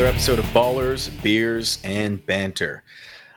Welcome 0.00 0.16
back 0.16 0.24
to 0.24 0.32
another 0.32 0.38
episode 0.38 0.38
of 0.38 0.54
Ballers, 0.54 1.22
Beers, 1.22 1.78
and 1.84 2.24
Banter. 2.24 2.84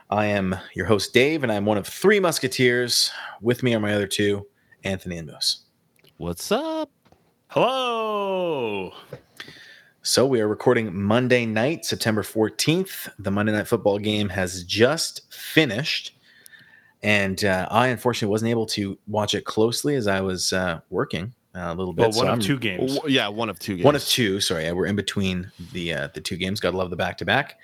I 0.08 0.24
am 0.24 0.56
your 0.74 0.86
host, 0.86 1.12
Dave, 1.12 1.42
and 1.42 1.52
I'm 1.52 1.66
one 1.66 1.76
of 1.76 1.86
three 1.86 2.18
Musketeers. 2.18 3.10
With 3.42 3.62
me 3.62 3.74
are 3.74 3.80
my 3.80 3.92
other 3.92 4.06
two, 4.06 4.46
Anthony 4.82 5.18
and 5.18 5.26
Moose. 5.26 5.66
What's 6.16 6.50
up? 6.50 6.90
Hello. 7.48 8.94
So 10.00 10.24
we 10.24 10.40
are 10.40 10.48
recording 10.48 10.98
Monday 10.98 11.44
night, 11.44 11.84
September 11.84 12.22
14th. 12.22 13.10
The 13.18 13.30
Monday 13.30 13.52
Night 13.52 13.68
Football 13.68 13.98
game 13.98 14.30
has 14.30 14.64
just 14.64 15.30
finished. 15.34 16.16
And 17.02 17.44
uh, 17.44 17.68
I 17.70 17.88
unfortunately 17.88 18.32
wasn't 18.32 18.52
able 18.52 18.66
to 18.68 18.98
watch 19.06 19.34
it 19.34 19.44
closely 19.44 19.96
as 19.96 20.06
I 20.06 20.22
was 20.22 20.54
uh, 20.54 20.80
working 20.88 21.34
a 21.54 21.74
little 21.74 21.92
bit. 21.92 22.02
Well, 22.02 22.08
one 22.10 22.14
so 22.14 22.22
of 22.22 22.28
I'm- 22.30 22.40
two 22.40 22.58
games. 22.58 22.94
W- 22.96 23.14
Yeah, 23.14 23.28
one 23.28 23.48
of 23.48 23.58
two 23.58 23.76
games. 23.76 23.84
One 23.84 23.94
of 23.96 24.04
two. 24.04 24.40
Sorry, 24.40 24.70
we're 24.72 24.86
in 24.86 24.96
between 24.96 25.50
the 25.72 25.94
uh, 25.94 26.08
the 26.14 26.20
two 26.20 26.36
games. 26.36 26.60
Gotta 26.60 26.76
love 26.76 26.90
the 26.90 26.96
back 26.96 27.18
to 27.18 27.24
back. 27.24 27.58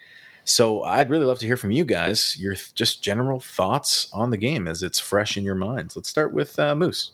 So 0.45 0.83
I'd 0.85 1.11
really 1.11 1.27
love 1.27 1.39
to 1.41 1.47
hear 1.47 1.57
from 1.57 1.71
you 1.71 1.85
guys 1.85 2.37
your 2.39 2.55
th- 2.55 2.75
just 2.75 3.03
general 3.03 3.41
thoughts 3.41 4.09
on 4.13 4.31
the 4.31 4.37
game 4.39 4.67
as 4.67 4.83
it's 4.83 4.99
fresh 4.99 5.37
in 5.37 5.45
your 5.45 5.55
minds. 5.55 5.97
Let's 5.97 6.09
start 6.09 6.33
with 6.33 6.59
uh, 6.59 6.75
Moose. 6.75 7.13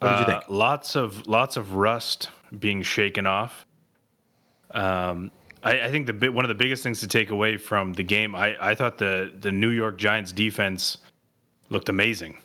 What 0.00 0.08
did 0.10 0.18
you 0.18 0.24
Uh, 0.34 0.40
think? 0.40 0.50
Lots 0.50 0.96
of 0.96 1.26
lots 1.26 1.56
of 1.56 1.74
rust 1.74 2.30
being 2.58 2.82
shaken 2.82 3.26
off. 3.26 3.64
Um, 4.72 5.30
I, 5.62 5.82
I 5.82 5.90
think 5.90 6.06
the 6.06 6.12
bit, 6.12 6.34
one 6.34 6.44
of 6.44 6.48
the 6.48 6.54
biggest 6.54 6.82
things 6.82 7.00
to 7.00 7.06
take 7.08 7.30
away 7.30 7.56
from 7.56 7.92
the 7.94 8.02
game, 8.02 8.34
I, 8.34 8.56
I 8.60 8.74
thought 8.74 8.98
the 8.98 9.32
the 9.40 9.52
New 9.52 9.70
York 9.70 9.96
Giants 9.96 10.32
defense 10.32 10.98
looked 11.70 11.88
amazing. 11.88 12.38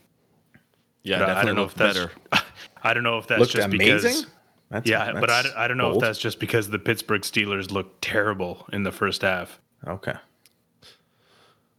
Yeah, 1.04 1.20
But 1.20 1.30
I- 1.30 1.42
I 1.42 1.46
don't 1.46 1.56
know 1.56 1.64
if 1.64 1.74
that's 1.76 1.98
better. 1.98 2.12
I 2.84 2.94
don't 2.94 3.04
know 3.04 3.18
if 3.18 3.28
that's 3.28 3.40
Looked 3.40 3.52
just 3.54 3.66
amazing. 3.68 3.96
because 4.12 4.26
That's, 4.70 4.90
yeah, 4.90 5.12
but 5.14 5.30
I, 5.30 5.44
I 5.56 5.68
don't 5.68 5.78
know 5.78 5.92
bold. 5.92 6.04
if 6.04 6.08
that's 6.08 6.20
just 6.20 6.40
because 6.40 6.70
the 6.70 6.80
Pittsburgh 6.80 7.22
Steelers 7.22 7.72
looked 7.72 8.02
terrible 8.02 8.66
in 8.74 8.84
the 8.84 8.92
first 8.92 9.22
half. 9.22 9.60
okay. 9.88 10.14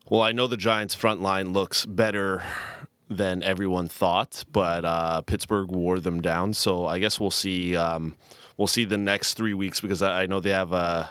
Well, 0.08 0.20
I 0.23 0.33
know 0.33 0.47
the 0.47 0.56
Giants' 0.58 0.95
front 0.95 1.23
line 1.23 1.53
looks 1.53 1.86
better 1.86 2.42
than 3.08 3.42
everyone 3.42 3.89
thought, 3.89 4.45
but 4.53 4.84
uh, 4.84 5.23
Pittsburgh 5.23 5.70
wore 5.70 6.00
them 6.00 6.20
down. 6.20 6.53
So 6.53 6.86
I 6.86 6.98
guess 6.98 7.19
we'll 7.19 7.30
see. 7.30 7.77
Um, 7.77 8.17
we'll 8.58 8.67
see 8.67 8.84
the 8.84 8.98
next 8.98 9.34
three 9.34 9.55
weeks 9.55 9.80
because 9.80 10.03
I 10.03 10.23
I 10.23 10.27
know 10.27 10.41
they 10.41 10.50
have 10.50 10.73
a 10.73 11.08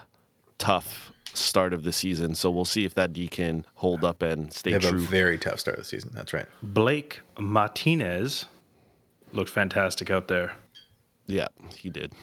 tough 0.59 1.11
start 1.33 1.73
of 1.73 1.83
the 1.83 1.93
season. 1.93 2.35
So 2.35 2.51
we'll 2.51 2.65
see 2.65 2.85
if 2.85 2.93
that 2.95 3.13
D 3.13 3.27
can 3.27 3.65
hold 3.75 4.03
up 4.03 4.21
and 4.21 4.47
They 4.49 4.51
stay 4.51 4.71
have 4.73 4.83
a 4.83 4.89
true. 4.89 4.99
very 4.99 5.37
tough 5.39 5.59
start 5.61 5.77
of 5.79 5.83
the 5.85 5.89
season. 5.89 6.11
That's 6.13 6.33
right. 6.33 6.45
Blake 6.61 7.21
Martinez 7.39 8.45
looked 9.33 9.49
fantastic 9.49 10.09
out 10.09 10.27
there. 10.27 10.53
yeah, 11.27 11.47
he 11.77 11.89
did. 11.89 12.13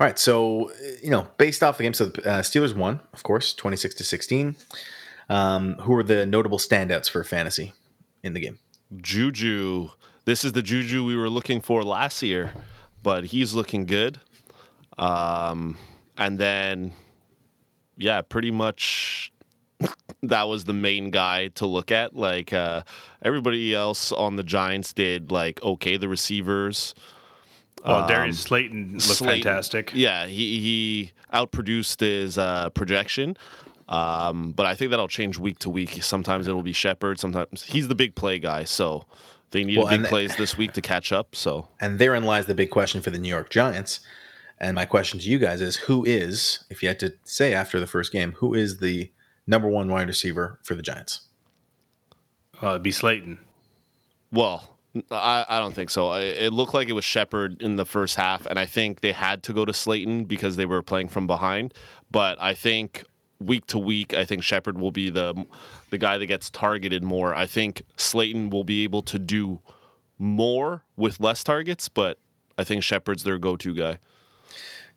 All 0.00 0.06
right, 0.06 0.18
so 0.18 0.70
you 1.02 1.10
know, 1.10 1.26
based 1.38 1.62
off 1.62 1.76
the 1.78 1.82
game, 1.82 1.92
so 1.94 2.06
the 2.06 2.30
uh, 2.30 2.42
Steelers 2.42 2.74
won, 2.74 3.00
of 3.12 3.24
course, 3.24 3.52
twenty 3.52 3.76
six 3.76 3.94
to 3.96 4.04
sixteen. 4.04 4.56
Um, 5.28 5.74
who 5.74 5.92
were 5.92 6.04
the 6.04 6.24
notable 6.24 6.58
standouts 6.58 7.10
for 7.10 7.22
fantasy 7.24 7.72
in 8.22 8.32
the 8.32 8.40
game? 8.40 8.58
Juju. 8.96 9.90
This 10.24 10.44
is 10.44 10.52
the 10.52 10.62
Juju 10.62 11.04
we 11.04 11.16
were 11.16 11.28
looking 11.28 11.60
for 11.60 11.82
last 11.82 12.22
year, 12.22 12.52
but 13.02 13.24
he's 13.24 13.54
looking 13.54 13.86
good. 13.86 14.20
Um, 14.98 15.76
and 16.16 16.38
then, 16.38 16.92
yeah, 17.96 18.20
pretty 18.20 18.50
much 18.50 19.32
that 20.22 20.48
was 20.48 20.64
the 20.64 20.72
main 20.72 21.10
guy 21.10 21.48
to 21.54 21.66
look 21.66 21.90
at. 21.92 22.14
Like 22.16 22.52
uh, 22.52 22.82
everybody 23.22 23.74
else 23.74 24.12
on 24.12 24.36
the 24.36 24.42
Giants 24.42 24.92
did 24.92 25.30
like 25.30 25.62
okay. 25.62 25.96
The 25.96 26.08
receivers, 26.08 26.94
Oh, 27.84 28.06
Darius 28.08 28.40
Slayton 28.40 28.92
looked 28.94 29.02
Slayton- 29.04 29.42
fantastic. 29.44 29.92
yeah, 29.94 30.26
he 30.26 30.58
he 30.60 31.12
outproduced 31.32 32.00
his 32.00 32.36
uh, 32.38 32.70
projection. 32.70 33.36
Um, 33.88 34.52
but 34.52 34.66
I 34.66 34.74
think 34.74 34.90
that'll 34.90 35.08
change 35.08 35.38
week 35.38 35.58
to 35.60 35.70
week. 35.70 36.02
Sometimes 36.02 36.46
it'll 36.46 36.62
be 36.62 36.72
Shepard. 36.74 37.18
Sometimes 37.18 37.62
he's 37.62 37.88
the 37.88 37.94
big 37.94 38.14
play 38.14 38.38
guy, 38.38 38.64
so 38.64 39.06
they 39.52 39.64
needed 39.64 39.78
Well, 39.80 39.88
big 39.88 40.02
the- 40.02 40.08
plays 40.08 40.36
this 40.36 40.58
week 40.58 40.72
to 40.74 40.82
catch 40.82 41.10
up. 41.12 41.34
So 41.34 41.68
And 41.80 41.98
therein 41.98 42.24
lies 42.24 42.44
the 42.46 42.54
big 42.54 42.70
question 42.70 43.00
for 43.00 43.10
the 43.10 43.18
New 43.18 43.28
York 43.30 43.48
Giants. 43.48 44.00
And 44.60 44.74
my 44.74 44.84
question 44.84 45.20
to 45.20 45.24
you 45.30 45.38
guys 45.38 45.60
is 45.62 45.76
who 45.76 46.04
is, 46.04 46.64
if 46.68 46.82
you 46.82 46.88
had 46.88 46.98
to 47.00 47.14
say 47.24 47.54
after 47.54 47.78
the 47.80 47.86
first 47.86 48.10
game, 48.12 48.32
who 48.32 48.52
is 48.54 48.78
the 48.78 49.10
number 49.48 49.66
one 49.66 49.88
wide 49.88 50.06
receiver 50.06 50.60
for 50.62 50.76
the 50.76 50.82
Giants? 50.82 51.22
Uh, 52.62 52.70
it'd 52.70 52.82
be 52.82 52.92
Slayton. 52.92 53.38
Well, 54.30 54.76
I, 55.10 55.44
I 55.48 55.58
don't 55.58 55.74
think 55.74 55.90
so. 55.90 56.08
I, 56.08 56.20
it 56.20 56.52
looked 56.52 56.74
like 56.74 56.88
it 56.88 56.92
was 56.92 57.04
Shepard 57.04 57.62
in 57.62 57.76
the 57.76 57.86
first 57.86 58.16
half, 58.16 58.46
and 58.46 58.58
I 58.58 58.66
think 58.66 59.00
they 59.00 59.12
had 59.12 59.42
to 59.44 59.52
go 59.52 59.64
to 59.64 59.72
Slayton 59.72 60.24
because 60.24 60.56
they 60.56 60.66
were 60.66 60.82
playing 60.82 61.08
from 61.08 61.26
behind. 61.26 61.74
But 62.10 62.40
I 62.40 62.54
think 62.54 63.04
week 63.40 63.66
to 63.66 63.78
week, 63.78 64.14
I 64.14 64.24
think 64.24 64.42
Shepard 64.42 64.78
will 64.78 64.92
be 64.92 65.10
the 65.10 65.46
the 65.90 65.98
guy 65.98 66.18
that 66.18 66.26
gets 66.26 66.50
targeted 66.50 67.02
more. 67.02 67.34
I 67.34 67.46
think 67.46 67.82
Slayton 67.96 68.50
will 68.50 68.64
be 68.64 68.84
able 68.84 69.02
to 69.02 69.18
do 69.18 69.60
more 70.18 70.84
with 70.96 71.20
less 71.20 71.42
targets, 71.42 71.88
but 71.88 72.18
I 72.58 72.64
think 72.64 72.82
Shepard's 72.82 73.22
their 73.22 73.38
go 73.38 73.56
to 73.56 73.74
guy. 73.74 73.98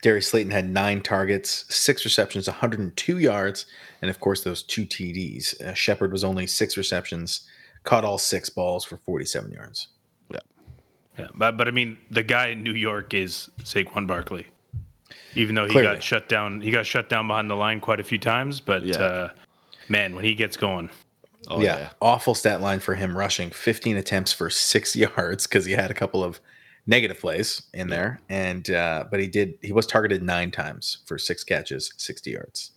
Darius 0.02 0.28
Slayton 0.30 0.52
had 0.52 0.70
nine 0.70 1.02
targets, 1.02 1.66
six 1.74 2.04
receptions, 2.06 2.48
102 2.48 3.20
yards, 3.20 3.66
and 4.02 4.10
of 4.10 4.20
course 4.20 4.44
those 4.44 4.64
two 4.64 4.86
TDs. 4.86 5.62
Uh, 5.62 5.74
Shepard 5.74 6.12
was 6.12 6.24
only 6.24 6.48
six 6.48 6.76
receptions, 6.76 7.48
caught 7.84 8.04
all 8.04 8.18
six 8.18 8.50
balls 8.50 8.84
for 8.84 8.98
47 8.98 9.52
yards. 9.52 9.90
Yeah, 10.32 10.40
yeah, 11.20 11.28
but 11.36 11.56
but 11.58 11.68
I 11.68 11.72
mean, 11.72 11.98
the 12.10 12.24
guy 12.24 12.48
in 12.48 12.64
New 12.64 12.74
York 12.74 13.14
is 13.14 13.50
Saquon 13.62 14.08
Barkley. 14.08 14.48
Even 15.36 15.56
though 15.56 15.66
he 15.66 15.72
Clearly. 15.72 15.96
got 15.96 16.04
shut 16.04 16.28
down, 16.28 16.60
he 16.60 16.72
got 16.72 16.86
shut 16.86 17.08
down 17.08 17.28
behind 17.28 17.50
the 17.50 17.56
line 17.56 17.80
quite 17.80 18.00
a 18.02 18.04
few 18.04 18.18
times. 18.18 18.60
But 18.60 18.84
Yeah. 18.84 18.98
uh, 18.98 19.30
man, 19.88 20.14
when 20.16 20.26
he 20.26 20.34
gets 20.36 20.58
going, 20.58 20.90
Oh 21.48 21.62
yeah, 21.62 21.90
awful 22.02 22.36
stat 22.36 22.60
line 22.60 22.80
for 22.80 22.96
him 22.96 23.18
rushing 23.18 23.50
15 23.50 23.98
attempts 23.98 24.34
for 24.34 24.50
six 24.50 24.96
yards 24.96 25.48
because 25.48 25.66
he 25.66 25.72
had 25.74 25.90
a 25.92 25.94
couple 25.94 26.24
of 26.24 26.40
negative 26.88 27.20
plays 27.20 27.64
in 27.74 27.88
there, 27.90 28.22
and 28.30 28.70
uh, 28.70 29.06
but 29.10 29.20
he 29.20 29.28
did 29.28 29.58
he 29.62 29.72
was 29.72 29.86
targeted 29.86 30.24
nine 30.24 30.52
times 30.52 31.00
for 31.06 31.18
six 31.18 31.44
catches, 31.44 31.94
60 31.98 32.32
yards. 32.32 32.72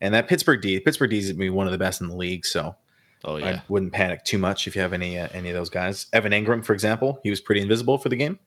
And 0.00 0.14
that 0.14 0.28
Pittsburgh 0.28 0.60
D, 0.60 0.78
Pittsburgh 0.80 1.10
D 1.10 1.18
is 1.18 1.30
gonna 1.30 1.38
be 1.38 1.50
one 1.50 1.66
of 1.66 1.72
the 1.72 1.78
best 1.78 2.00
in 2.00 2.08
the 2.08 2.16
league, 2.16 2.46
so 2.46 2.76
Oh 3.24 3.36
yeah. 3.36 3.46
I 3.46 3.62
wouldn't 3.68 3.92
panic 3.92 4.24
too 4.24 4.38
much 4.38 4.66
if 4.66 4.76
you 4.76 4.82
have 4.82 4.92
any 4.92 5.18
uh, 5.18 5.28
any 5.32 5.48
of 5.48 5.54
those 5.54 5.70
guys. 5.70 6.06
Evan 6.12 6.32
Engram, 6.32 6.64
for 6.64 6.72
example, 6.72 7.20
he 7.22 7.30
was 7.30 7.40
pretty 7.40 7.60
invisible 7.60 7.98
for 7.98 8.08
the 8.08 8.16
game. 8.16 8.38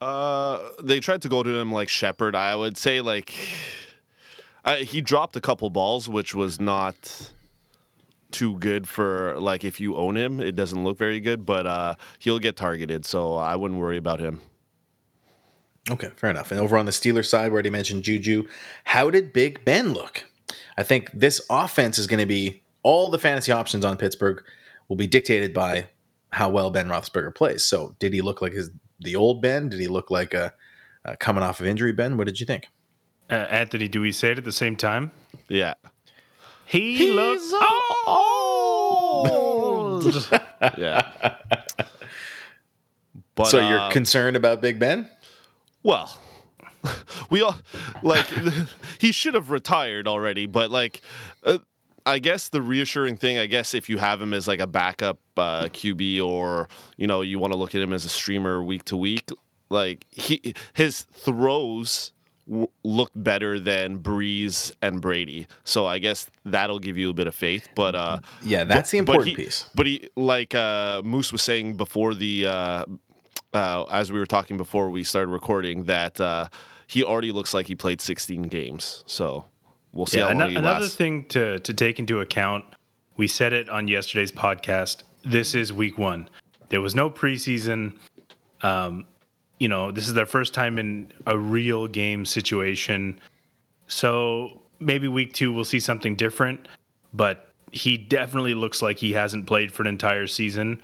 Uh, 0.00 0.58
they 0.82 1.00
tried 1.00 1.22
to 1.22 1.28
go 1.28 1.42
to 1.42 1.58
him 1.58 1.72
like 1.72 1.88
Shepard. 1.88 2.34
I 2.34 2.56
would 2.56 2.76
say 2.76 3.00
like 3.00 3.34
I, 4.64 4.78
he 4.78 5.00
dropped 5.00 5.36
a 5.36 5.40
couple 5.40 5.68
balls, 5.70 6.08
which 6.08 6.34
was 6.34 6.60
not 6.60 7.30
too 8.34 8.58
good 8.58 8.86
for 8.88 9.38
like 9.38 9.64
if 9.64 9.80
you 9.80 9.96
own 9.96 10.16
him, 10.16 10.40
it 10.40 10.56
doesn't 10.56 10.84
look 10.84 10.98
very 10.98 11.20
good. 11.20 11.46
But 11.46 11.66
uh, 11.66 11.94
he'll 12.18 12.38
get 12.38 12.56
targeted, 12.56 13.06
so 13.06 13.36
I 13.36 13.56
wouldn't 13.56 13.80
worry 13.80 13.96
about 13.96 14.20
him. 14.20 14.40
Okay, 15.90 16.10
fair 16.16 16.30
enough. 16.30 16.50
And 16.50 16.60
over 16.60 16.76
on 16.76 16.86
the 16.86 16.92
Steelers 16.92 17.26
side, 17.26 17.50
we 17.50 17.54
already 17.54 17.70
mentioned 17.70 18.04
Juju. 18.04 18.46
How 18.84 19.10
did 19.10 19.32
Big 19.32 19.64
Ben 19.64 19.92
look? 19.92 20.24
I 20.76 20.82
think 20.82 21.10
this 21.12 21.40
offense 21.50 21.98
is 21.98 22.06
going 22.06 22.20
to 22.20 22.26
be 22.26 22.62
all 22.82 23.10
the 23.10 23.18
fantasy 23.18 23.52
options 23.52 23.84
on 23.84 23.96
Pittsburgh 23.96 24.42
will 24.88 24.96
be 24.96 25.06
dictated 25.06 25.54
by 25.54 25.86
how 26.30 26.50
well 26.50 26.70
Ben 26.70 26.88
Roethlisberger 26.88 27.34
plays. 27.34 27.64
So, 27.64 27.94
did 27.98 28.12
he 28.12 28.20
look 28.20 28.42
like 28.42 28.52
his 28.52 28.70
the 29.00 29.16
old 29.16 29.40
Ben? 29.40 29.68
Did 29.68 29.80
he 29.80 29.88
look 29.88 30.10
like 30.10 30.34
a, 30.34 30.52
a 31.04 31.16
coming 31.16 31.42
off 31.42 31.60
of 31.60 31.66
injury 31.66 31.92
Ben? 31.92 32.16
What 32.16 32.26
did 32.26 32.40
you 32.40 32.46
think? 32.46 32.68
uh, 33.30 33.34
Anthony, 33.34 33.88
do 33.88 34.00
we 34.00 34.12
say 34.12 34.32
it 34.32 34.38
at 34.38 34.44
the 34.44 34.52
same 34.52 34.76
time? 34.76 35.10
Yeah, 35.48 35.74
He 36.66 37.10
looks 37.12 37.52
old. 38.06 40.04
yeah. 40.78 41.36
But 43.34 43.46
so, 43.46 43.68
you're 43.68 43.80
uh, 43.80 43.90
concerned 43.90 44.36
about 44.36 44.60
Big 44.60 44.78
Ben? 44.78 45.08
Well, 45.82 46.16
we 47.30 47.42
all 47.42 47.56
like 48.02 48.26
he 48.98 49.12
should 49.12 49.34
have 49.34 49.50
retired 49.50 50.06
already, 50.06 50.46
but 50.46 50.70
like 50.70 51.00
uh, 51.44 51.58
I 52.06 52.18
guess 52.18 52.48
the 52.48 52.62
reassuring 52.62 53.16
thing, 53.16 53.38
I 53.38 53.46
guess 53.46 53.74
if 53.74 53.88
you 53.88 53.98
have 53.98 54.20
him 54.20 54.34
as 54.34 54.46
like 54.46 54.60
a 54.60 54.66
backup 54.66 55.18
uh, 55.36 55.64
QB 55.64 56.24
or 56.24 56.68
you 56.96 57.06
know 57.06 57.22
you 57.22 57.38
want 57.38 57.52
to 57.52 57.58
look 57.58 57.74
at 57.74 57.80
him 57.80 57.92
as 57.92 58.04
a 58.04 58.08
streamer 58.08 58.62
week 58.62 58.84
to 58.86 58.96
week, 58.96 59.30
like 59.70 60.06
he 60.10 60.54
his 60.74 61.02
throws 61.02 62.12
w- 62.48 62.68
look 62.82 63.10
better 63.14 63.58
than 63.60 63.98
Brees 63.98 64.72
and 64.82 65.00
Brady, 65.00 65.46
so 65.64 65.86
I 65.86 65.98
guess 65.98 66.26
that'll 66.44 66.78
give 66.78 66.96
you 66.98 67.10
a 67.10 67.12
bit 67.12 67.26
of 67.26 67.34
faith. 67.34 67.68
But 67.74 67.94
uh, 67.94 68.18
Yeah, 68.42 68.64
that's 68.64 68.90
the 68.90 69.00
but 69.00 69.12
important 69.14 69.36
he- 69.38 69.44
piece. 69.44 69.68
But 69.74 69.86
he, 69.86 70.08
like 70.16 70.54
uh, 70.54 71.02
Moose 71.04 71.32
was 71.32 71.42
saying 71.42 71.76
before 71.76 72.14
the, 72.14 72.46
uh, 72.46 72.84
uh, 73.52 73.84
as 73.90 74.10
we 74.12 74.18
were 74.18 74.26
talking 74.26 74.56
before 74.56 74.90
we 74.90 75.04
started 75.04 75.30
recording, 75.30 75.84
that 75.84 76.20
uh, 76.20 76.48
he 76.86 77.02
already 77.04 77.32
looks 77.32 77.54
like 77.54 77.66
he 77.66 77.74
played 77.74 78.00
16 78.00 78.42
games. 78.42 79.04
So 79.06 79.44
we'll 79.92 80.06
see 80.06 80.18
Yeah, 80.18 80.24
how 80.24 80.30
long 80.32 80.40
ano- 80.42 80.50
he 80.50 80.56
another 80.56 80.80
lasts. 80.80 80.96
thing 80.96 81.24
to 81.26 81.58
to 81.60 81.72
take 81.74 81.98
into 81.98 82.20
account. 82.20 82.64
We 83.16 83.28
said 83.28 83.52
it 83.52 83.68
on 83.68 83.86
yesterday's 83.88 84.32
podcast. 84.32 85.04
This 85.24 85.54
is 85.54 85.72
week 85.72 85.98
one. 85.98 86.28
There 86.70 86.80
was 86.80 86.94
no 86.96 87.08
preseason. 87.10 87.96
Um, 88.62 89.06
you 89.64 89.68
know, 89.68 89.90
this 89.90 90.06
is 90.06 90.12
their 90.12 90.26
first 90.26 90.52
time 90.52 90.78
in 90.78 91.10
a 91.26 91.38
real 91.38 91.86
game 91.86 92.26
situation. 92.26 93.18
So 93.86 94.60
maybe 94.78 95.08
week 95.08 95.32
two 95.32 95.54
we'll 95.54 95.64
see 95.64 95.80
something 95.80 96.16
different, 96.16 96.68
but 97.14 97.48
he 97.72 97.96
definitely 97.96 98.52
looks 98.52 98.82
like 98.82 98.98
he 98.98 99.14
hasn't 99.14 99.46
played 99.46 99.72
for 99.72 99.82
an 99.82 99.86
entire 99.86 100.26
season. 100.26 100.82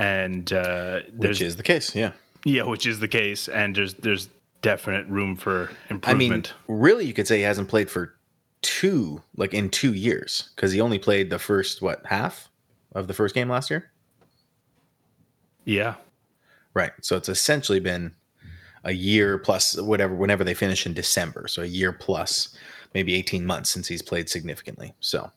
And 0.00 0.52
uh, 0.52 1.02
which 1.16 1.40
is 1.40 1.54
the 1.54 1.62
case, 1.62 1.94
yeah. 1.94 2.10
Yeah, 2.44 2.64
which 2.64 2.86
is 2.86 2.98
the 2.98 3.06
case. 3.06 3.46
And 3.46 3.76
there's 3.76 3.94
there's 3.94 4.28
definite 4.62 5.06
room 5.06 5.36
for 5.36 5.70
improvement. 5.88 6.08
I 6.08 6.72
mean, 6.72 6.80
really, 6.80 7.06
you 7.06 7.14
could 7.14 7.28
say 7.28 7.36
he 7.36 7.44
hasn't 7.44 7.68
played 7.68 7.88
for 7.88 8.16
two, 8.62 9.22
like 9.36 9.54
in 9.54 9.70
two 9.70 9.94
years, 9.94 10.50
because 10.56 10.72
he 10.72 10.80
only 10.80 10.98
played 10.98 11.30
the 11.30 11.38
first 11.38 11.82
what 11.82 12.04
half 12.04 12.50
of 12.96 13.06
the 13.06 13.14
first 13.14 13.36
game 13.36 13.48
last 13.48 13.70
year. 13.70 13.92
Yeah, 15.64 15.94
right. 16.78 16.92
So 17.02 17.16
it's 17.16 17.28
essentially 17.28 17.80
been 17.80 18.12
a 18.84 18.92
year 18.92 19.38
plus 19.38 19.78
whatever. 19.80 20.14
Whenever 20.14 20.44
they 20.44 20.54
finish 20.54 20.86
in 20.86 20.94
December, 20.94 21.48
so 21.48 21.62
a 21.62 21.66
year 21.66 21.92
plus 21.92 22.56
maybe 22.94 23.14
eighteen 23.14 23.44
months 23.44 23.70
since 23.70 23.88
he's 23.88 24.02
played 24.02 24.28
significantly. 24.28 24.94
So 25.00 25.30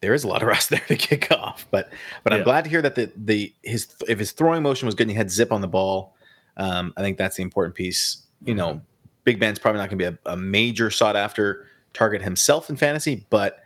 there 0.00 0.14
is 0.14 0.24
a 0.24 0.28
lot 0.28 0.42
of 0.42 0.48
rust 0.54 0.70
there 0.70 0.80
to 0.88 0.96
kick 0.96 1.30
off. 1.30 1.66
But 1.70 1.90
but 2.24 2.32
yeah. 2.32 2.38
I'm 2.38 2.44
glad 2.44 2.64
to 2.64 2.70
hear 2.70 2.82
that 2.82 2.94
the 2.94 3.12
the 3.16 3.52
his 3.62 3.94
if 4.08 4.18
his 4.18 4.32
throwing 4.32 4.62
motion 4.62 4.86
was 4.86 4.94
good 4.94 5.04
and 5.04 5.10
he 5.12 5.16
had 5.16 5.30
zip 5.30 5.52
on 5.52 5.60
the 5.60 5.68
ball. 5.68 6.16
Um, 6.56 6.92
I 6.96 7.00
think 7.02 7.18
that's 7.18 7.36
the 7.36 7.42
important 7.42 7.74
piece. 7.74 8.22
You 8.44 8.54
know, 8.54 8.68
mm-hmm. 8.70 8.84
Big 9.24 9.38
Ben's 9.38 9.58
probably 9.58 9.78
not 9.78 9.88
going 9.88 9.98
to 9.98 10.10
be 10.10 10.18
a, 10.26 10.32
a 10.32 10.36
major 10.36 10.90
sought 10.90 11.16
after 11.16 11.66
target 11.94 12.22
himself 12.22 12.68
in 12.70 12.76
fantasy, 12.76 13.26
but 13.30 13.60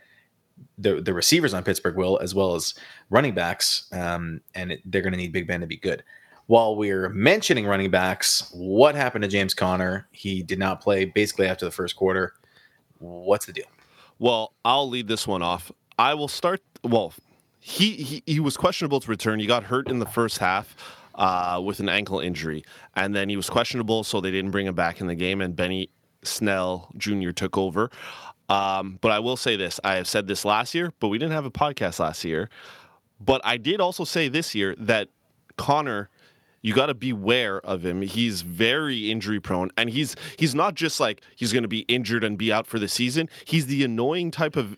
the 0.77 1.01
the 1.01 1.13
receivers 1.13 1.53
on 1.53 1.63
Pittsburgh 1.63 1.95
will, 1.95 2.19
as 2.19 2.35
well 2.35 2.55
as 2.55 2.73
running 3.09 3.33
backs, 3.33 3.87
um, 3.91 4.41
and 4.55 4.73
it, 4.73 4.81
they're 4.85 5.01
going 5.01 5.13
to 5.13 5.17
need 5.17 5.31
Big 5.31 5.47
Ben 5.47 5.61
to 5.61 5.67
be 5.67 5.77
good. 5.77 6.03
While 6.47 6.75
we're 6.75 7.09
mentioning 7.09 7.65
running 7.65 7.91
backs, 7.91 8.49
what 8.53 8.95
happened 8.95 9.21
to 9.23 9.27
James 9.27 9.53
Conner? 9.53 10.07
He 10.11 10.43
did 10.43 10.59
not 10.59 10.81
play 10.81 11.05
basically 11.05 11.47
after 11.47 11.65
the 11.65 11.71
first 11.71 11.95
quarter. 11.95 12.33
What's 12.99 13.45
the 13.45 13.53
deal? 13.53 13.65
Well, 14.19 14.53
I'll 14.65 14.89
lead 14.89 15.07
this 15.07 15.27
one 15.27 15.41
off. 15.41 15.71
I 15.99 16.13
will 16.13 16.27
start. 16.27 16.61
Well, 16.83 17.13
he 17.59 17.91
he, 17.93 18.23
he 18.25 18.39
was 18.39 18.57
questionable 18.57 18.99
to 19.01 19.09
return. 19.09 19.39
He 19.39 19.45
got 19.45 19.63
hurt 19.63 19.89
in 19.89 19.99
the 19.99 20.05
first 20.05 20.37
half. 20.39 20.75
Uh, 21.15 21.59
with 21.65 21.79
an 21.79 21.89
ankle 21.89 22.19
injury, 22.19 22.63
and 22.95 23.15
then 23.15 23.27
he 23.27 23.35
was 23.35 23.49
questionable, 23.49 24.03
so 24.03 24.21
they 24.21 24.29
didn't 24.29 24.51
bring 24.51 24.67
him 24.67 24.75
back 24.75 25.01
in 25.01 25.07
the 25.07 25.15
game. 25.15 25.41
And 25.41 25.55
Benny 25.55 25.89
Snell 26.23 26.91
Jr. 26.95 27.31
took 27.31 27.57
over. 27.57 27.89
Um, 28.49 28.97
but 29.01 29.11
I 29.11 29.19
will 29.19 29.37
say 29.37 29.55
this 29.55 29.79
I 29.83 29.95
have 29.95 30.07
said 30.07 30.27
this 30.27 30.45
last 30.45 30.73
year, 30.75 30.93
but 30.99 31.07
we 31.07 31.17
didn't 31.17 31.33
have 31.33 31.45
a 31.45 31.51
podcast 31.51 31.99
last 31.99 32.23
year. 32.23 32.49
But 33.19 33.41
I 33.43 33.57
did 33.57 33.81
also 33.81 34.03
say 34.03 34.27
this 34.27 34.53
year 34.53 34.75
that 34.77 35.09
Conner, 35.57 36.09
you 36.61 36.73
got 36.73 36.87
to 36.87 36.93
beware 36.93 37.59
of 37.61 37.85
him. 37.85 38.01
He's 38.01 38.41
very 38.41 39.11
injury 39.11 39.39
prone, 39.39 39.71
and 39.77 39.89
he's 39.89 40.15
he's 40.37 40.55
not 40.55 40.75
just 40.75 40.99
like 40.99 41.21
he's 41.35 41.53
going 41.53 41.63
to 41.63 41.69
be 41.69 41.79
injured 41.81 42.23
and 42.23 42.37
be 42.37 42.51
out 42.51 42.67
for 42.67 42.79
the 42.79 42.87
season. 42.87 43.29
He's 43.45 43.67
the 43.67 43.83
annoying 43.83 44.31
type 44.31 44.55
of 44.55 44.77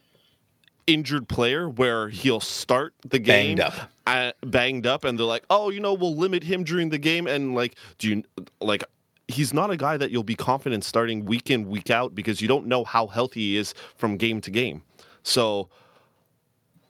injured 0.88 1.28
player 1.28 1.70
where 1.70 2.10
he'll 2.10 2.40
start 2.40 2.94
the 3.08 3.20
game 3.20 3.58
banged 3.58 3.60
up, 3.60 3.92
uh, 4.08 4.32
banged 4.46 4.88
up, 4.88 5.04
and 5.04 5.18
they're 5.18 5.26
like, 5.26 5.46
"Oh, 5.50 5.70
you 5.70 5.80
know, 5.80 5.94
we'll 5.94 6.16
limit 6.16 6.44
him 6.44 6.64
during 6.64 6.90
the 6.90 6.98
game." 6.98 7.28
And 7.28 7.56
like, 7.56 7.76
do 7.98 8.10
you 8.10 8.24
like? 8.60 8.84
he's 9.30 9.54
not 9.54 9.70
a 9.70 9.78
guy 9.78 9.96
that 9.96 10.10
you'll 10.10 10.24
be 10.24 10.36
confident 10.36 10.84
starting 10.84 11.24
week 11.24 11.52
in 11.52 11.70
week 11.70 11.92
out 11.92 12.16
because 12.16 12.42
you 12.42 12.48
don't 12.48 12.66
know 12.66 12.84
how 12.84 13.06
healthy 13.06 13.42
he 13.42 13.58
is 13.58 13.74
from 13.96 14.18
game 14.18 14.42
to 14.42 14.50
game. 14.50 14.82
So 15.22 15.70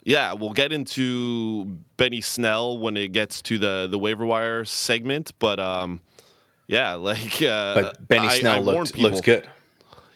yeah, 0.09 0.33
we'll 0.33 0.53
get 0.53 0.71
into 0.71 1.77
Benny 1.97 2.21
Snell 2.21 2.77
when 2.77 2.97
it 2.97 3.11
gets 3.11 3.41
to 3.43 3.57
the 3.57 3.87
the 3.89 3.99
waiver 3.99 4.25
wire 4.25 4.65
segment, 4.65 5.31
but 5.39 5.59
um 5.59 6.01
yeah, 6.67 6.93
like 6.95 7.41
uh, 7.41 7.73
but 7.75 8.07
Benny 8.07 8.27
I, 8.27 8.39
Snell 8.39 8.55
I 8.55 8.59
looked, 8.59 8.97
looks 8.97 9.21
good. 9.21 9.47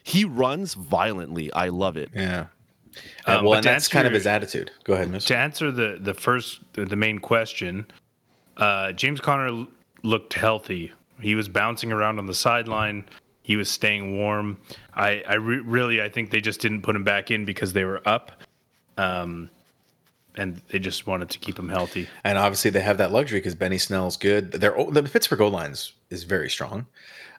He 0.03 0.25
runs 0.25 0.73
violently. 0.73 1.51
I 1.53 1.69
love 1.69 1.95
it. 1.95 2.09
Yeah. 2.13 2.47
Um, 3.25 3.45
well, 3.45 3.53
and 3.55 3.63
that's 3.63 3.85
answer, 3.85 3.93
kind 3.93 4.05
of 4.07 4.13
his 4.13 4.27
attitude. 4.27 4.69
Go 4.83 4.93
ahead, 4.93 5.09
Mister. 5.09 5.33
To 5.33 5.37
answer 5.37 5.71
the 5.71 5.97
the 5.99 6.13
first 6.13 6.59
the 6.73 6.95
main 6.95 7.19
question, 7.19 7.87
uh, 8.57 8.91
James 8.91 9.21
Conner 9.21 9.65
looked 10.03 10.33
healthy 10.33 10.91
he 11.23 11.35
was 11.35 11.47
bouncing 11.47 11.91
around 11.91 12.19
on 12.19 12.25
the 12.25 12.33
sideline. 12.33 13.05
He 13.41 13.55
was 13.55 13.69
staying 13.69 14.17
warm. 14.17 14.57
I, 14.93 15.23
I 15.27 15.35
re- 15.35 15.59
really, 15.59 16.01
I 16.01 16.09
think 16.09 16.31
they 16.31 16.41
just 16.41 16.59
didn't 16.59 16.81
put 16.81 16.95
him 16.95 17.03
back 17.03 17.31
in 17.31 17.45
because 17.45 17.73
they 17.73 17.85
were 17.85 18.01
up, 18.07 18.31
um, 18.97 19.49
and 20.35 20.61
they 20.69 20.79
just 20.79 21.07
wanted 21.07 21.29
to 21.29 21.39
keep 21.39 21.57
him 21.57 21.69
healthy. 21.69 22.07
And 22.23 22.37
obviously, 22.37 22.71
they 22.71 22.81
have 22.81 22.97
that 22.97 23.11
luxury 23.11 23.39
because 23.39 23.55
Benny 23.55 23.77
Snell's 23.77 24.17
good. 24.17 24.51
Their 24.51 24.75
the 24.91 25.03
Pittsburgh 25.03 25.41
O 25.41 25.47
lines 25.47 25.93
is 26.09 26.23
very 26.23 26.49
strong. 26.49 26.87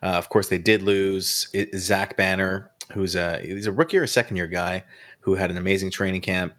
Uh, 0.03 0.09
of 0.09 0.29
course, 0.29 0.49
they 0.49 0.59
did 0.59 0.83
lose 0.83 1.49
Zach 1.77 2.17
Banner, 2.17 2.71
who's 2.93 3.15
a 3.17 3.41
he's 3.41 3.67
a 3.67 3.73
rookie 3.73 3.99
or 3.99 4.03
a 4.03 4.09
second 4.09 4.37
year 4.37 4.47
guy 4.47 4.85
who 5.21 5.35
had 5.35 5.51
an 5.51 5.57
amazing 5.57 5.91
training 5.91 6.21
camp. 6.21 6.55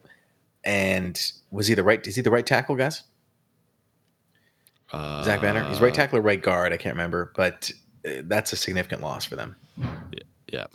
And 0.64 1.22
was 1.52 1.68
he 1.68 1.76
the 1.76 1.84
right? 1.84 2.06
Is 2.08 2.16
he 2.16 2.22
the 2.22 2.32
right 2.32 2.46
tackle, 2.46 2.76
guys? 2.76 3.04
Uh, 4.92 5.24
Zach 5.24 5.42
Banner. 5.42 5.64
He's 5.70 5.82
right 5.82 5.94
tackle 5.94 6.20
or 6.20 6.22
right 6.22 6.42
guard. 6.42 6.74
I 6.74 6.78
can't 6.78 6.96
remember, 6.96 7.32
but 7.36 7.72
uh, 8.06 8.22
that's 8.24 8.54
a 8.54 8.56
significant 8.56 9.02
loss 9.02 9.26
for 9.26 9.36
them. 9.36 9.56
Yeah. 10.52 10.66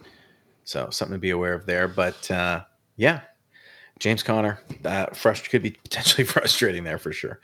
So 0.65 0.89
something 0.91 1.15
to 1.15 1.19
be 1.19 1.31
aware 1.31 1.55
of 1.55 1.67
there. 1.67 1.89
But 1.89 2.31
uh, 2.31 2.63
yeah, 2.97 3.23
James 4.00 4.23
Conner, 4.23 4.58
uh, 4.85 5.06
frust- 5.08 5.50
could 5.50 5.62
be 5.62 5.73
potentially 5.73 6.25
frustrating 6.26 6.85
there 6.85 6.99
for 6.99 7.12
sure. 7.12 7.38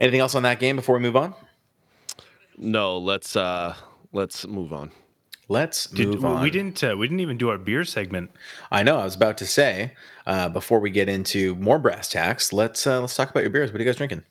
Anything 0.00 0.20
else 0.20 0.34
on 0.34 0.42
that 0.42 0.58
game 0.58 0.74
before 0.74 0.96
we 0.96 1.02
move 1.02 1.16
on? 1.16 1.34
No, 2.56 2.98
let's 2.98 3.36
uh 3.36 3.76
let's 4.12 4.46
move 4.46 4.72
on. 4.72 4.90
Let's 5.50 5.86
Did, 5.86 6.08
move 6.08 6.24
on. 6.24 6.42
We 6.42 6.50
didn't. 6.50 6.82
Uh, 6.84 6.94
we 6.98 7.06
didn't 7.06 7.20
even 7.20 7.38
do 7.38 7.48
our 7.48 7.56
beer 7.56 7.84
segment. 7.84 8.30
I 8.70 8.82
know. 8.82 8.98
I 8.98 9.04
was 9.04 9.14
about 9.14 9.38
to 9.38 9.46
say 9.46 9.94
uh, 10.26 10.48
before 10.50 10.78
we 10.78 10.90
get 10.90 11.08
into 11.08 11.54
more 11.54 11.78
brass 11.78 12.08
tacks. 12.08 12.52
Let's 12.52 12.86
uh, 12.86 13.00
let's 13.00 13.16
talk 13.16 13.30
about 13.30 13.44
your 13.44 13.50
beers. 13.50 13.72
What 13.72 13.80
are 13.80 13.84
you 13.84 13.88
guys 13.88 13.96
drinking? 13.96 14.24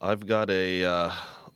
I've 0.00 0.26
got 0.26 0.50
a 0.50 0.84
uh, 0.84 1.12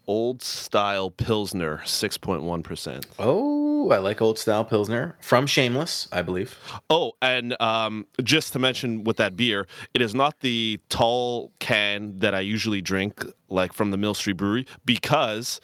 old 0.06 0.42
style 0.42 1.10
pilsner, 1.10 1.82
six 1.84 2.16
point 2.16 2.42
one 2.42 2.62
percent. 2.62 3.06
Oh, 3.18 3.90
I 3.90 3.98
like 3.98 4.20
old 4.22 4.38
style 4.38 4.64
pilsner 4.64 5.16
from 5.20 5.46
Shameless, 5.46 6.08
I 6.12 6.22
believe. 6.22 6.58
Oh, 6.90 7.12
and 7.20 7.60
um, 7.60 8.06
just 8.22 8.52
to 8.54 8.58
mention 8.58 9.04
with 9.04 9.16
that 9.18 9.36
beer, 9.36 9.66
it 9.94 10.02
is 10.02 10.14
not 10.14 10.40
the 10.40 10.80
tall 10.88 11.52
can 11.58 12.18
that 12.18 12.34
I 12.34 12.40
usually 12.40 12.80
drink, 12.80 13.24
like 13.48 13.72
from 13.72 13.90
the 13.90 13.96
Mill 13.96 14.14
Street 14.14 14.36
Brewery, 14.36 14.66
because 14.84 15.60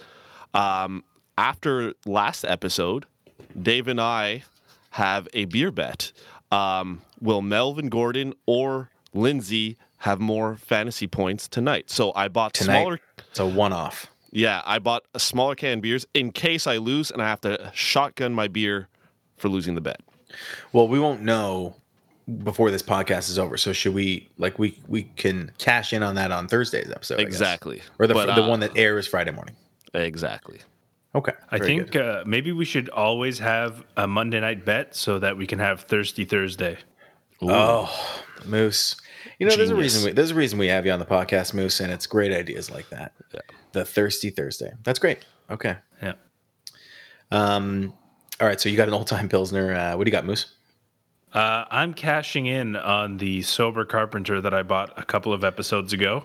um, 0.55 1.05
after 1.37 1.95
last 2.07 2.45
episode, 2.45 3.07
Dave 3.61 3.89
and 3.89 4.01
I 4.01 4.45
have 4.91 5.29
a 5.33 5.45
beer 5.47 5.71
bet. 5.71 6.13
Um, 6.51 7.03
will 7.21 7.43
Melvin 7.43 7.89
Gordon 7.91 8.33
or 8.47 8.89
Lindsay 9.13 9.77
have 9.99 10.21
more 10.21 10.57
fantasy 10.57 11.07
points 11.07 11.49
tonight. 11.49 11.91
So 11.91 12.13
I 12.15 12.29
bought 12.29 12.55
tonight, 12.55 12.81
smaller. 12.81 13.01
It's 13.31 13.39
a 13.39 13.47
one 13.47 13.73
off. 13.73 14.07
Yeah, 14.31 14.63
I 14.65 14.79
bought 14.79 15.05
a 15.15 15.21
smaller 15.21 15.55
can 15.55 15.79
of 15.79 15.83
beers 15.83 16.07
in 16.15 16.33
case 16.33 16.67
I 16.67 16.77
lose 16.77 17.11
and 17.11 17.23
I 17.23 17.29
have 17.29 17.41
to 17.43 17.71
shotgun 17.75 18.35
my 18.35 18.49
beer 18.49 18.89
for 19.37 19.49
losing 19.49 19.75
the 19.75 19.81
bet. 19.81 20.01
Well, 20.73 20.89
we 20.89 20.99
won't 20.99 21.23
know 21.23 21.77
before 22.45 22.71
this 22.71 22.83
podcast 22.83 23.31
is 23.31 23.39
over. 23.39 23.57
So 23.57 23.73
should 23.73 23.95
we 23.95 24.29
like 24.39 24.59
we 24.59 24.79
we 24.87 25.05
can 25.17 25.53
cash 25.59 25.93
in 25.93 26.03
on 26.03 26.15
that 26.17 26.31
on 26.31 26.47
Thursday's 26.47 26.91
episode? 26.91 27.21
Exactly. 27.21 27.83
Or 27.99 28.07
the 28.07 28.15
but, 28.15 28.27
the 28.35 28.45
uh, 28.45 28.49
one 28.49 28.61
that 28.61 28.77
airs 28.77 29.07
Friday 29.07 29.31
morning. 29.31 29.57
Exactly. 29.95 30.59
Okay. 31.15 31.33
I 31.51 31.59
think 31.59 31.97
uh, 31.97 32.23
maybe 32.27 32.53
we 32.53 32.67
should 32.67 32.91
always 32.91 33.39
have 33.39 33.83
a 33.97 34.07
Monday 34.07 34.41
night 34.41 34.65
bet 34.65 34.95
so 34.95 35.19
that 35.19 35.37
we 35.37 35.47
can 35.47 35.59
have 35.59 35.81
Thirsty 35.83 36.27
Thursday. 36.27 36.77
Ooh. 37.43 37.51
Oh, 37.51 38.23
Moose. 38.45 38.97
You 39.39 39.47
know, 39.47 39.51
Genius. 39.51 39.57
there's 39.57 39.71
a 39.71 39.75
reason 39.75 40.05
we, 40.05 40.13
there's 40.13 40.31
a 40.33 40.35
reason 40.35 40.59
we 40.59 40.67
have 40.69 40.85
you 40.85 40.93
on 40.93 40.99
the 40.99 41.07
podcast, 41.07 41.55
Moose, 41.55 41.81
and 41.81 41.91
it's 41.91 42.07
great 42.07 42.33
ideas 42.33 42.71
like 42.71 42.89
that. 42.91 43.13
Yeah. 43.33 43.41
The 43.73 43.85
Thirsty 43.85 44.31
Thursday. 44.31 44.73
That's 44.85 44.99
great. 44.99 45.25
Okay. 45.51 45.77
Yeah. 46.03 46.15
Um. 47.31 47.93
All 48.41 48.47
right. 48.47 48.61
So 48.61 48.69
you 48.69 48.77
got 48.77 48.89
an 48.89 48.95
old 48.95 49.07
time 49.07 49.29
pilsner. 49.29 49.75
Uh, 49.75 49.97
what 49.97 50.05
do 50.05 50.09
you 50.09 50.13
got, 50.13 50.25
Moose? 50.25 50.55
Uh, 51.33 51.65
I'm 51.71 51.93
cashing 51.93 52.47
in 52.47 52.75
on 52.77 53.19
the 53.19 53.43
sober 53.43 53.85
carpenter 53.85 54.41
that 54.41 54.55
I 54.55 54.63
bought 54.63 54.99
a 54.99 55.05
couple 55.05 55.33
of 55.33 55.45
episodes 55.45 55.93
ago. 55.93 56.25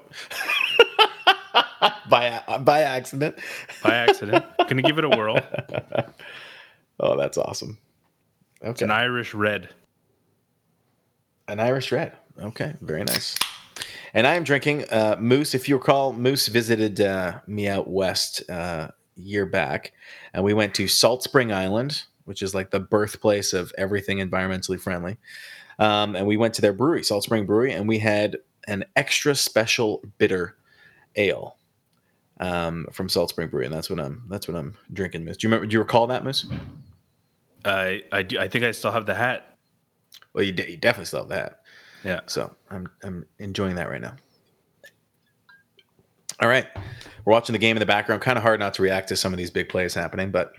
by 2.09 2.41
by 2.61 2.81
accident. 2.81 3.35
by 3.83 3.95
accident. 3.95 4.45
Gonna 4.57 4.81
give 4.81 4.97
it 4.97 5.05
a 5.05 5.09
whirl. 5.09 5.39
Oh, 6.99 7.17
that's 7.17 7.37
awesome. 7.37 7.77
Okay. 8.61 8.69
It's 8.69 8.81
an 8.81 8.91
Irish 8.91 9.33
red. 9.33 9.69
An 11.47 11.59
Irish 11.59 11.91
red. 11.91 12.13
Okay, 12.39 12.75
very 12.81 13.03
nice. 13.03 13.35
And 14.13 14.27
I 14.27 14.35
am 14.35 14.43
drinking 14.43 14.85
uh, 14.91 15.17
Moose. 15.19 15.55
If 15.55 15.67
you 15.67 15.75
recall, 15.77 16.13
Moose 16.13 16.47
visited 16.47 17.01
uh, 17.01 17.39
me 17.47 17.67
out 17.67 17.89
west 17.89 18.47
uh, 18.49 18.89
year 19.15 19.45
back, 19.45 19.93
and 20.33 20.43
we 20.43 20.53
went 20.53 20.75
to 20.75 20.87
Salt 20.87 21.23
Spring 21.23 21.51
Island, 21.51 22.03
which 22.25 22.41
is 22.43 22.53
like 22.53 22.69
the 22.71 22.79
birthplace 22.79 23.53
of 23.53 23.73
everything 23.77 24.19
environmentally 24.19 24.79
friendly. 24.79 25.17
Um, 25.79 26.15
and 26.15 26.27
we 26.27 26.37
went 26.37 26.53
to 26.55 26.61
their 26.61 26.73
brewery, 26.73 27.03
Salt 27.03 27.23
Spring 27.23 27.45
Brewery, 27.47 27.73
and 27.73 27.87
we 27.87 27.97
had 27.99 28.37
an 28.67 28.85
extra 28.95 29.35
special 29.35 30.03
bitter 30.19 30.57
ale. 31.15 31.57
um, 32.39 32.87
from 32.91 33.09
Salt 33.09 33.29
Spring 33.29 33.47
Brewery, 33.47 33.65
and 33.65 33.73
that's 33.73 33.89
what 33.89 33.99
I'm 33.99 34.23
that's 34.29 34.47
what 34.47 34.57
I'm 34.57 34.75
drinking, 34.91 35.25
Moose. 35.25 35.37
Do 35.37 35.47
you 35.47 35.49
remember? 35.49 35.67
Do 35.67 35.73
you 35.73 35.79
recall 35.79 36.07
that, 36.07 36.23
Moose? 36.23 36.45
I 37.65 38.03
I, 38.11 38.23
do, 38.23 38.39
I 38.39 38.47
think 38.47 38.65
I 38.65 38.71
still 38.71 38.91
have 38.91 39.05
the 39.05 39.15
hat. 39.15 39.57
Well, 40.33 40.43
you, 40.43 40.51
de- 40.51 40.71
you 40.71 40.77
definitely 40.77 41.05
still 41.05 41.21
have 41.21 41.29
that. 41.29 41.62
Yeah. 42.03 42.21
So 42.25 42.55
I'm 42.69 42.87
I'm 43.03 43.25
enjoying 43.39 43.75
that 43.75 43.89
right 43.89 44.01
now. 44.01 44.15
All 46.41 46.49
right, 46.49 46.67
we're 47.23 47.31
watching 47.31 47.53
the 47.53 47.59
game 47.59 47.77
in 47.77 47.79
the 47.79 47.85
background. 47.85 48.21
Kind 48.21 48.37
of 48.37 48.43
hard 48.43 48.59
not 48.59 48.73
to 48.75 48.81
react 48.81 49.07
to 49.09 49.15
some 49.15 49.33
of 49.33 49.37
these 49.37 49.51
big 49.51 49.69
plays 49.69 49.93
happening, 49.93 50.31
but 50.31 50.53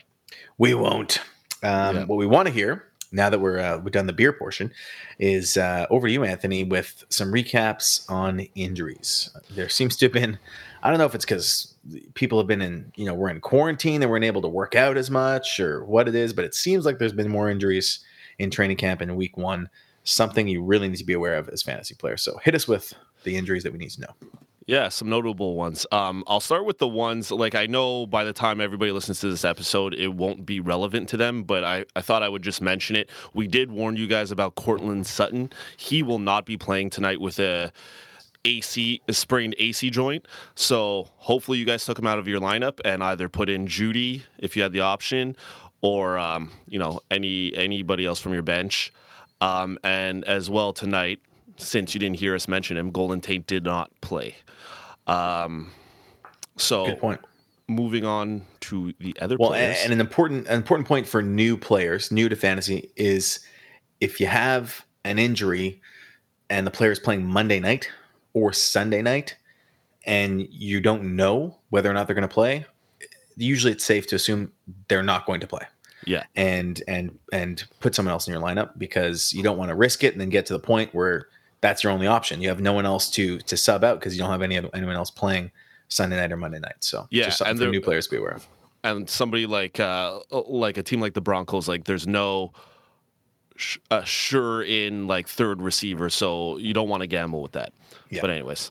we 0.59 0.75
won't. 0.75 1.19
Um, 1.63 1.97
Yeah. 1.97 2.05
What 2.05 2.17
we 2.17 2.27
want 2.27 2.47
to 2.47 2.55
hear 2.55 2.87
now 3.13 3.29
that 3.31 3.41
we're 3.41 3.59
uh, 3.59 3.79
we've 3.79 3.93
done 3.93 4.07
the 4.07 4.13
beer 4.13 4.33
portion 4.33 4.73
is 5.19 5.57
uh, 5.57 5.87
over 5.91 6.07
to 6.07 6.13
you, 6.13 6.25
Anthony, 6.25 6.65
with 6.65 7.05
some 7.09 7.33
recaps 7.33 8.09
on 8.11 8.41
injuries. 8.55 9.31
There 9.51 9.69
seems 9.69 9.97
to 9.97 10.07
have 10.07 10.13
been, 10.13 10.39
I 10.83 10.91
don't 10.91 10.99
know 10.99 11.07
if 11.07 11.15
it's 11.15 11.25
because 11.25 11.75
people 12.15 12.39
have 12.39 12.47
been 12.47 12.63
in, 12.63 12.93
you 12.97 13.05
know, 13.05 13.15
we're 13.15 13.29
in 13.31 13.41
quarantine 13.41 14.03
and 14.03 14.11
weren't 14.11 14.25
able 14.25 14.43
to 14.43 14.49
work 14.49 14.75
out 14.75 14.97
as 14.97 15.11
much 15.11 15.61
or 15.61 15.85
what 15.85 16.09
it 16.09 16.15
is, 16.15 16.33
but 16.33 16.45
it 16.45 16.55
seems 16.55 16.85
like 16.85 16.99
there's 16.99 17.13
been 17.13 17.31
more 17.31 17.49
injuries 17.51 18.01
in 18.39 18.51
training 18.51 18.77
camp 18.77 19.01
in 19.03 19.15
week 19.17 19.37
one. 19.37 19.69
Something 20.05 20.49
you 20.49 20.63
really 20.63 20.89
need 20.89 20.99
to 20.99 21.05
be 21.05 21.15
aware 21.15 21.37
of 21.37 21.49
as 21.49 21.63
fantasy 21.63 21.95
players. 21.95 22.23
So 22.23 22.39
hit 22.39 22.55
us 22.55 22.69
with 22.69 22.93
the 23.25 23.37
injuries 23.37 23.63
that 23.63 23.73
we 23.73 23.79
need 23.79 23.91
to 23.91 24.03
know. 24.03 24.31
Yeah, 24.67 24.89
some 24.89 25.11
notable 25.11 25.57
ones. 25.57 25.87
Um, 25.93 26.25
I'll 26.27 26.41
start 26.41 26.65
with 26.65 26.79
the 26.79 26.89
ones 26.89 27.31
like 27.31 27.55
I 27.55 27.67
know 27.67 28.07
by 28.07 28.25
the 28.25 28.33
time 28.33 28.63
everybody 28.63 28.93
listens 28.93 29.21
to 29.21 29.29
this 29.29 29.45
episode, 29.45 29.93
it 29.93 30.09
won't 30.09 30.47
be 30.47 30.59
relevant 30.59 31.11
to 31.11 31.19
them, 31.19 31.43
but 31.43 31.65
I, 31.65 31.85
I 31.97 32.01
thought 32.01 32.23
I 32.23 32.31
would 32.31 32.43
just 32.43 32.63
mention 32.63 32.97
it. 32.97 33.11
We 33.35 33.47
did 33.47 33.71
warn 33.71 33.97
you 33.97 34.07
guys 34.07 34.31
about 34.31 34.55
Courtland 34.55 35.07
Sutton. 35.07 35.51
He 35.77 36.03
will 36.03 36.19
not 36.19 36.47
be 36.47 36.57
playing 36.57 36.91
tonight 36.91 37.21
with 37.21 37.39
a 37.39 37.73
AC 38.47 39.03
a 39.07 39.13
sprained 39.13 39.55
AC 39.59 39.91
joint. 39.91 40.27
So 40.55 41.09
hopefully 41.17 41.59
you 41.59 41.65
guys 41.67 41.85
took 41.85 41.99
him 41.99 42.07
out 42.07 42.19
of 42.19 42.29
your 42.29 42.41
lineup 42.41 42.81
and 42.85 43.03
either 43.03 43.29
put 43.29 43.51
in 43.51 43.67
Jeudy 43.67 44.23
if 44.39 44.57
you 44.57 44.63
had 44.63 44.73
the 44.73 44.81
option, 44.81 45.37
or 45.83 46.19
um, 46.19 46.51
you 46.67 46.79
know 46.79 47.01
any 47.11 47.55
anybody 47.55 48.07
else 48.07 48.21
from 48.21 48.33
your 48.33 48.43
bench. 48.43 48.93
Um, 49.45 49.79
and 49.85 50.25
as 50.25 50.49
well 50.49 50.73
tonight, 50.73 51.21
since 51.57 51.95
you 51.95 52.01
didn't 52.01 52.17
hear 52.17 52.35
us 52.35 52.49
mention 52.49 52.77
him, 52.77 52.91
Golden 52.91 53.21
Tate 53.21 53.47
did 53.47 53.65
not 53.65 53.91
play. 54.01 54.35
Um, 55.07 55.71
so 56.57 56.87
Good 56.87 56.99
point. 56.99 57.21
moving 57.69 58.05
on 58.05 58.43
to 58.61 58.95
the 59.01 59.15
other 59.21 59.37
Well, 59.39 59.51
players. 59.51 59.77
and, 59.77 59.85
and 59.85 59.93
an 59.93 60.01
important 60.01 60.47
an 60.49 60.57
important 60.57 60.89
point 60.89 61.07
for 61.07 61.23
new 61.23 61.57
players, 61.57 62.11
new 62.11 62.29
to 62.29 62.37
fantasy, 62.37 62.91
is 62.97 63.41
if 64.01 64.21
you 64.21 64.27
have 64.27 64.85
an 65.05 65.19
injury 65.19 65.81
and 66.51 66.67
the 66.67 66.71
player 66.71 66.93
is 66.93 66.99
playing 66.99 67.25
Monday 67.27 67.61
night 67.61 67.89
or 68.33 68.53
Sunday 68.53 69.03
night, 69.03 69.37
and 70.07 70.47
you 70.51 70.81
don't 70.81 71.17
know 71.17 71.57
whether 71.71 71.91
or 71.91 71.95
not 71.95 72.07
they're 72.07 72.15
going 72.15 72.29
to 72.29 72.35
play, 72.35 72.65
usually 73.37 73.73
it's 73.73 73.85
safe 73.85 74.07
to 74.09 74.17
assume 74.17 74.51
they're 74.89 75.03
not 75.03 75.27
going 75.27 75.41
to 75.41 75.47
play. 75.47 75.63
Yeah, 76.07 76.25
and 76.37 76.83
and 76.89 77.19
and 77.33 77.65
put 77.81 77.95
someone 77.95 78.13
else 78.13 78.27
in 78.27 78.33
your 78.33 78.43
lineup 78.43 78.79
because 78.79 79.33
you 79.33 79.43
don't 79.43 79.57
want 79.59 79.71
to 79.71 79.75
risk 79.75 80.05
it 80.05 80.13
and 80.13 80.21
then 80.21 80.29
get 80.31 80.47
to 80.47 80.53
the 80.53 80.59
point 80.61 80.95
where 80.95 81.29
that's 81.61 81.83
your 81.83 81.93
only 81.93 82.07
option. 82.07 82.41
You 82.43 82.49
have 82.49 82.61
no 82.61 82.73
one 82.73 82.87
else 82.87 83.11
to 83.13 83.39
to 83.39 83.57
sub 83.57 83.85
out 83.85 83.99
because 84.01 84.15
you 84.17 84.21
don't 84.23 84.31
have 84.31 84.43
any 84.43 84.57
anyone 84.57 84.97
else 84.97 85.11
playing 85.11 85.51
Sunday 85.89 86.17
night 86.17 86.33
or 86.33 86.37
Monday 86.37 86.59
night. 86.61 86.77
So 86.81 87.07
Yeah, 87.11 87.25
just 87.27 87.39
something 87.39 87.51
and 87.53 87.59
there- 87.61 87.71
new 87.71 87.81
players 87.81 88.07
to 88.07 88.11
be 88.13 88.17
aware 88.19 88.33
of. 88.33 88.47
and 88.83 89.09
somebody 89.09 89.47
like 89.47 89.81
uh, 89.81 90.21
like 90.31 90.77
a 90.77 90.83
team 90.83 91.01
like 91.01 91.15
the 91.15 91.21
Broncos, 91.23 91.69
like 91.69 91.85
there's 91.85 92.07
no 92.07 92.53
sh- 93.57 93.79
uh, 93.91 94.05
sure 94.05 94.63
in 94.63 95.07
like 95.07 95.27
third 95.29 95.63
receiver, 95.63 96.11
so 96.11 96.59
you 96.59 96.75
don't 96.75 96.89
want 96.89 97.01
to 97.03 97.07
gamble 97.07 97.41
with 97.43 97.53
that. 97.53 97.73
Yeah. 98.11 98.21
But 98.21 98.31
anyways, 98.31 98.71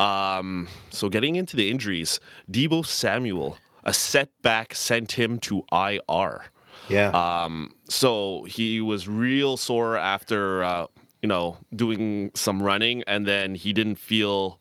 um, 0.00 0.66
so 0.90 1.08
getting 1.08 1.36
into 1.36 1.56
the 1.56 1.70
injuries, 1.70 2.18
Deebo 2.50 2.84
Samuel, 2.84 3.56
a 3.84 3.92
setback 3.92 4.74
sent 4.74 5.12
him 5.12 5.38
to 5.40 5.62
IR. 5.72 6.46
Yeah, 6.88 7.08
Um, 7.10 7.74
so 7.88 8.44
he 8.44 8.80
was 8.80 9.08
real 9.08 9.56
sore 9.56 9.96
after 9.96 10.62
uh, 10.64 10.86
you 11.22 11.28
know 11.28 11.56
doing 11.74 12.30
some 12.34 12.62
running, 12.62 13.02
and 13.06 13.26
then 13.26 13.54
he 13.54 13.72
didn't 13.72 13.96
feel 13.96 14.58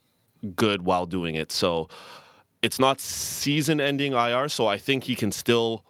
good 0.55 0.83
while 0.83 1.05
doing 1.05 1.35
it. 1.35 1.51
So 1.51 1.89
it's 2.61 2.79
not 2.79 2.99
season-ending 3.01 4.13
IR. 4.13 4.47
So 4.49 4.67
I 4.67 4.77
think 4.77 5.03
he 5.03 5.15
can 5.15 5.31
still 5.31 5.83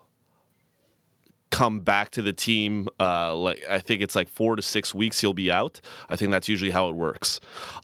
come 1.51 1.81
back 1.81 2.09
to 2.11 2.21
the 2.23 2.33
team. 2.33 2.87
Uh, 2.99 3.35
like 3.35 3.63
I 3.69 3.77
think 3.79 4.01
it's 4.01 4.15
like 4.15 4.27
four 4.27 4.55
to 4.55 4.61
six 4.63 4.93
weeks 4.95 5.19
he'll 5.21 5.33
be 5.35 5.51
out. 5.51 5.79
I 6.09 6.15
think 6.15 6.31
that's 6.31 6.49
usually 6.49 6.71
how 6.71 6.89
it 6.89 6.95
works. 6.95 7.39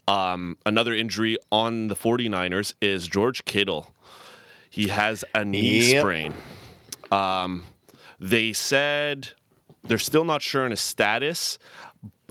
Um, 0.08 0.56
another 0.66 0.92
injury 0.94 1.38
on 1.52 1.86
the 1.86 1.94
49ers 1.94 2.74
is 2.80 3.06
George 3.06 3.44
Kittle. 3.44 3.94
He 4.70 4.88
has 4.88 5.24
a 5.34 5.44
knee 5.44 5.92
Yep. 5.92 6.00
sprain. 6.02 6.34
Um, 7.12 7.64
they 8.20 8.52
said 8.52 9.28
they're 9.84 9.98
still 9.98 10.24
not 10.24 10.42
sure 10.42 10.64
on 10.64 10.70
his 10.70 10.80
status. 10.80 11.58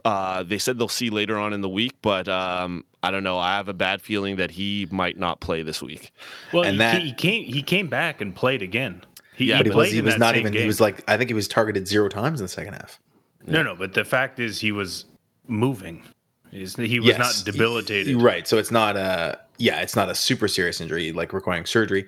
Uh, 0.06 0.44
they 0.44 0.58
said 0.58 0.78
they'll 0.80 0.88
see 0.88 1.10
later 1.10 1.38
on 1.38 1.52
in 1.52 1.60
the 1.62 1.68
week, 1.70 1.94
but 2.02 2.28
um, 2.30 2.86
I 3.04 3.12
don't 3.12 3.24
know. 3.24 3.38
I 3.38 3.58
have 3.58 3.68
a 3.68 3.74
bad 3.74 4.02
feeling 4.02 4.38
that 4.38 4.52
he 4.52 4.88
might 4.92 5.18
not 5.18 5.42
play 5.42 5.62
this 5.62 5.82
week. 5.82 6.14
Well, 6.54 6.64
And 6.64 6.74
he, 6.74 6.78
that- 6.78 7.02
he 7.02 7.12
came 7.14 7.44
he 7.46 7.62
came 7.62 7.88
back 7.88 8.22
and 8.22 8.34
played 8.34 8.62
again. 8.62 9.04
He, 9.36 9.46
Yeah, 9.46 9.58
he 9.58 9.64
but 9.64 9.72
he 9.72 9.76
was 9.78 9.92
he 9.92 10.02
was 10.02 10.18
not 10.18 10.38
even 10.38 10.54
game. 10.54 10.62
he 10.62 10.68
was 10.68 10.80
like 10.80 11.04
I 11.10 11.18
think 11.18 11.30
he 11.30 11.34
was 11.34 11.48
targeted 11.48 11.88
zero 11.88 12.08
times 12.08 12.40
in 12.40 12.46
the 12.46 12.50
second 12.50 12.74
half. 12.76 13.00
no, 13.46 13.62
no. 13.64 13.76
But 13.76 13.94
the 13.94 14.06
fact 14.06 14.40
is, 14.40 14.60
he 14.62 14.72
was 14.72 15.06
moving. 15.48 16.04
He's, 16.52 16.76
he 16.76 17.00
was 17.00 17.18
not 17.18 17.42
debilitated. 17.46 18.16
Right. 18.22 18.48
So 18.48 18.58
it's 18.58 18.72
not 18.72 18.96
a 18.98 19.40
yeah, 19.58 19.82
it's 19.82 19.96
not 19.96 20.10
a 20.10 20.16
super 20.16 20.48
serious 20.48 20.80
injury 20.82 21.12
like 21.12 21.34
requiring 21.34 21.66
surgery. 21.66 22.08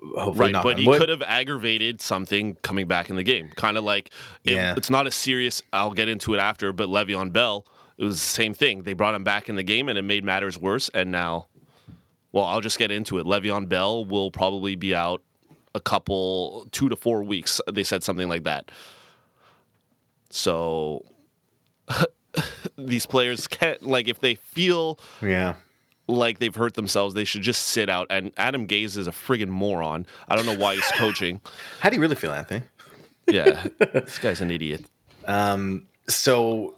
Hopefully 0.00 0.46
Right, 0.46 0.52
not. 0.52 0.62
but 0.62 0.78
he 0.78 0.86
wood. 0.86 1.00
could 1.00 1.08
have 1.08 1.22
aggravated 1.22 2.00
something 2.00 2.54
coming 2.62 2.86
back 2.86 3.10
in 3.10 3.16
the 3.16 3.22
game. 3.24 3.50
Kind 3.56 3.76
of 3.76 3.84
like 3.84 4.10
it- 4.44 4.52
Yeah. 4.52 4.74
it's 4.76 4.90
not 4.90 5.06
a 5.06 5.10
serious. 5.10 5.62
I'll 5.72 5.92
get 5.92 6.08
into 6.08 6.34
it 6.34 6.38
after, 6.38 6.72
but 6.72 6.88
Le'Veon 6.88 7.32
Bell, 7.32 7.66
it 7.96 8.04
was 8.04 8.14
the 8.14 8.20
same 8.26 8.54
thing. 8.54 8.82
They 8.84 8.92
brought 8.92 9.14
him 9.14 9.24
back 9.24 9.48
in 9.48 9.56
the 9.56 9.62
game, 9.64 9.88
and 9.88 9.98
it 9.98 10.02
made 10.02 10.22
matters 10.24 10.56
worse. 10.56 10.88
And 10.94 11.10
now, 11.10 11.48
well, 12.30 12.44
I'll 12.44 12.60
just 12.60 12.78
get 12.78 12.90
into 12.92 13.18
it. 13.18 13.26
Le'Veon 13.26 13.68
Bell 13.68 14.04
will 14.04 14.30
probably 14.30 14.76
be 14.76 14.94
out 14.94 15.20
a 15.74 15.80
couple, 15.80 16.68
two 16.70 16.88
to 16.88 16.96
four 16.96 17.22
weeks. 17.24 17.60
They 17.70 17.82
said 17.84 18.02
something 18.04 18.28
like 18.28 18.44
that. 18.44 18.70
So 20.30 21.04
these 22.78 23.06
players 23.06 23.46
can't 23.48 23.82
like 23.82 24.08
if 24.08 24.20
they 24.20 24.34
feel 24.36 24.98
Yeah. 25.22 25.54
Like 26.08 26.38
they've 26.38 26.54
hurt 26.54 26.74
themselves, 26.74 27.14
they 27.14 27.24
should 27.24 27.42
just 27.42 27.68
sit 27.68 27.88
out. 27.88 28.06
And 28.10 28.32
Adam 28.36 28.66
Gase 28.66 28.96
is 28.96 29.06
a 29.06 29.12
friggin' 29.12 29.48
moron. 29.48 30.06
I 30.28 30.36
don't 30.36 30.46
know 30.46 30.56
why 30.56 30.74
he's 30.74 30.90
coaching. 30.94 31.40
How 31.80 31.90
do 31.90 31.96
you 31.96 32.02
really 32.02 32.16
feel, 32.16 32.32
Anthony? 32.32 32.62
Yeah, 33.26 33.66
this 33.78 34.18
guy's 34.18 34.40
an 34.40 34.50
idiot. 34.50 34.84
Um, 35.26 35.86
so 36.08 36.74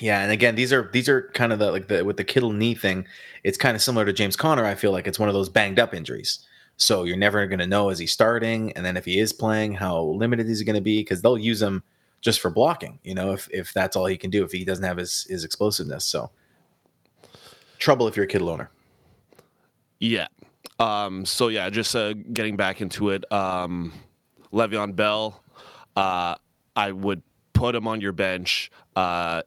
yeah, 0.00 0.22
and 0.22 0.32
again, 0.32 0.56
these 0.56 0.72
are 0.72 0.90
these 0.92 1.08
are 1.08 1.30
kind 1.34 1.52
of 1.52 1.58
the 1.58 1.70
like 1.70 1.88
the 1.88 2.04
with 2.04 2.16
the 2.16 2.24
Kittle 2.24 2.52
knee 2.52 2.74
thing. 2.74 3.06
It's 3.44 3.58
kind 3.58 3.76
of 3.76 3.82
similar 3.82 4.04
to 4.04 4.12
James 4.12 4.36
Conner. 4.36 4.64
I 4.64 4.74
feel 4.74 4.92
like 4.92 5.06
it's 5.06 5.18
one 5.18 5.28
of 5.28 5.34
those 5.34 5.48
banged 5.48 5.78
up 5.78 5.94
injuries. 5.94 6.40
So 6.76 7.04
you're 7.04 7.16
never 7.16 7.46
going 7.46 7.60
to 7.60 7.66
know 7.66 7.90
is 7.90 7.98
he 7.98 8.06
starting, 8.06 8.72
and 8.72 8.84
then 8.84 8.96
if 8.96 9.04
he 9.04 9.18
is 9.18 9.32
playing, 9.32 9.74
how 9.74 10.02
limited 10.02 10.48
is 10.48 10.58
he 10.58 10.64
going 10.64 10.74
to 10.74 10.82
be? 10.82 11.00
Because 11.00 11.22
they'll 11.22 11.38
use 11.38 11.62
him 11.62 11.82
just 12.20 12.40
for 12.40 12.50
blocking. 12.50 12.98
You 13.04 13.14
know, 13.14 13.32
if 13.32 13.48
if 13.52 13.72
that's 13.72 13.94
all 13.94 14.06
he 14.06 14.16
can 14.16 14.30
do, 14.30 14.44
if 14.44 14.52
he 14.52 14.64
doesn't 14.64 14.84
have 14.84 14.96
his 14.96 15.24
his 15.28 15.44
explosiveness. 15.44 16.04
So 16.04 16.30
trouble 17.82 18.08
if 18.08 18.16
you're 18.16 18.24
a 18.24 18.28
kid 18.28 18.42
owner. 18.42 18.70
Yeah. 19.98 20.28
Um, 20.78 21.26
so 21.26 21.48
yeah, 21.48 21.68
just 21.70 21.94
uh, 21.94 22.14
getting 22.32 22.56
back 22.56 22.80
into 22.80 23.10
it. 23.10 23.30
Um, 23.30 23.92
Le'Veon 24.52 24.96
Bell, 24.96 25.42
uh, 25.96 26.34
I 26.74 26.92
would 26.92 27.22
put 27.52 27.74
him 27.74 27.86
on 27.86 28.00
your 28.00 28.12
bench. 28.12 28.70
Uh, 28.96 29.42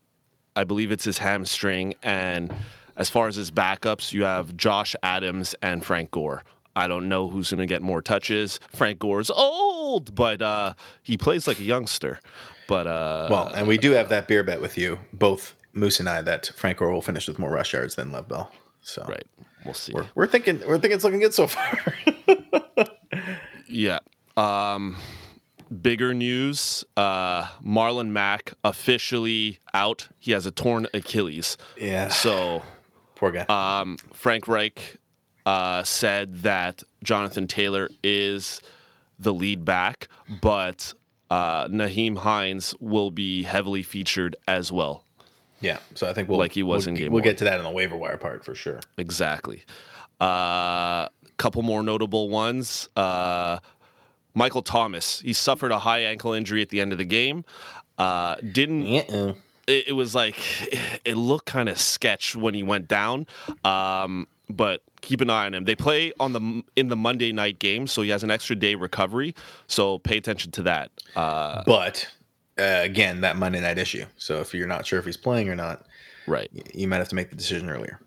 I 0.55 0.63
believe 0.63 0.91
it's 0.91 1.03
his 1.03 1.17
hamstring, 1.17 1.95
and 2.01 2.53
as 2.95 3.09
far 3.09 3.27
as 3.27 3.35
his 3.35 3.51
backups, 3.51 4.13
you 4.13 4.23
have 4.23 4.55
Josh 4.55 4.95
Adams 5.03 5.53
and 5.61 5.83
Frank 5.83 6.11
Gore. 6.11 6.43
I 6.77 6.87
don't 6.87 7.09
know 7.09 7.29
who's 7.29 7.49
going 7.51 7.59
to 7.59 7.65
get 7.65 7.81
more 7.81 8.01
touches. 8.01 8.59
Frank 8.73 8.99
Gore's 8.99 9.29
old, 9.29 10.15
but 10.15 10.41
uh, 10.41 10.73
he 11.03 11.17
plays 11.17 11.47
like 11.47 11.59
a 11.59 11.63
youngster. 11.63 12.19
But 12.67 12.87
uh, 12.87 13.27
Well, 13.29 13.47
and 13.53 13.67
we 13.67 13.77
do 13.77 13.91
have 13.91 14.09
that 14.09 14.27
beer 14.27 14.43
bet 14.43 14.61
with 14.61 14.77
you, 14.77 14.99
both 15.13 15.55
Moose 15.75 15.99
and 15.99 16.09
I, 16.09 16.21
that 16.23 16.47
Frank 16.55 16.77
Gore 16.79 16.91
will 16.91 17.01
finish 17.01 17.27
with 17.27 17.37
more 17.37 17.51
rush 17.51 17.73
yards 17.73 17.95
than 17.95 18.11
Lev 18.11 18.27
Bell. 18.27 18.51
So 18.81 19.03
right, 19.07 19.25
we'll 19.63 19.73
see. 19.73 19.93
we're, 19.93 20.07
we're 20.15 20.27
thinking 20.27 20.59
we're 20.67 20.77
thinking 20.79 20.93
it's 20.95 21.03
looking 21.03 21.19
good 21.19 21.33
so 21.33 21.47
far. 21.47 21.93
Yeah. 23.67 23.99
Um, 24.37 24.95
bigger 25.81 26.13
news: 26.13 26.85
uh, 26.95 27.45
Marlon 27.65 28.09
Mack 28.09 28.53
officially 28.63 29.59
out. 29.73 30.07
He 30.19 30.31
has 30.31 30.45
a 30.45 30.51
torn 30.51 30.87
Achilles. 30.93 31.57
yeah, 31.77 32.07
So 32.09 32.61
poor 33.15 33.31
guy. 33.31 33.45
um, 33.49 33.97
Frank 34.13 34.47
Reich 34.47 34.97
uh, 35.45 35.83
said 35.83 36.43
that 36.43 36.83
Jonathan 37.03 37.47
Taylor 37.47 37.89
is 38.03 38.61
the 39.19 39.33
lead 39.33 39.65
back, 39.65 40.07
but 40.41 40.93
uh, 41.29 41.67
Nyheim 41.67 42.17
Hines 42.17 42.75
will 42.79 43.11
be 43.11 43.43
heavily 43.43 43.83
featured 43.83 44.35
as 44.47 44.71
well. 44.71 45.03
Yeah, 45.61 45.77
so 45.95 46.09
I 46.09 46.13
think 46.13 46.29
we'll 46.29 46.37
Like 46.37 46.51
he 46.51 46.63
was 46.63 46.85
we'll, 46.85 46.89
in 46.89 46.99
game 46.99 47.11
We'll 47.11 47.21
one. 47.21 47.23
get 47.23 47.37
to 47.39 47.43
that 47.45 47.57
in 47.57 47.63
the 47.63 47.71
waiver 47.71 47.95
wire 47.95 48.17
part 48.17 48.43
for 48.45 48.53
sure. 48.55 48.79
Exactly. 48.97 49.63
Uh, 50.19 51.07
couple 51.37 51.61
more 51.63 51.83
notable 51.83 52.29
ones. 52.29 52.89
Uh, 52.95 53.59
Michael 54.33 54.61
Thomas, 54.61 55.19
he 55.21 55.33
suffered 55.33 55.71
a 55.71 55.79
high 55.79 55.99
ankle 55.99 56.33
injury 56.33 56.61
at 56.61 56.69
the 56.69 56.81
end 56.81 56.91
of 56.91 56.97
the 56.97 57.05
game. 57.05 57.45
Uh, 57.97 58.35
didn't 58.51 58.85
Uh-uh. 58.85 59.33
it, 59.67 59.89
it 59.89 59.93
was 59.93 60.13
like 60.13 60.37
it 61.05 61.15
looked 61.15 61.45
kind 61.45 61.69
of 61.69 61.79
sketch 61.79 62.35
when 62.35 62.53
he 62.53 62.63
went 62.63 62.87
down. 62.87 63.25
Um, 63.63 64.27
but 64.49 64.81
keep 65.01 65.21
an 65.21 65.29
eye 65.29 65.45
on 65.45 65.53
him. 65.53 65.63
They 65.65 65.75
play 65.75 66.11
on 66.19 66.33
the 66.33 66.63
in 66.75 66.89
the 66.89 66.95
Monday 66.95 67.31
night 67.31 67.59
game, 67.59 67.87
so 67.87 68.01
he 68.01 68.09
has 68.09 68.23
an 68.23 68.29
extra 68.31 68.55
day 68.55 68.75
recovery. 68.75 69.33
So 69.67 69.99
pay 69.99 70.17
attention 70.17 70.51
to 70.51 70.61
that. 70.63 70.91
Uh, 71.15 71.63
But 71.65 72.07
uh, 72.57 72.79
again, 72.83 73.21
that 73.21 73.35
Monday 73.35 73.59
night 73.61 73.77
issue. 73.77 74.05
So 74.17 74.39
if 74.41 74.53
you're 74.53 74.67
not 74.67 74.85
sure 74.85 74.99
if 74.99 75.05
he's 75.05 75.17
playing 75.17 75.49
or 75.49 75.55
not, 75.55 75.85
right. 76.27 76.49
y- 76.53 76.61
you 76.73 76.87
might 76.87 76.97
have 76.97 77.09
to 77.09 77.15
make 77.15 77.29
the 77.29 77.35
decision 77.35 77.69
earlier 77.69 77.99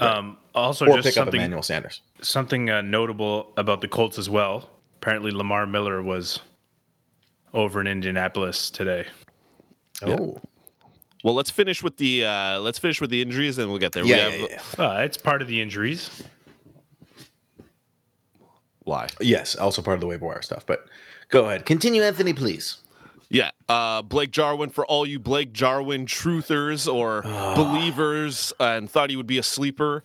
Um, 0.00 0.36
also, 0.54 0.86
or 0.86 0.96
just 0.96 1.08
pick 1.08 1.16
up 1.16 1.24
something 1.26 1.40
Emmanuel 1.40 1.62
Sanders. 1.62 2.00
something 2.22 2.70
uh, 2.70 2.80
notable 2.82 3.52
about 3.56 3.80
the 3.80 3.88
Colts 3.88 4.18
as 4.18 4.28
well. 4.30 4.70
Apparently, 4.96 5.30
Lamar 5.30 5.66
Miller 5.66 6.02
was 6.02 6.40
over 7.54 7.80
in 7.80 7.86
Indianapolis 7.86 8.70
today. 8.70 9.06
Oh, 10.02 10.40
Well, 11.24 11.34
let's 11.34 11.50
finish 11.50 11.82
with 11.82 11.96
the 11.96 12.24
uh, 12.24 12.60
let's 12.60 12.78
finish 12.78 13.00
with 13.00 13.10
the 13.10 13.20
injuries, 13.22 13.58
and 13.58 13.68
we'll 13.68 13.78
get 13.80 13.92
there. 13.92 14.04
yeah, 14.04 14.28
we 14.28 14.32
have 14.40 14.50
yeah, 14.50 14.60
yeah. 14.78 14.84
Uh, 14.84 14.98
it's 15.00 15.16
part 15.16 15.42
of 15.42 15.48
the 15.48 15.60
injuries. 15.60 16.22
why? 18.84 19.08
Yes, 19.20 19.54
also 19.56 19.82
part 19.82 19.94
of 19.96 20.00
the 20.00 20.06
waiver 20.06 20.26
wire 20.26 20.42
stuff. 20.42 20.64
But 20.66 20.86
go 21.28 21.46
ahead, 21.46 21.66
continue, 21.66 22.02
Anthony, 22.02 22.32
please. 22.32 22.78
Yeah, 23.30 23.50
uh, 23.68 24.02
Blake 24.02 24.30
Jarwin 24.30 24.70
for 24.70 24.86
all 24.86 25.04
you 25.06 25.18
Blake 25.18 25.52
Jarwin 25.52 26.06
truthers 26.06 26.92
or 26.92 27.22
believers 27.56 28.52
and 28.58 28.90
thought 28.90 29.10
he 29.10 29.16
would 29.16 29.26
be 29.26 29.38
a 29.38 29.42
sleeper. 29.42 30.02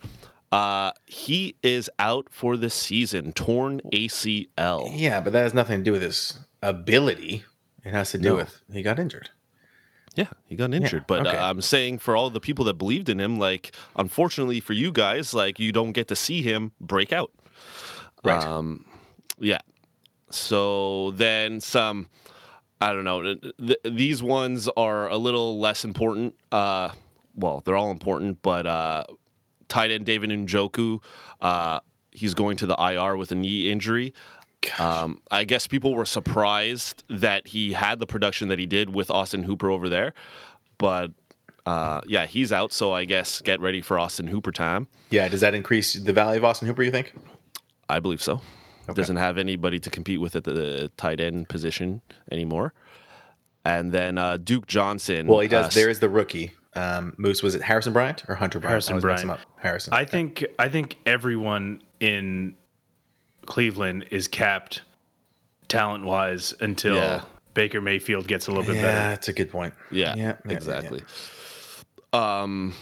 Uh, 0.52 0.92
he 1.06 1.56
is 1.62 1.90
out 1.98 2.28
for 2.30 2.56
the 2.56 2.70
season, 2.70 3.32
torn 3.32 3.80
ACL. 3.92 4.90
Yeah, 4.94 5.20
but 5.20 5.32
that 5.32 5.40
has 5.42 5.54
nothing 5.54 5.78
to 5.80 5.84
do 5.84 5.92
with 5.92 6.02
his 6.02 6.38
ability. 6.62 7.44
It 7.84 7.92
has 7.92 8.10
to 8.12 8.18
do 8.18 8.30
No. 8.30 8.34
with 8.36 8.62
he 8.72 8.82
got 8.82 8.98
injured. 8.98 9.30
Yeah, 10.14 10.28
he 10.46 10.54
got 10.54 10.72
injured. 10.72 11.06
but 11.08 11.26
okay. 11.26 11.36
uh, 11.36 11.50
I'm 11.50 11.60
saying 11.60 11.98
for 11.98 12.14
all 12.14 12.30
the 12.30 12.38
people 12.40 12.64
that 12.66 12.74
believed 12.74 13.08
in 13.08 13.18
him, 13.18 13.36
like, 13.38 13.74
unfortunately 13.96 14.60
for 14.60 14.72
you 14.72 14.92
guys, 14.92 15.34
like, 15.34 15.58
you 15.58 15.72
don't 15.72 15.90
get 15.90 16.06
to 16.08 16.14
see 16.16 16.40
him 16.40 16.70
break 16.80 17.12
out. 17.12 17.32
Right. 18.22 18.40
Um, 18.44 18.84
yeah. 19.40 19.58
So 20.30 21.10
then 21.12 21.60
some, 21.60 22.08
I 22.84 22.92
don't 22.92 23.04
know. 23.04 23.22
th- 23.22 23.54
th- 23.66 23.78
these 23.84 24.22
ones 24.22 24.68
are 24.76 25.08
a 25.08 25.16
little 25.16 25.58
less 25.58 25.86
important. 25.86 26.34
Uh, 26.52 26.90
well, 27.34 27.62
they're 27.64 27.76
all 27.76 27.90
important, 27.90 28.42
but 28.42 28.66
uh, 28.66 29.04
tight 29.68 29.90
end 29.90 30.04
David 30.04 30.28
Njoku, 30.28 31.02
uh, 31.40 31.80
he's 32.10 32.34
going 32.34 32.58
to 32.58 32.66
the 32.66 32.76
IR 32.78 33.16
with 33.16 33.32
a 33.32 33.36
knee 33.36 33.70
injury. 33.70 34.12
Um, 34.78 35.22
I 35.30 35.44
guess 35.44 35.66
people 35.66 35.94
were 35.94 36.04
surprised 36.04 37.04
that 37.08 37.46
he 37.46 37.72
had 37.72 38.00
the 38.00 38.06
production 38.06 38.48
that 38.48 38.58
he 38.58 38.66
did 38.66 38.94
with 38.94 39.10
Austin 39.10 39.44
Hooper 39.44 39.70
over 39.70 39.88
there, 39.88 40.12
but 40.76 41.10
uh, 41.64 42.02
yeah, 42.06 42.26
he's 42.26 42.52
out. 42.52 42.70
So 42.70 42.92
I 42.92 43.06
guess 43.06 43.40
get 43.40 43.60
ready 43.60 43.80
for 43.80 43.98
Austin 43.98 44.26
Hooper 44.26 44.52
time. 44.52 44.88
Yeah, 45.08 45.26
does 45.28 45.40
that 45.40 45.54
increase 45.54 45.94
the 45.94 46.12
value 46.12 46.38
of 46.38 46.44
Austin 46.44 46.68
Hooper? 46.68 46.82
You 46.82 46.90
think? 46.90 47.14
I 47.88 48.00
believe 48.00 48.22
so. 48.22 48.42
Doesn't 48.92 49.16
have 49.16 49.38
anybody 49.38 49.78
to 49.80 49.88
compete 49.90 50.20
with 50.20 50.36
at 50.36 50.44
the 50.44 50.90
tight 50.96 51.20
end 51.20 51.48
position 51.48 52.02
anymore. 52.30 52.74
And 53.64 53.92
then 53.92 54.18
uh, 54.18 54.36
Duke 54.36 54.66
Johnson. 54.66 55.26
Well, 55.26 55.40
he 55.40 55.48
does. 55.48 55.66
uh, 55.66 55.80
there 55.80 55.88
is 55.88 56.00
the 56.00 56.08
rookie. 56.08 56.52
Um, 56.74 57.14
Moose 57.16 57.42
was 57.42 57.54
it 57.54 57.62
Harrison 57.62 57.92
Bryant 57.92 58.24
or 58.28 58.34
Hunter 58.34 58.58
Bryant? 58.58 58.72
Harrison 58.72 58.96
I 58.96 59.00
Bryant. 59.00 59.30
up. 59.30 59.40
Harrison. 59.56 59.94
I 59.94 60.04
think 60.04 60.44
I 60.58 60.68
think 60.68 60.98
everyone 61.06 61.82
in 62.00 62.56
Cleveland 63.46 64.06
is 64.10 64.28
capped 64.28 64.82
talent 65.68 66.04
wise 66.04 66.52
until 66.60 66.96
Yeah. 66.96 67.22
Baker 67.54 67.80
Mayfield 67.80 68.26
gets 68.26 68.48
a 68.48 68.50
little 68.50 68.66
bit 68.66 68.76
yeah, 68.76 68.82
better. 68.82 68.98
that's 69.10 69.28
a 69.28 69.32
good 69.32 69.50
point. 69.50 69.72
Yeah, 69.92 70.14
yeah, 70.16 70.22
yeah, 70.24 70.36
yeah. 70.46 70.52
exactly. 70.52 71.02
Um, 72.12 72.74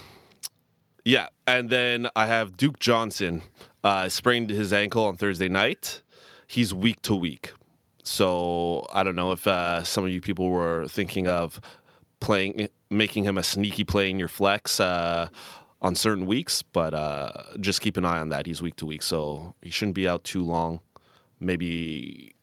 yeah, 1.05 1.29
and 1.47 1.69
then 1.71 2.09
I 2.17 2.27
have 2.27 2.57
Duke 2.57 2.79
Johnson 2.79 3.43
uh, 3.85 4.09
sprained 4.09 4.51
his 4.51 4.73
ankle 4.73 5.05
on 5.05 5.16
Thursday 5.16 5.49
night. 5.49 6.03
He's 6.47 6.75
week 6.75 7.01
to 7.03 7.14
week, 7.14 7.53
so 8.03 8.87
I 8.92 9.03
don't 9.03 9.16
know 9.16 9.33
if 9.33 9.47
uh, 9.47 9.83
some 9.85 10.05
of 10.05 10.11
you 10.11 10.21
people 10.21 10.49
were 10.51 10.87
thinking 10.88 11.27
of 11.29 11.61
playing, 12.21 12.68
making 12.90 13.25
him 13.25 13.38
a 13.38 13.42
sneaky 13.42 13.85
play 13.85 14.11
in 14.11 14.18
your 14.18 14.29
flex 14.29 14.79
uh, 14.79 15.29
on 15.81 15.95
certain 15.95 16.27
weeks, 16.27 16.62
but 16.62 16.95
uh, 16.95 17.33
just 17.61 17.81
keep 17.81 17.97
an 17.97 18.05
eye 18.05 18.18
on 18.18 18.29
that. 18.29 18.47
He's 18.47 18.61
week 18.61 18.77
to 18.77 18.87
week, 18.87 19.03
so 19.03 19.55
he 19.62 19.71
shouldn't 19.71 19.95
be 19.95 20.07
out 20.07 20.25
too 20.25 20.45
long. 20.45 20.81
Maybe, 21.40 22.35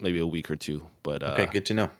maybe 0.00 0.18
a 0.18 0.26
week 0.26 0.50
or 0.50 0.56
two. 0.56 0.86
But 1.02 1.22
uh, 1.22 1.36
Okay, 1.38 1.46
good 1.46 1.66
to 1.66 1.74
know. 1.74 1.90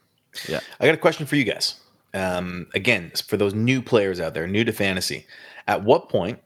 yeah. 0.48 0.60
I 0.80 0.84
got 0.86 0.94
a 0.94 0.98
question 0.98 1.24
for 1.26 1.36
you 1.36 1.44
guys. 1.44 1.76
Um, 2.12 2.66
again, 2.74 3.10
for 3.26 3.38
those 3.38 3.54
new 3.54 3.80
players 3.80 4.20
out 4.20 4.34
there, 4.34 4.46
new 4.46 4.64
to 4.64 4.72
fantasy, 4.72 5.26
at 5.66 5.82
what 5.82 6.10
point 6.10 6.38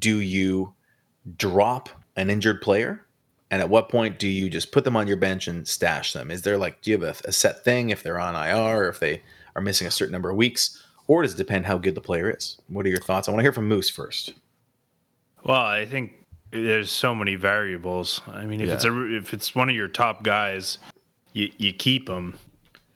do 0.00 0.18
you 0.18 0.74
drop 1.36 1.88
an 2.16 2.30
injured 2.30 2.62
player? 2.62 3.04
And 3.50 3.62
at 3.62 3.70
what 3.70 3.88
point 3.88 4.18
do 4.18 4.28
you 4.28 4.50
just 4.50 4.72
put 4.72 4.84
them 4.84 4.96
on 4.96 5.06
your 5.06 5.16
bench 5.16 5.48
and 5.48 5.66
stash 5.66 6.12
them? 6.12 6.30
Is 6.30 6.42
there 6.42 6.58
like, 6.58 6.82
do 6.82 6.90
you 6.90 6.98
have 7.00 7.22
a, 7.24 7.28
a 7.28 7.32
set 7.32 7.64
thing 7.64 7.90
if 7.90 8.02
they're 8.02 8.20
on 8.20 8.34
IR 8.34 8.84
or 8.84 8.88
if 8.88 9.00
they 9.00 9.22
are 9.56 9.62
missing 9.62 9.86
a 9.86 9.90
certain 9.90 10.12
number 10.12 10.30
of 10.30 10.36
weeks? 10.36 10.82
Or 11.06 11.22
does 11.22 11.32
it 11.32 11.38
depend 11.38 11.64
how 11.64 11.78
good 11.78 11.94
the 11.94 12.00
player 12.02 12.30
is? 12.30 12.58
What 12.68 12.84
are 12.84 12.90
your 12.90 13.00
thoughts? 13.00 13.26
I 13.26 13.30
want 13.30 13.40
to 13.40 13.44
hear 13.44 13.52
from 13.52 13.66
Moose 13.66 13.88
first. 13.88 14.34
Well, 15.44 15.62
I 15.62 15.86
think 15.86 16.12
there's 16.50 16.90
so 16.90 17.14
many 17.14 17.34
variables. 17.34 18.20
I 18.26 18.44
mean, 18.44 18.60
if 18.60 18.68
it's 18.68 18.84
a 18.84 19.16
if 19.16 19.32
it's 19.32 19.54
one 19.54 19.68
of 19.68 19.74
your 19.74 19.88
top 19.88 20.22
guys, 20.22 20.78
you 21.32 21.50
you 21.56 21.72
keep 21.72 22.06
them. 22.06 22.38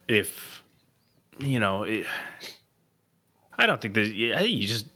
If 0.08 0.62
you 1.38 1.60
know, 1.60 1.84
it, 1.84 2.06
I 3.56 3.66
don't 3.66 3.80
think 3.80 3.94
that. 3.94 4.06
I 4.36 4.38
think 4.40 4.60
you 4.60 4.66
just. 4.66 4.86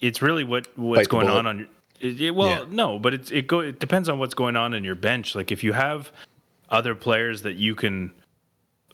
It's 0.00 0.20
really 0.20 0.44
what 0.44 0.66
what's 0.78 1.08
going 1.08 1.26
bullet. 1.26 1.38
on 1.40 1.46
on 1.46 1.58
your. 1.60 1.68
It, 2.04 2.20
it- 2.20 2.34
well, 2.34 2.48
Yeah. 2.48 2.64
no, 2.68 2.98
but 2.98 3.14
it's 3.14 3.30
it 3.30 3.46
go. 3.46 3.60
It 3.60 3.80
depends 3.80 4.08
on 4.08 4.18
what's 4.18 4.34
going 4.34 4.56
on 4.56 4.74
in 4.74 4.84
your 4.84 4.94
bench. 4.94 5.34
Like 5.34 5.50
if 5.50 5.64
you 5.64 5.72
have 5.72 6.12
other 6.70 6.94
players 6.94 7.42
that 7.42 7.54
you 7.54 7.74
can 7.74 8.12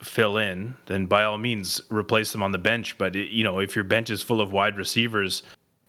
fill 0.02 0.38
in, 0.38 0.74
then 0.86 1.06
by 1.06 1.24
all 1.24 1.36
means 1.38 1.80
replace 1.90 2.32
them 2.32 2.42
on 2.42 2.52
the 2.52 2.58
bench. 2.58 2.96
But 2.98 3.16
it, 3.16 3.30
you 3.30 3.44
know, 3.44 3.58
if 3.58 3.74
your 3.74 3.84
bench 3.84 4.10
is 4.10 4.22
full 4.22 4.40
of 4.40 4.52
wide 4.52 4.76
receivers 4.76 5.42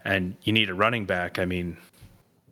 and 0.04 0.36
you 0.44 0.52
need 0.54 0.70
a 0.70 0.74
running 0.74 1.06
back, 1.06 1.38
I 1.40 1.46
mean, 1.46 1.78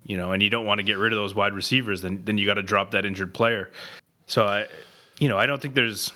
you 0.05 0.17
know, 0.17 0.31
and 0.31 0.41
you 0.41 0.49
don't 0.49 0.65
want 0.65 0.79
to 0.79 0.83
get 0.83 0.97
rid 0.97 1.11
of 1.13 1.17
those 1.17 1.33
wide 1.35 1.53
receivers, 1.53 2.01
then 2.01 2.21
then 2.25 2.37
you 2.37 2.45
got 2.45 2.53
to 2.55 2.63
drop 2.63 2.91
that 2.91 3.05
injured 3.05 3.33
player. 3.33 3.71
So 4.27 4.45
I, 4.45 4.67
you 5.19 5.27
know, 5.29 5.37
I 5.37 5.45
don't 5.47 5.61
think 5.61 5.73
there's 5.73 6.13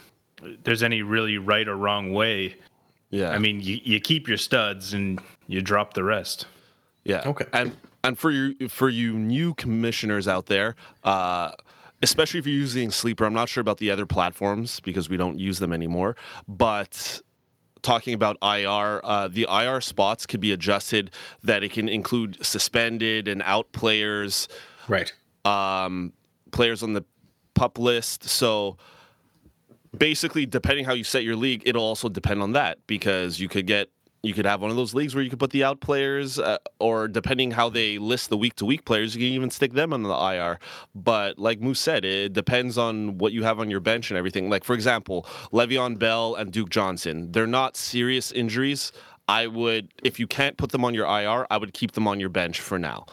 there's 0.63 0.84
any 0.84 1.02
really 1.02 1.38
right 1.39 1.68
or 1.68 1.76
wrong 1.76 2.13
way. 2.13 2.56
Yeah. 3.10 3.30
I 3.30 3.38
mean, 3.38 3.62
you, 3.62 3.80
you 3.84 4.00
keep 4.00 4.28
your 4.28 4.38
studs 4.38 4.94
and 4.94 5.20
you 5.48 5.62
drop 5.62 5.94
the 5.94 6.04
rest. 6.04 6.48
Yeah. 7.04 7.22
Okay. 7.26 7.46
And 7.54 7.76
and 8.04 8.18
for 8.20 8.32
you 8.32 8.68
for 8.70 8.89
you 8.89 9.13
new 9.13 9.54
commissioners 9.54 10.28
out 10.28 10.48
there, 10.48 10.76
uh, 11.04 11.52
especially 12.02 12.39
if 12.39 12.46
you're 12.46 12.56
using 12.56 12.92
Sleeper, 12.92 13.26
I'm 13.26 13.34
not 13.34 13.50
sure 13.50 13.62
about 13.62 13.78
the 13.78 13.89
other 13.92 14.06
platforms 14.06 14.80
because 14.82 15.10
we 15.10 15.18
don't 15.18 15.39
use 15.39 15.60
them 15.60 15.72
anymore. 15.72 16.16
But 16.48 17.22
talking 17.82 18.13
about 18.13 18.38
IR, 18.42 19.02
uh, 19.04 19.28
the 19.30 19.48
IR 19.50 19.82
spots 19.82 20.26
could 20.26 20.39
be 20.39 20.52
adjusted 20.52 21.12
that 21.44 21.63
it 21.63 21.72
can 21.72 21.88
include 21.89 22.44
suspended 22.46 23.28
and 23.28 23.42
out 23.44 23.72
players, 23.72 24.48
Right. 24.88 25.13
um, 25.46 26.13
players 26.52 26.84
on 26.84 26.94
the 26.94 27.04
pup 27.56 27.78
list. 27.78 28.24
So 28.26 28.78
basically, 29.98 30.46
depending 30.46 30.86
how 30.86 30.94
you 30.94 31.04
set 31.04 31.24
your 31.24 31.36
league, 31.36 31.63
it'll 31.66 31.84
also 31.84 32.10
depend 32.10 32.42
on 32.42 32.54
that 32.54 32.80
because 32.88 33.39
you 33.39 33.48
could 33.50 33.68
get 33.68 33.89
you 34.24 34.34
could 34.34 34.46
have 34.46 34.62
one 34.62 34.72
of 34.72 34.78
those 34.78 34.94
leagues 34.94 35.14
where 35.14 35.24
you 35.24 35.30
could 35.30 35.40
put 35.40 35.52
the 35.52 35.66
out 35.66 35.82
players, 35.82 36.40
uh, 36.40 36.58
or 36.80 37.10
depending 37.10 37.52
how 37.52 37.70
they 37.70 37.98
list 37.98 38.30
the 38.30 38.38
week 38.38 38.56
to 38.56 38.66
week 38.66 38.86
players, 38.86 39.14
you 39.14 39.20
can 39.20 39.34
even 39.34 39.50
stick 39.50 39.74
them 39.74 39.92
on 39.92 40.04
the 40.04 40.14
IR. 40.14 40.60
But 40.96 41.38
like 41.38 41.60
Moose 41.60 41.82
said, 41.82 42.06
it 42.06 42.32
depends 42.32 42.78
on 42.78 43.18
what 43.18 43.34
you 43.34 43.44
have 43.44 43.60
on 43.60 43.70
your 43.70 43.82
bench 43.82 44.10
and 44.10 44.18
everything. 44.18 44.50
Like 44.50 44.64
for 44.64 44.74
example, 44.74 45.28
Le'Veon 45.52 46.00
Bell 46.00 46.36
and 46.36 46.54
Duke 46.54 46.70
Johnson, 46.70 47.34
they're 47.34 47.46
not 47.46 47.76
serious 47.76 48.32
injuries. 48.32 48.94
I 49.28 49.48
would, 49.48 49.90
if 50.04 50.20
you 50.20 50.28
can't 50.28 50.56
put 50.56 50.72
them 50.72 50.86
on 50.86 50.94
your 50.94 51.06
IR, 51.06 51.46
I 51.52 51.58
would 51.58 51.74
keep 51.74 51.92
them 51.92 52.08
on 52.08 52.20
your 52.20 52.30
bench 52.30 52.62
for 52.62 52.80
now. 52.80 53.06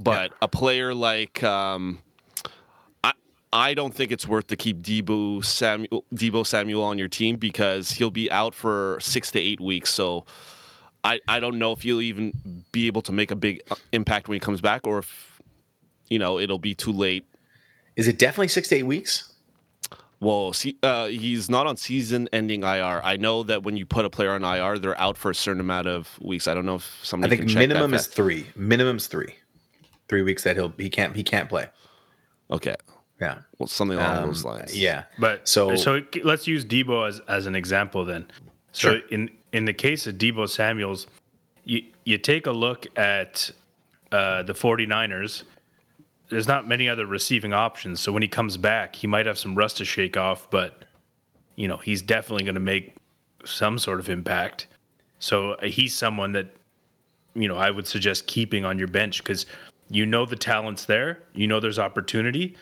But 0.00 0.32
a 0.42 0.48
player 0.48 0.94
like 0.94 1.44
um, 1.44 2.00
I 3.04 3.12
I 3.52 3.74
don't 3.74 3.94
think 3.94 4.10
it's 4.10 4.26
worth 4.26 4.48
to 4.48 4.56
keep 4.56 4.82
Deebo 4.82 5.44
Samuel 5.44 6.04
Deebo 6.12 6.44
Samuel 6.44 6.82
on 6.82 6.98
your 6.98 7.08
team 7.08 7.36
because 7.36 7.92
he'll 7.92 8.10
be 8.10 8.30
out 8.32 8.52
for 8.52 8.98
six 9.00 9.30
to 9.30 9.40
eight 9.40 9.60
weeks. 9.60 9.90
So 9.90 10.26
I, 11.06 11.20
I 11.28 11.40
don't 11.40 11.58
know 11.58 11.72
if 11.72 11.82
he'll 11.82 12.00
even 12.02 12.32
be 12.72 12.86
able 12.88 13.02
to 13.02 13.12
make 13.12 13.30
a 13.30 13.36
big 13.36 13.62
uh, 13.70 13.76
impact 13.92 14.28
when 14.28 14.36
he 14.36 14.40
comes 14.40 14.60
back, 14.60 14.86
or 14.86 14.98
if 14.98 15.40
you 16.08 16.18
know 16.18 16.38
it'll 16.38 16.58
be 16.58 16.74
too 16.74 16.92
late. 16.92 17.24
Is 17.94 18.08
it 18.08 18.18
definitely 18.18 18.48
six 18.48 18.68
to 18.68 18.76
eight 18.76 18.82
weeks? 18.82 19.32
Well, 20.18 20.52
see, 20.54 20.76
uh, 20.82 21.06
he's 21.08 21.50
not 21.50 21.66
on 21.66 21.76
season-ending 21.76 22.62
IR. 22.62 23.02
I 23.04 23.18
know 23.18 23.42
that 23.44 23.62
when 23.64 23.76
you 23.76 23.84
put 23.84 24.06
a 24.06 24.10
player 24.10 24.30
on 24.32 24.42
IR, 24.44 24.78
they're 24.78 24.98
out 24.98 25.18
for 25.18 25.30
a 25.30 25.34
certain 25.34 25.60
amount 25.60 25.86
of 25.88 26.08
weeks. 26.22 26.48
I 26.48 26.54
don't 26.54 26.64
know 26.64 26.76
if 26.76 27.00
somebody. 27.02 27.28
I 27.28 27.36
think 27.36 27.40
can 27.42 27.48
check 27.48 27.54
that 27.60 27.68
minimum 27.68 27.94
is 27.94 28.06
three. 28.06 28.46
Minimum's 28.56 29.06
three. 29.06 29.34
three 30.08 30.22
weeks 30.22 30.42
that 30.44 30.56
he'll 30.56 30.72
he 30.76 30.88
can't 30.90 31.14
he 31.14 31.22
can't 31.22 31.48
play. 31.48 31.66
Okay. 32.50 32.74
Yeah, 33.20 33.38
Well, 33.58 33.66
something 33.66 33.96
along 33.96 34.18
Um, 34.18 34.26
those 34.26 34.44
lines. 34.44 34.76
Yeah, 34.78 35.04
But 35.18 35.48
So- 35.48 35.74
so 35.76 36.02
so 36.02 36.20
let's 36.22 36.46
use 36.46 36.66
Deebo 36.66 37.08
as, 37.08 37.20
as 37.28 37.46
an 37.46 37.54
example 37.54 38.04
then. 38.04 38.26
So 38.76 38.90
Sure. 38.90 39.00
in 39.08 39.30
in 39.52 39.64
the 39.64 39.72
case 39.72 40.06
of 40.06 40.16
Deebo 40.16 40.46
Samuels, 40.50 41.06
you 41.64 41.82
you 42.04 42.18
take 42.18 42.46
a 42.46 42.52
look 42.52 42.86
at 42.98 43.50
uh, 44.12 44.42
the 44.42 44.52
49ers. 44.52 45.44
There's 46.28 46.46
not 46.46 46.68
many 46.68 46.86
other 46.86 47.06
receiving 47.06 47.54
options. 47.54 48.00
So 48.00 48.12
when 48.12 48.20
he 48.20 48.28
comes 48.28 48.58
back, 48.58 48.94
he 48.94 49.06
might 49.06 49.24
have 49.24 49.38
some 49.38 49.54
rust 49.54 49.78
to 49.78 49.86
shake 49.86 50.18
off, 50.18 50.50
but 50.50 50.84
you 51.54 51.68
know 51.68 51.78
he's 51.78 52.02
definitely 52.02 52.44
going 52.44 52.54
to 52.54 52.60
make 52.60 52.94
some 53.46 53.78
sort 53.78 53.98
of 53.98 54.10
impact. 54.10 54.66
So 55.20 55.52
uh, 55.52 55.64
he's 55.68 55.94
someone 55.94 56.32
that 56.32 56.54
you 57.34 57.48
know 57.48 57.56
I 57.56 57.70
would 57.70 57.86
suggest 57.86 58.26
keeping 58.26 58.66
on 58.66 58.78
your 58.78 58.88
bench 58.88 59.22
because 59.24 59.46
you 59.88 60.04
know 60.04 60.26
the 60.26 60.36
talent's 60.36 60.84
there. 60.84 61.20
You 61.32 61.46
know 61.46 61.60
there's 61.60 61.78
opportunity. 61.78 62.56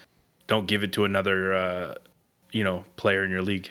Don't 0.47 0.67
give 0.67 0.85
it 0.85 0.93
to 0.93 1.07
another 1.07 1.55
uh, 1.55 1.95
you 2.53 2.63
know 2.63 2.85
player 2.95 3.25
in 3.25 3.33
your 3.33 3.43
league. 3.43 3.69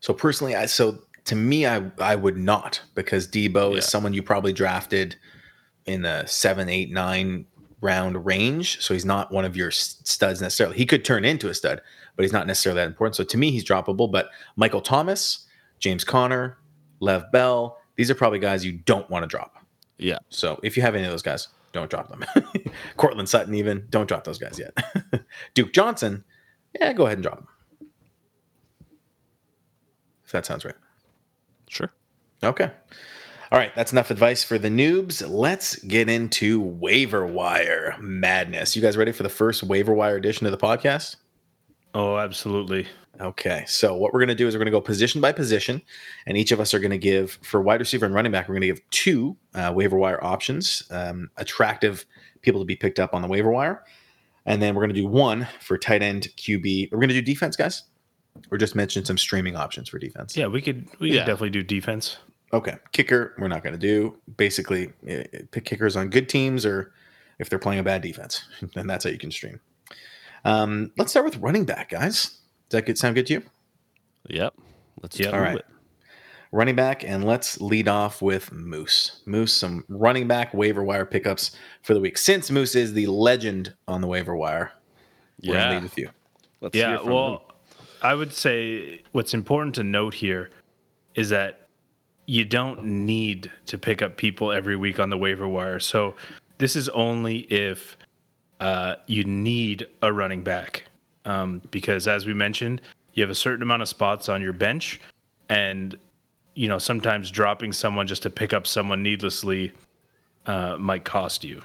So 0.00 0.12
personally, 0.12 0.56
I 0.56 0.66
so 0.66 0.98
to 1.24 1.34
me, 1.34 1.66
I 1.66 1.90
I 1.98 2.16
would 2.16 2.36
not 2.36 2.82
because 2.94 3.26
Deebo 3.26 3.76
is 3.76 3.86
someone 3.86 4.12
you 4.12 4.22
probably 4.22 4.52
drafted 4.52 5.16
in 5.86 6.02
the 6.02 6.24
seven, 6.26 6.68
eight, 6.68 6.90
nine 6.90 7.46
round 7.80 8.24
range. 8.24 8.80
So 8.80 8.94
he's 8.94 9.04
not 9.04 9.30
one 9.30 9.44
of 9.44 9.56
your 9.56 9.70
studs 9.70 10.40
necessarily. 10.40 10.76
He 10.76 10.86
could 10.86 11.04
turn 11.04 11.24
into 11.24 11.48
a 11.48 11.54
stud, 11.54 11.80
but 12.16 12.22
he's 12.22 12.32
not 12.32 12.46
necessarily 12.46 12.80
that 12.80 12.86
important. 12.86 13.16
So 13.16 13.24
to 13.24 13.38
me, 13.38 13.50
he's 13.50 13.64
droppable. 13.64 14.10
But 14.10 14.30
Michael 14.56 14.80
Thomas, 14.80 15.46
James 15.78 16.04
Conner, 16.04 16.58
Lev 17.00 17.30
Bell, 17.32 17.78
these 17.96 18.10
are 18.10 18.14
probably 18.14 18.38
guys 18.38 18.64
you 18.64 18.72
don't 18.72 19.08
want 19.10 19.22
to 19.22 19.26
drop. 19.26 19.58
Yeah. 19.98 20.18
So 20.30 20.58
if 20.62 20.76
you 20.76 20.82
have 20.82 20.94
any 20.94 21.04
of 21.04 21.10
those 21.10 21.22
guys, 21.22 21.48
don't 21.72 21.90
drop 21.90 22.08
them. 22.08 22.24
Courtland 22.96 23.28
Sutton, 23.28 23.54
even 23.54 23.86
don't 23.90 24.08
drop 24.08 24.24
those 24.24 24.38
guys 24.38 24.58
yet. 24.58 24.76
Duke 25.54 25.72
Johnson, 25.72 26.24
yeah, 26.78 26.92
go 26.92 27.06
ahead 27.06 27.18
and 27.18 27.22
drop 27.22 27.38
him. 27.38 27.48
If 30.24 30.32
that 30.32 30.46
sounds 30.46 30.64
right. 30.64 30.74
Sure. 31.68 31.92
Okay. 32.42 32.70
All 33.52 33.58
right, 33.58 33.74
that's 33.76 33.92
enough 33.92 34.10
advice 34.10 34.42
for 34.42 34.58
the 34.58 34.68
noobs. 34.68 35.22
Let's 35.28 35.76
get 35.84 36.08
into 36.08 36.60
waiver 36.60 37.24
wire 37.24 37.94
madness. 38.00 38.74
You 38.74 38.82
guys 38.82 38.96
ready 38.96 39.12
for 39.12 39.22
the 39.22 39.28
first 39.28 39.62
waiver 39.62 39.94
wire 39.94 40.16
edition 40.16 40.44
of 40.46 40.50
the 40.50 40.58
podcast? 40.58 41.16
Oh, 41.94 42.18
absolutely. 42.18 42.88
Okay, 43.20 43.64
so 43.68 43.94
what 43.94 44.12
we're 44.12 44.18
going 44.18 44.28
to 44.28 44.34
do 44.34 44.48
is 44.48 44.54
we're 44.54 44.58
going 44.58 44.66
to 44.66 44.72
go 44.72 44.80
position 44.80 45.20
by 45.20 45.30
position, 45.30 45.82
and 46.26 46.36
each 46.36 46.50
of 46.50 46.58
us 46.58 46.74
are 46.74 46.80
going 46.80 46.90
to 46.90 46.98
give, 46.98 47.38
for 47.42 47.62
wide 47.62 47.78
receiver 47.78 48.04
and 48.04 48.14
running 48.14 48.32
back, 48.32 48.48
we're 48.48 48.54
going 48.54 48.62
to 48.62 48.66
give 48.74 48.90
two 48.90 49.36
uh, 49.54 49.72
waiver 49.72 49.96
wire 49.96 50.22
options, 50.24 50.82
um, 50.90 51.30
attractive 51.36 52.06
people 52.42 52.60
to 52.60 52.66
be 52.66 52.74
picked 52.74 52.98
up 52.98 53.14
on 53.14 53.22
the 53.22 53.28
waiver 53.28 53.52
wire. 53.52 53.84
And 54.46 54.60
then 54.60 54.74
we're 54.74 54.82
going 54.82 54.94
to 54.94 55.00
do 55.00 55.06
one 55.06 55.46
for 55.60 55.78
tight 55.78 56.02
end, 56.02 56.28
QB. 56.36 56.90
We're 56.90 56.98
going 56.98 57.08
to 57.08 57.14
do 57.14 57.22
defense, 57.22 57.54
guys. 57.54 57.84
Or 58.50 58.58
just 58.58 58.74
mention 58.74 59.04
some 59.04 59.16
streaming 59.18 59.56
options 59.56 59.88
for 59.88 59.98
defense. 59.98 60.36
Yeah, 60.36 60.46
we 60.48 60.60
could 60.60 60.88
we 60.98 61.10
Yeah. 61.12 61.20
could 61.20 61.26
definitely 61.30 61.50
do 61.50 61.62
defense. 61.62 62.18
Okay. 62.52 62.76
Kicker, 62.92 63.34
we're 63.38 63.48
not 63.48 63.62
going 63.62 63.72
to 63.72 63.78
do. 63.78 64.16
Basically, 64.36 64.92
pick 65.50 65.64
kickers 65.64 65.96
on 65.96 66.08
good 66.10 66.28
teams 66.28 66.64
or 66.66 66.92
if 67.38 67.48
they're 67.48 67.58
playing 67.58 67.80
a 67.80 67.82
bad 67.84 68.02
defense. 68.02 68.44
Then 68.74 68.86
that's 68.86 69.04
how 69.04 69.10
you 69.10 69.18
can 69.18 69.30
stream. 69.30 69.60
Um, 70.44 70.92
let's 70.98 71.10
start 71.10 71.24
with 71.24 71.36
running 71.38 71.64
back, 71.64 71.90
guys. 71.90 72.24
Does 72.68 72.78
that 72.78 72.86
good, 72.86 72.98
sound 72.98 73.14
good 73.14 73.26
to 73.26 73.34
you? 73.34 73.42
Yep. 74.28 74.54
Let's 75.02 75.18
Yep. 75.18 75.30
do 75.30 75.36
All 75.36 75.42
right. 75.42 75.56
it. 75.56 75.64
Running 76.52 76.76
back, 76.76 77.02
and 77.02 77.24
let's 77.24 77.60
lead 77.60 77.88
off 77.88 78.22
with 78.22 78.52
Moose. 78.52 79.22
Moose, 79.26 79.52
some 79.52 79.84
running 79.88 80.28
back 80.28 80.54
waiver 80.54 80.84
wire 80.84 81.04
pickups 81.06 81.56
for 81.82 81.94
the 81.94 82.00
week. 82.00 82.16
Since 82.16 82.50
Moose 82.50 82.76
is 82.76 82.92
the 82.92 83.06
legend 83.08 83.74
on 83.88 84.00
the 84.00 84.06
waiver 84.06 84.36
wire, 84.36 84.70
we're 85.42 85.54
going 85.54 85.58
to 85.58 85.70
Yeah. 85.70 85.74
lead 85.74 85.82
with 85.82 85.98
you. 85.98 86.10
Let's 86.60 86.76
hear 86.76 86.90
Yeah, 86.90 86.98
from 86.98 87.08
well, 87.12 87.32
him. 87.32 87.38
I 88.04 88.14
would 88.14 88.32
say 88.34 89.00
what's 89.12 89.32
important 89.32 89.74
to 89.76 89.82
note 89.82 90.12
here 90.12 90.50
is 91.14 91.30
that 91.30 91.68
you 92.26 92.44
don't 92.44 92.84
need 92.84 93.50
to 93.66 93.78
pick 93.78 94.02
up 94.02 94.18
people 94.18 94.52
every 94.52 94.76
week 94.76 95.00
on 95.00 95.08
the 95.08 95.16
waiver 95.16 95.48
wire. 95.48 95.80
So 95.80 96.14
this 96.58 96.76
is 96.76 96.90
only 96.90 97.38
if 97.50 97.96
uh, 98.60 98.96
you 99.06 99.24
need 99.24 99.86
a 100.02 100.12
running 100.12 100.42
back, 100.42 100.84
um, 101.24 101.62
because 101.70 102.06
as 102.06 102.26
we 102.26 102.34
mentioned, 102.34 102.82
you 103.14 103.22
have 103.22 103.30
a 103.30 103.34
certain 103.34 103.62
amount 103.62 103.80
of 103.80 103.88
spots 103.88 104.28
on 104.28 104.42
your 104.42 104.52
bench, 104.52 105.00
and 105.48 105.96
you 106.54 106.68
know 106.68 106.78
sometimes 106.78 107.30
dropping 107.30 107.72
someone 107.72 108.06
just 108.06 108.22
to 108.22 108.30
pick 108.30 108.52
up 108.52 108.66
someone 108.66 109.02
needlessly 109.02 109.72
uh, 110.46 110.76
might 110.78 111.04
cost 111.04 111.42
you. 111.42 111.62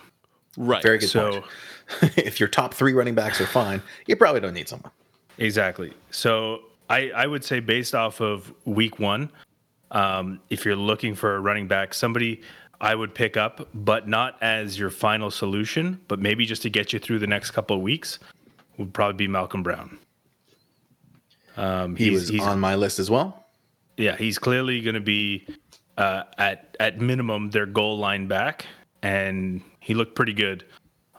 Right. 0.57 0.81
Very 0.81 0.99
good 0.99 1.09
So. 1.09 1.31
point. 1.31 1.45
if 2.17 2.39
your 2.39 2.49
top 2.49 2.73
three 2.73 2.93
running 2.93 3.15
backs 3.15 3.41
are 3.41 3.45
fine, 3.47 3.81
you 4.07 4.15
probably 4.15 4.41
don't 4.41 4.53
need 4.53 4.69
someone. 4.69 4.91
Exactly. 5.39 5.93
So 6.11 6.61
I, 6.89 7.09
I 7.11 7.25
would 7.27 7.43
say 7.43 7.59
based 7.59 7.95
off 7.95 8.21
of 8.21 8.53
week 8.65 8.99
one, 8.99 9.31
um, 9.91 10.39
if 10.49 10.65
you're 10.65 10.75
looking 10.75 11.15
for 11.15 11.35
a 11.35 11.39
running 11.39 11.67
back, 11.67 11.93
somebody 11.93 12.41
I 12.81 12.93
would 12.95 13.13
pick 13.13 13.35
up, 13.37 13.67
but 13.73 14.07
not 14.07 14.37
as 14.41 14.77
your 14.77 14.89
final 14.89 15.31
solution, 15.31 15.99
but 16.07 16.19
maybe 16.19 16.45
just 16.45 16.61
to 16.61 16.69
get 16.69 16.93
you 16.93 16.99
through 16.99 17.19
the 17.19 17.27
next 17.27 17.51
couple 17.51 17.75
of 17.75 17.81
weeks, 17.81 18.19
would 18.77 18.93
probably 18.93 19.17
be 19.17 19.27
Malcolm 19.27 19.63
Brown. 19.63 19.97
Um, 21.57 21.95
He 21.95 22.11
was 22.11 22.31
on 22.39 22.59
my 22.59 22.75
list 22.75 22.99
as 22.99 23.09
well. 23.09 23.47
yeah, 23.97 24.15
he's 24.15 24.39
clearly 24.39 24.79
going 24.79 24.93
to 24.95 25.01
be 25.01 25.45
uh, 25.97 26.23
at 26.37 26.77
at 26.79 27.01
minimum 27.01 27.49
their 27.49 27.65
goal 27.65 27.97
line 27.97 28.27
back, 28.27 28.65
and 29.01 29.61
he 29.81 29.93
looked 29.93 30.15
pretty 30.15 30.33
good 30.33 30.63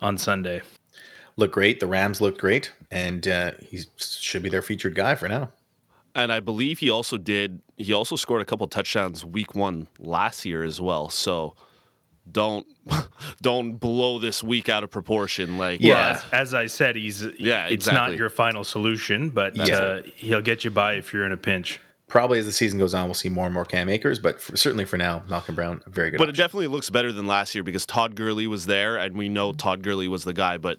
on 0.01 0.17
Sunday. 0.17 0.63
Looked 1.41 1.55
great. 1.55 1.81
The 1.81 1.87
Rams 1.87 2.21
looked 2.21 2.39
great, 2.39 2.71
and 2.91 3.27
uh, 3.27 3.53
he 3.63 3.81
should 3.97 4.43
be 4.43 4.51
their 4.51 4.61
featured 4.61 4.95
guy 4.95 5.15
for 5.15 5.27
now. 5.27 5.51
And 6.15 6.31
I 6.31 6.41
believe 6.41 6.81
he 6.81 6.91
also 6.91 7.17
did. 7.17 7.63
He 7.79 7.95
also 7.95 8.15
scored 8.17 8.43
a 8.43 8.45
couple 8.45 8.67
touchdowns 8.69 9.25
week 9.25 9.55
one 9.55 9.87
last 9.99 10.45
year 10.45 10.63
as 10.65 10.81
well. 10.83 11.09
So 11.09 11.55
don't 12.31 12.67
don't 13.41 13.77
blow 13.77 14.19
this 14.19 14.43
week 14.43 14.69
out 14.69 14.85
of 14.85 14.91
proportion. 14.91 15.57
Like 15.57 15.81
Yeah. 15.81 15.95
Well, 15.95 16.11
as, 16.11 16.25
as 16.33 16.55
I 16.55 16.67
said, 16.67 16.97
he's 16.97 17.23
Yeah, 17.39 17.65
it's 17.65 17.87
exactly. 17.87 18.11
not 18.11 18.19
your 18.19 18.29
final 18.29 18.63
solution, 18.65 19.31
but 19.31 19.57
Yeah. 19.57 19.77
uh, 19.77 20.03
he'll 20.17 20.43
get 20.43 20.63
you 20.63 20.71
by 20.71 20.95
if 20.95 21.13
you're 21.15 21.25
in 21.25 21.33
a 21.33 21.37
pinch. 21.39 21.81
Probably 22.07 22.39
as 22.41 22.45
the 22.45 22.53
season 22.53 22.79
goes 22.79 22.93
on, 22.93 23.05
we'll 23.07 23.15
see 23.15 23.29
more 23.31 23.47
and 23.47 23.55
more 23.55 23.65
Cam 23.65 23.89
Akers, 23.89 24.19
but 24.19 24.41
for, 24.43 24.57
certainly 24.59 24.85
for 24.85 24.99
now, 24.99 25.23
Malcolm 25.29 25.55
Brown, 25.55 25.81
very 25.87 26.11
good. 26.11 26.19
But 26.19 26.29
it 26.29 26.35
definitely 26.37 26.67
looks 26.67 26.91
better 26.91 27.13
than 27.13 27.27
last 27.29 27.55
year 27.55 27.63
because 27.65 27.87
Todd 27.87 28.15
Gurley 28.17 28.49
was 28.49 28.67
there, 28.67 28.97
and 28.99 29.17
we 29.17 29.29
know 29.29 29.53
Todd 29.53 29.83
Gurley 29.85 30.09
was 30.09 30.25
the 30.25 30.33
guy. 30.35 30.59
But 30.59 30.79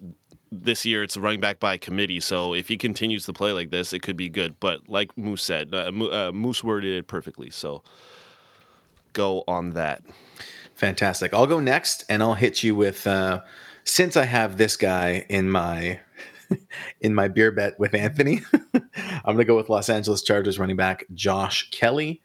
this 0.52 0.84
year, 0.84 1.02
it's 1.02 1.16
running 1.16 1.40
back 1.40 1.58
by 1.58 1.78
committee. 1.78 2.20
So 2.20 2.54
if 2.54 2.68
he 2.68 2.76
continues 2.76 3.24
to 3.26 3.32
play 3.32 3.52
like 3.52 3.70
this, 3.70 3.92
it 3.92 4.00
could 4.02 4.16
be 4.16 4.28
good. 4.28 4.54
But 4.60 4.88
like 4.88 5.16
Moose 5.16 5.42
said, 5.42 5.74
uh, 5.74 5.90
uh, 5.90 6.30
Moose 6.32 6.62
worded 6.62 6.94
it 6.94 7.06
perfectly. 7.08 7.50
So 7.50 7.82
go 9.14 9.44
on 9.48 9.70
that. 9.70 10.02
Fantastic. 10.74 11.32
I'll 11.32 11.46
go 11.46 11.58
next, 11.58 12.04
and 12.08 12.22
I'll 12.22 12.34
hit 12.34 12.62
you 12.62 12.74
with. 12.74 13.06
Uh, 13.06 13.40
since 13.84 14.16
I 14.16 14.24
have 14.24 14.58
this 14.58 14.76
guy 14.76 15.26
in 15.28 15.50
my 15.50 16.00
in 17.00 17.14
my 17.14 17.28
beer 17.28 17.50
bet 17.50 17.78
with 17.78 17.94
Anthony, 17.94 18.42
I'm 18.74 19.22
going 19.24 19.38
to 19.38 19.44
go 19.44 19.56
with 19.56 19.68
Los 19.68 19.88
Angeles 19.88 20.22
Chargers 20.22 20.58
running 20.58 20.76
back 20.76 21.04
Josh 21.14 21.70
Kelley. 21.70 22.20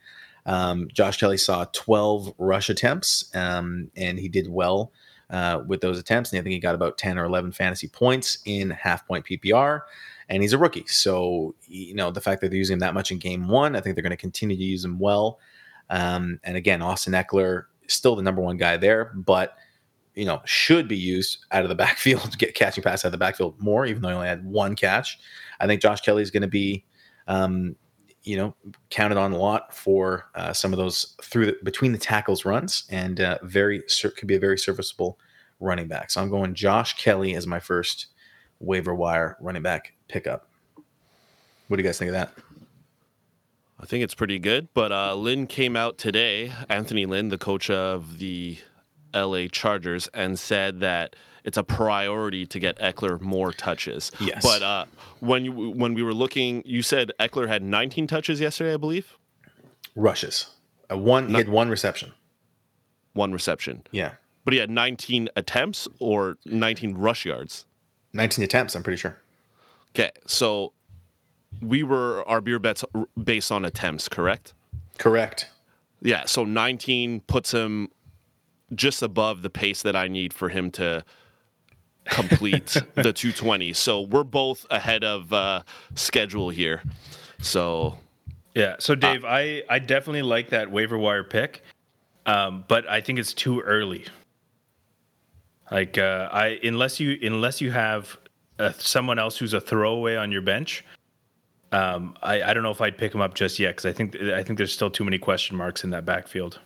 Um, 0.45 0.87
Josh 0.93 1.17
Kelley 1.17 1.37
saw 1.37 1.65
12 1.73 2.33
rush 2.37 2.69
attempts, 2.69 3.29
um, 3.35 3.91
and 3.95 4.17
he 4.19 4.29
did 4.29 4.49
well 4.49 4.91
uh, 5.29 5.61
with 5.67 5.81
those 5.81 5.99
attempts. 5.99 6.31
And 6.31 6.39
I 6.39 6.43
think 6.43 6.53
he 6.53 6.59
got 6.59 6.75
about 6.75 6.97
10 6.97 7.17
or 7.17 7.25
11 7.25 7.51
fantasy 7.51 7.87
points 7.87 8.39
in 8.45 8.69
half 8.69 9.07
point 9.07 9.25
PPR. 9.25 9.81
And 10.29 10.41
he's 10.41 10.53
a 10.53 10.57
rookie, 10.57 10.85
so 10.87 11.55
you 11.67 11.95
know 11.95 12.11
the 12.11 12.19
fact 12.19 12.41
that 12.41 12.49
they're 12.49 12.57
using 12.57 12.73
him 12.73 12.79
that 12.79 12.93
much 12.93 13.11
in 13.13 13.17
game 13.17 13.47
one, 13.47 13.77
I 13.77 13.81
think 13.81 13.95
they're 13.95 14.03
going 14.03 14.09
to 14.09 14.17
continue 14.17 14.57
to 14.57 14.63
use 14.63 14.83
him 14.83 14.99
well. 14.99 15.39
Um, 15.89 16.41
and 16.43 16.57
again, 16.57 16.81
Austin 16.81 17.13
Ekeler 17.13 17.63
still 17.87 18.17
the 18.17 18.21
number 18.21 18.41
one 18.41 18.57
guy 18.57 18.75
there, 18.75 19.13
but 19.15 19.55
you 20.15 20.25
know 20.25 20.41
should 20.43 20.89
be 20.89 20.97
used 20.97 21.45
out 21.51 21.63
of 21.63 21.69
the 21.69 21.75
backfield 21.83 22.29
to 22.29 22.37
get 22.37 22.55
catching 22.55 22.83
pass 22.83 23.05
out 23.05 23.07
of 23.07 23.11
the 23.13 23.17
backfield 23.17 23.57
more, 23.61 23.85
even 23.85 24.01
though 24.01 24.09
he 24.09 24.15
only 24.15 24.27
had 24.27 24.43
one 24.43 24.75
catch. 24.75 25.17
I 25.61 25.65
think 25.65 25.81
Josh 25.81 26.01
Kelley 26.01 26.23
is 26.23 26.31
going 26.31 26.41
to 26.41 26.47
be, 26.47 26.83
um, 27.27 27.77
you 28.27 28.35
know, 28.35 28.53
counted 28.89 29.17
on 29.17 29.31
a 29.31 29.37
lot 29.37 29.73
for 29.73 30.29
uh, 30.35 30.51
some 30.51 30.73
of 30.73 30.77
those 30.77 31.15
through 31.23 31.45
the, 31.45 31.57
between 31.63 31.93
the 31.93 31.97
tackles 31.97 32.43
runs, 32.43 32.83
and 32.89 33.21
uh, 33.21 33.37
very 33.43 33.81
could 34.17 34.27
be 34.27 34.35
a 34.35 34.39
very 34.39 34.57
serviceable 34.57 35.17
running 35.59 35.87
back. 35.87 36.11
So 36.11 36.21
I'm 36.21 36.29
going 36.29 36.53
Josh 36.53 36.93
Kelley 36.97 37.35
as 37.35 37.47
my 37.47 37.59
first 37.59 38.07
waiver 38.59 38.93
wire 38.93 39.37
running 39.39 39.63
back 39.63 39.93
pickup. 40.09 40.49
What 41.67 41.77
do 41.77 41.83
you 41.83 41.87
guys 41.87 41.97
think 41.97 42.09
of 42.09 42.13
that? 42.13 42.33
I 43.79 43.85
think 43.85 44.03
it's 44.03 44.15
pretty 44.15 44.39
good. 44.39 44.67
But 44.73 44.91
uh, 44.91 45.15
Lynn 45.15 45.47
came 45.47 45.75
out 45.75 45.97
today, 45.97 46.51
Anthony 46.69 47.05
Lynn, 47.05 47.29
the 47.29 47.37
coach 47.37 47.69
of 47.69 48.17
the 48.17 48.57
LA 49.13 49.47
Chargers, 49.51 50.09
and 50.13 50.37
said 50.37 50.81
that 50.81 51.15
it's 51.47 51.57
a 51.57 51.63
priority 51.63 52.45
to 52.45 52.59
get 52.59 52.77
Ekeler 52.77 53.21
more 53.21 53.53
touches. 53.53 54.11
Yes. 54.19 54.43
But 54.43 54.61
uh, 54.61 54.85
when 55.21 55.45
you, 55.45 55.53
when 55.71 55.93
we 55.93 56.03
were 56.03 56.13
looking, 56.13 56.61
you 56.65 56.81
said 56.81 57.13
Ekeler 57.21 57.47
had 57.47 57.63
19 57.63 58.05
touches 58.05 58.41
yesterday, 58.41 58.73
I 58.73 58.77
believe. 58.77 59.17
Rushes. 59.95 60.47
Uh, 60.91 60.97
one 60.97 61.29
he 61.29 61.35
had 61.35 61.47
one 61.47 61.69
reception. 61.69 62.11
One 63.13 63.31
reception. 63.31 63.83
Yeah. 63.91 64.11
but 64.43 64.53
he 64.53 64.59
had 64.59 64.69
19 64.69 65.29
attempts 65.37 65.87
or 65.99 66.37
19 66.45 66.95
rush 66.97 67.25
yards. 67.25 67.65
19 68.11 68.43
attempts, 68.43 68.75
I'm 68.75 68.83
pretty 68.83 68.97
sure. 68.97 69.17
Okay, 69.95 70.11
so 70.25 70.73
we 71.61 71.81
were 71.81 72.27
our 72.27 72.41
beer 72.41 72.59
bets 72.59 72.83
based 73.23 73.53
on 73.53 73.63
attempts, 73.63 74.09
correct? 74.09 74.53
Correct. 74.97 75.49
Yeah, 76.01 76.25
so 76.25 76.43
19 76.43 77.21
puts 77.21 77.51
him 77.51 77.87
just 78.75 79.01
above 79.01 79.43
the 79.43 79.49
pace 79.49 79.81
that 79.83 79.95
I 79.95 80.09
need 80.09 80.33
for 80.33 80.49
him 80.49 80.71
to 80.71 81.05
complete 82.09 82.65
the 82.95 83.13
220. 83.13 83.73
So 83.73 84.01
we're 84.01 84.23
both 84.23 84.65
ahead 84.69 85.03
of 85.03 85.31
uh, 85.33 85.63
schedule 85.95 86.49
here. 86.49 86.81
So 87.41 87.97
Yeah. 88.55 88.75
So 88.79 88.95
Dave, 88.95 89.23
I 89.25 89.63
I 89.69 89.79
definitely 89.79 90.23
like 90.23 90.49
that 90.49 90.71
waiver 90.71 90.97
wire 90.97 91.23
pick, 91.23 91.63
um, 92.25 92.65
but 92.67 92.89
I 92.89 93.01
think 93.01 93.19
it's 93.19 93.33
too 93.33 93.61
early. 93.61 94.05
Like 95.71 95.97
uh, 95.97 96.29
I 96.31 96.59
unless 96.63 96.99
you 96.99 97.17
unless 97.21 97.61
you 97.61 97.71
have 97.71 98.17
uh, 98.57 98.71
someone 98.77 99.19
else 99.19 99.37
who's 99.37 99.53
a 99.53 99.61
throwaway 99.61 100.15
on 100.15 100.31
your 100.31 100.41
bench, 100.41 100.83
um, 101.71 102.17
I 102.23 102.41
I 102.41 102.53
don't 102.53 102.63
know 102.63 102.71
if 102.71 102.81
I'd 102.81 102.97
pick 102.97 103.13
him 103.13 103.21
up 103.21 103.35
just 103.35 103.59
yet 103.59 103.75
because 103.75 103.85
I 103.85 103.93
think 103.93 104.15
I 104.15 104.41
think 104.43 104.57
there's 104.57 104.73
still 104.73 104.89
too 104.89 105.03
many 105.03 105.19
question 105.19 105.55
marks 105.57 105.83
in 105.83 105.89
that 105.91 106.05
backfield 106.05 106.59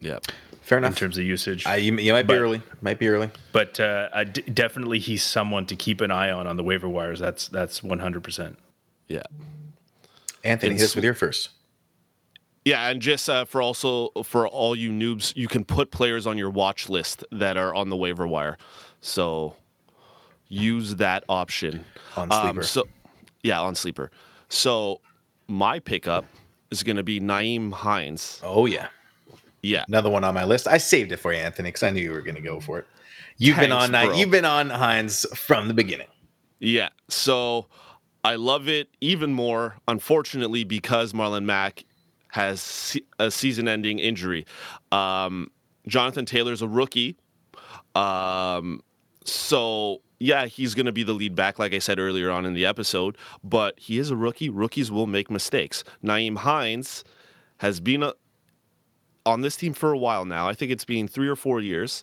yeah, 0.00 0.18
Fair 0.62 0.78
enough. 0.78 0.90
in 0.92 0.96
terms 0.96 1.18
of 1.18 1.24
usage. 1.24 1.66
I, 1.66 1.76
you, 1.76 1.96
you 1.96 2.12
might 2.12 2.26
be 2.26 2.34
early. 2.34 2.62
Might 2.80 2.98
be 2.98 3.08
early. 3.08 3.30
but 3.52 3.78
uh, 3.80 4.08
I 4.12 4.24
d- 4.24 4.42
definitely 4.42 4.98
he's 4.98 5.22
someone 5.22 5.66
to 5.66 5.76
keep 5.76 6.00
an 6.00 6.10
eye 6.10 6.30
on 6.30 6.46
on 6.46 6.56
the 6.56 6.64
waiver 6.64 6.88
wires. 6.88 7.18
That's 7.18 7.48
that's 7.48 7.82
100. 7.82 8.22
percent 8.22 8.58
yeah. 9.08 9.22
Anthony, 10.44 10.70
It's- 10.74 10.80
hit 10.80 10.86
us 10.90 10.94
with 10.94 11.04
your 11.04 11.14
first. 11.14 11.50
Yeah, 12.64 12.88
and 12.88 13.00
just 13.00 13.28
uh, 13.30 13.46
for 13.46 13.62
also 13.62 14.10
for 14.22 14.46
all 14.46 14.76
you 14.76 14.90
noobs, 14.90 15.34
you 15.34 15.48
can 15.48 15.64
put 15.64 15.90
players 15.90 16.26
on 16.26 16.36
your 16.36 16.50
watch 16.50 16.88
list 16.90 17.24
that 17.32 17.56
are 17.56 17.74
on 17.74 17.88
the 17.88 17.96
waiver 17.96 18.26
wire. 18.26 18.58
So 19.00 19.56
use 20.48 20.96
that 20.96 21.24
option 21.28 21.84
On 22.16 22.30
Um, 22.30 22.42
Sleeper. 22.42 22.62
so 22.64 22.84
yeah, 23.42 23.60
on 23.62 23.74
sleeper. 23.74 24.10
So 24.50 25.00
my 25.48 25.78
pickup 25.78 26.26
is 26.70 26.82
going 26.82 26.96
to 26.96 27.02
be 27.02 27.18
Nyheim 27.18 27.72
Hines. 27.72 28.40
Oh, 28.44 28.66
yeah. 28.66 28.88
Yeah, 29.62 29.84
Another 29.88 30.10
one 30.10 30.24
on 30.24 30.34
my 30.34 30.44
list. 30.44 30.66
I 30.66 30.78
saved 30.78 31.12
it 31.12 31.18
for 31.18 31.32
you, 31.32 31.38
Anthony, 31.38 31.68
because 31.68 31.82
I 31.82 31.90
knew 31.90 32.00
you 32.00 32.12
were 32.12 32.22
going 32.22 32.36
to 32.36 32.40
go 32.40 32.60
for 32.60 32.78
it. 32.78 32.86
You've 33.36 33.58
been 33.58 33.72
on 33.72 33.90
bro. 33.90 34.12
you've 34.14 34.30
been 34.30 34.44
on 34.44 34.70
Hines 34.70 35.26
from 35.34 35.68
the 35.68 35.74
beginning. 35.74 36.08
yeah. 36.58 36.90
So 37.08 37.66
I 38.24 38.36
love 38.36 38.68
it 38.68 38.88
even 39.00 39.32
more, 39.32 39.76
unfortunately, 39.88 40.64
because 40.64 41.12
Marlon 41.12 41.44
Mack 41.44 41.84
has 42.28 42.96
a 43.18 43.30
season-ending 43.30 43.98
injury. 43.98 44.46
Um, 44.92 45.50
Jonathan 45.88 46.26
Taylor's 46.26 46.62
a 46.62 46.68
rookie. 46.68 47.16
Um, 47.94 48.82
so 49.24 50.02
yeah, 50.20 50.46
he's 50.46 50.74
going 50.74 50.86
to 50.86 50.92
be 50.92 51.02
the 51.02 51.14
lead 51.14 51.34
back, 51.34 51.58
like 51.58 51.72
I 51.72 51.78
said 51.78 51.98
earlier 51.98 52.30
on 52.30 52.44
in 52.44 52.52
the 52.52 52.66
episode. 52.66 53.16
But 53.42 53.80
he 53.80 53.98
is 53.98 54.10
a 54.10 54.16
rookie. 54.16 54.50
Rookies 54.50 54.90
will 54.90 55.06
make 55.06 55.30
mistakes. 55.30 55.82
Nyheim 56.04 56.36
Hines 56.36 57.04
has 57.58 57.80
been 57.80 58.02
a, 58.02 58.12
on 59.26 59.40
this 59.40 59.56
team 59.56 59.72
for 59.72 59.92
a 59.92 59.98
while 59.98 60.24
now. 60.24 60.48
I 60.48 60.54
think 60.54 60.72
it's 60.72 60.84
been 60.84 61.08
three 61.08 61.28
or 61.28 61.36
four 61.36 61.60
years, 61.60 62.02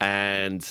and 0.00 0.66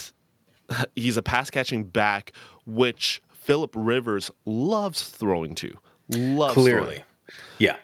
he's 0.96 1.18
a 1.18 1.24
pass 1.24 1.50
catching 1.50 1.84
back, 1.84 2.32
which 2.66 3.22
Philip 3.32 3.72
Rivers 3.76 4.32
loves 4.46 5.04
throwing 5.10 5.56
to. 5.56 5.78
Loves 6.10 6.54
throwing. 6.54 6.68
Clearly. 6.68 7.04
Yeah. 7.60 7.78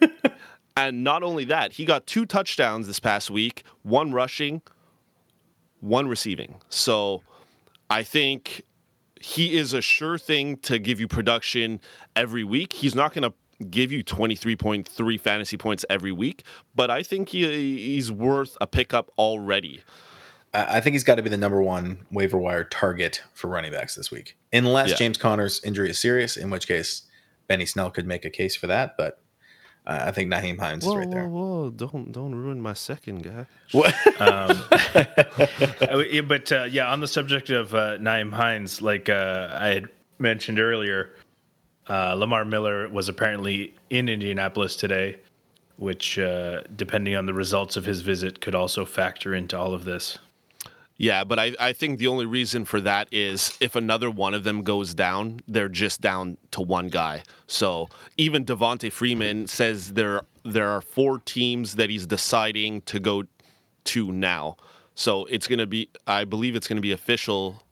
And 0.78 1.02
not 1.02 1.24
only 1.24 1.44
that, 1.46 1.72
he 1.72 1.84
got 1.84 2.06
two 2.06 2.24
touchdowns 2.24 2.86
this 2.86 3.00
past 3.00 3.32
week, 3.32 3.64
one 3.82 4.12
rushing, 4.12 4.62
one 5.80 6.06
receiving. 6.06 6.54
So 6.68 7.24
I 7.90 8.04
think 8.04 8.62
he 9.20 9.58
is 9.58 9.72
a 9.72 9.82
sure 9.82 10.18
thing 10.18 10.56
to 10.58 10.78
give 10.78 11.00
you 11.00 11.08
production 11.08 11.80
every 12.14 12.44
week. 12.44 12.72
He's 12.72 12.94
not 12.94 13.12
going 13.12 13.24
to 13.24 13.34
give 13.70 13.90
you 13.92 14.04
23.3 14.04 15.20
fantasy 15.20 15.56
points 15.56 15.84
every 15.90 16.12
week, 16.12 16.44
but 16.74 16.90
I 16.90 17.02
think 17.02 17.30
he, 17.30 17.44
he's 17.94 18.10
worth 18.12 18.56
a 18.60 18.66
pickup 18.66 19.10
already. 19.18 19.82
I 20.54 20.76
I 20.78 20.80
think 20.80 20.94
he's 20.94 21.04
got 21.04 21.16
to 21.16 21.22
be 21.22 21.30
the 21.30 21.36
number 21.36 21.62
one 21.62 21.98
waiver 22.10 22.38
wire 22.38 22.64
target 22.64 23.22
for 23.34 23.48
running 23.48 23.72
backs 23.72 23.94
this 23.94 24.10
week, 24.10 24.36
unless 24.52 24.90
Yeah. 24.90 24.96
James 24.96 25.18
Conner's 25.18 25.62
injury 25.64 25.90
is 25.90 25.98
serious, 25.98 26.36
in 26.36 26.50
which 26.50 26.66
case 26.66 27.02
Benny 27.48 27.66
Snell 27.66 27.90
could 27.90 28.06
make 28.06 28.24
a 28.24 28.30
case 28.30 28.56
for 28.56 28.66
that. 28.68 28.96
But 28.96 29.20
uh, 29.86 30.04
I 30.06 30.10
think 30.12 30.30
Nyheim 30.32 30.58
Hines 30.58 30.86
is 30.86 30.94
right 30.94 31.10
there. 31.10 31.26
whoa! 31.26 31.62
whoa, 31.64 31.70
Don't 31.70 32.12
don't 32.12 32.34
ruin 32.34 32.60
my 32.60 32.74
second 32.74 33.22
guy. 33.22 33.46
What? 33.72 33.94
Um, 34.20 34.64
uh, 34.94 36.22
but 36.22 36.50
uh, 36.50 36.64
yeah, 36.64 36.90
on 36.90 37.00
the 37.00 37.06
subject 37.08 37.50
of 37.50 37.74
uh, 37.74 37.96
Nyheim 37.98 38.32
Hines, 38.32 38.82
like 38.82 39.08
uh, 39.08 39.48
I 39.52 39.68
had 39.68 39.88
mentioned 40.18 40.58
earlier, 40.58 41.14
uh, 41.88 42.14
Lamar 42.14 42.44
Miller 42.44 42.88
was 42.88 43.08
apparently 43.08 43.74
in 43.90 44.08
Indianapolis 44.08 44.76
today, 44.76 45.16
which, 45.76 46.18
uh, 46.18 46.62
depending 46.76 47.16
on 47.16 47.26
the 47.26 47.34
results 47.34 47.76
of 47.76 47.84
his 47.84 48.00
visit, 48.00 48.40
could 48.40 48.54
also 48.54 48.84
factor 48.84 49.34
into 49.34 49.58
all 49.58 49.72
of 49.72 49.84
this. 49.84 50.18
Yeah, 51.00 51.22
but 51.22 51.38
I, 51.38 51.54
I 51.60 51.72
think 51.72 52.00
the 52.00 52.08
only 52.08 52.26
reason 52.26 52.64
for 52.64 52.80
that 52.80 53.06
is 53.12 53.56
if 53.60 53.76
another 53.76 54.10
one 54.10 54.34
of 54.34 54.42
them 54.42 54.64
goes 54.64 54.94
down, 54.94 55.40
they're 55.46 55.68
just 55.68 56.00
down 56.00 56.36
to 56.50 56.60
one 56.60 56.88
guy. 56.88 57.22
So 57.46 57.88
even 58.16 58.44
Devonta 58.44 58.90
Freeman 58.90 59.46
says 59.46 59.92
there 59.92 60.22
there 60.44 60.68
are 60.68 60.80
four 60.80 61.20
teams 61.20 61.76
that 61.76 61.88
he's 61.88 62.04
deciding 62.04 62.80
to 62.82 62.98
go 62.98 63.22
to 63.84 64.12
now. 64.12 64.56
So 64.96 65.24
it's 65.26 65.46
gonna 65.46 65.66
be 65.66 65.88
I 66.08 66.24
believe 66.24 66.56
it's 66.56 66.66
gonna 66.66 66.80
be 66.80 66.92
official 66.92 67.62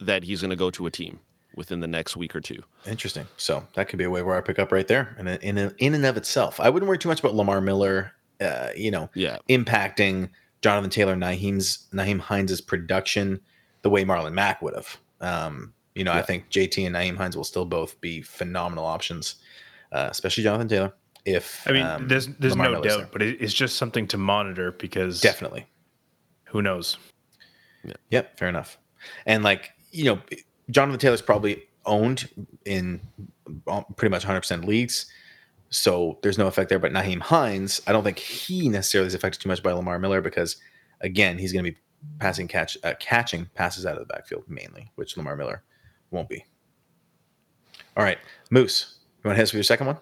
that 0.00 0.24
he's 0.24 0.42
gonna 0.42 0.56
go 0.56 0.70
to 0.70 0.86
a 0.86 0.90
team 0.90 1.20
within 1.54 1.78
the 1.78 1.86
next 1.86 2.16
week 2.16 2.34
or 2.34 2.40
two. 2.40 2.64
Interesting. 2.86 3.26
So 3.36 3.66
that 3.74 3.88
could 3.88 3.98
be 3.98 4.04
a 4.04 4.10
way 4.10 4.22
where 4.22 4.36
I 4.36 4.40
pick 4.40 4.58
up 4.58 4.72
right 4.72 4.86
there, 4.88 5.14
and 5.18 5.28
in 5.28 5.58
in, 5.58 5.74
in 5.78 5.94
and 5.94 6.04
of 6.06 6.16
itself, 6.16 6.58
I 6.60 6.68
wouldn't 6.68 6.88
worry 6.88 6.98
too 6.98 7.08
much 7.08 7.20
about 7.20 7.34
Lamar 7.34 7.60
Miller. 7.60 8.12
Uh, 8.40 8.70
you 8.76 8.90
know, 8.90 9.08
Yeah. 9.14 9.38
impacting 9.48 10.28
Jonathan 10.62 10.90
Taylor, 10.90 11.14
Nyheim's 11.14 11.86
Nyheim 11.92 12.18
Hines' 12.18 12.60
production 12.60 13.40
the 13.82 13.90
way 13.90 14.04
Marlon 14.04 14.32
Mack 14.32 14.60
would 14.62 14.74
have. 14.74 14.96
Um, 15.20 15.72
you 15.94 16.02
know, 16.02 16.12
I 16.12 16.22
think 16.22 16.50
JT 16.50 16.84
and 16.86 16.96
Nyheim 16.96 17.16
Hines 17.16 17.36
will 17.36 17.44
still 17.44 17.64
both 17.64 18.00
be 18.00 18.20
phenomenal 18.22 18.84
options, 18.84 19.36
uh, 19.92 20.08
especially 20.10 20.42
Jonathan 20.42 20.66
Taylor. 20.68 20.92
If 21.24 21.62
I 21.68 21.72
mean, 21.72 21.86
um, 21.86 22.08
there's 22.08 22.26
there's 22.38 22.54
Lamar 22.54 22.66
no 22.66 22.72
Miller's 22.80 22.92
doubt, 22.92 22.98
there. 22.98 23.08
but 23.12 23.22
it, 23.22 23.40
it's 23.40 23.54
just 23.54 23.76
something 23.76 24.08
to 24.08 24.16
monitor 24.18 24.72
because 24.72 25.20
definitely. 25.20 25.66
who 26.46 26.62
knows? 26.62 26.98
Yep, 28.10 28.38
fair 28.38 28.48
enough. 28.48 28.78
And 29.26 29.44
like 29.44 29.70
you 29.92 30.04
know, 30.04 30.20
Jonathan 30.70 30.98
Taylor's 30.98 31.22
probably 31.22 31.62
owned 31.84 32.28
in 32.64 33.00
uh, 33.66 33.82
pretty 33.96 34.10
much 34.10 34.24
100% 34.24 34.64
leagues, 34.64 35.06
so 35.70 36.18
there's 36.22 36.38
no 36.38 36.46
effect 36.46 36.68
there. 36.68 36.78
But 36.78 36.92
Nyheim 36.92 37.20
Hines, 37.20 37.80
I 37.86 37.92
don't 37.92 38.04
think 38.04 38.18
he 38.18 38.68
necessarily 38.68 39.06
is 39.08 39.14
affected 39.14 39.40
too 39.40 39.48
much 39.48 39.62
by 39.62 39.72
Lamar 39.72 39.98
Miller 39.98 40.20
because, 40.20 40.56
again, 41.00 41.38
he's 41.38 41.52
going 41.52 41.64
to 41.64 41.70
be 41.70 41.78
passing 42.18 42.48
catch 42.48 42.76
uh, 42.84 42.94
catching 42.98 43.46
passes 43.54 43.86
out 43.86 43.94
of 43.94 44.06
the 44.06 44.12
backfield 44.12 44.44
mainly, 44.48 44.90
which 44.96 45.16
Lamar 45.16 45.36
Miller 45.36 45.62
won't 46.10 46.28
be. 46.28 46.44
All 47.96 48.04
right, 48.04 48.18
Moose, 48.50 48.98
you 49.22 49.28
want 49.28 49.36
to 49.36 49.38
hit 49.38 49.44
us 49.44 49.52
with 49.52 49.58
your 49.58 49.64
second 49.64 49.86
one? 49.86 49.98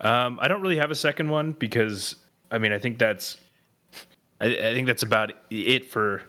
Um, 0.00 0.38
I 0.40 0.48
don't 0.48 0.62
really 0.62 0.78
have 0.78 0.90
a 0.90 0.96
second 0.96 1.28
one 1.28 1.52
because 1.52 2.16
I 2.50 2.58
mean 2.58 2.72
I 2.72 2.78
think 2.78 2.98
that's 2.98 3.36
I, 4.40 4.46
I 4.46 4.74
think 4.74 4.86
that's 4.86 5.02
about 5.02 5.32
it 5.50 5.90
for 5.90 6.22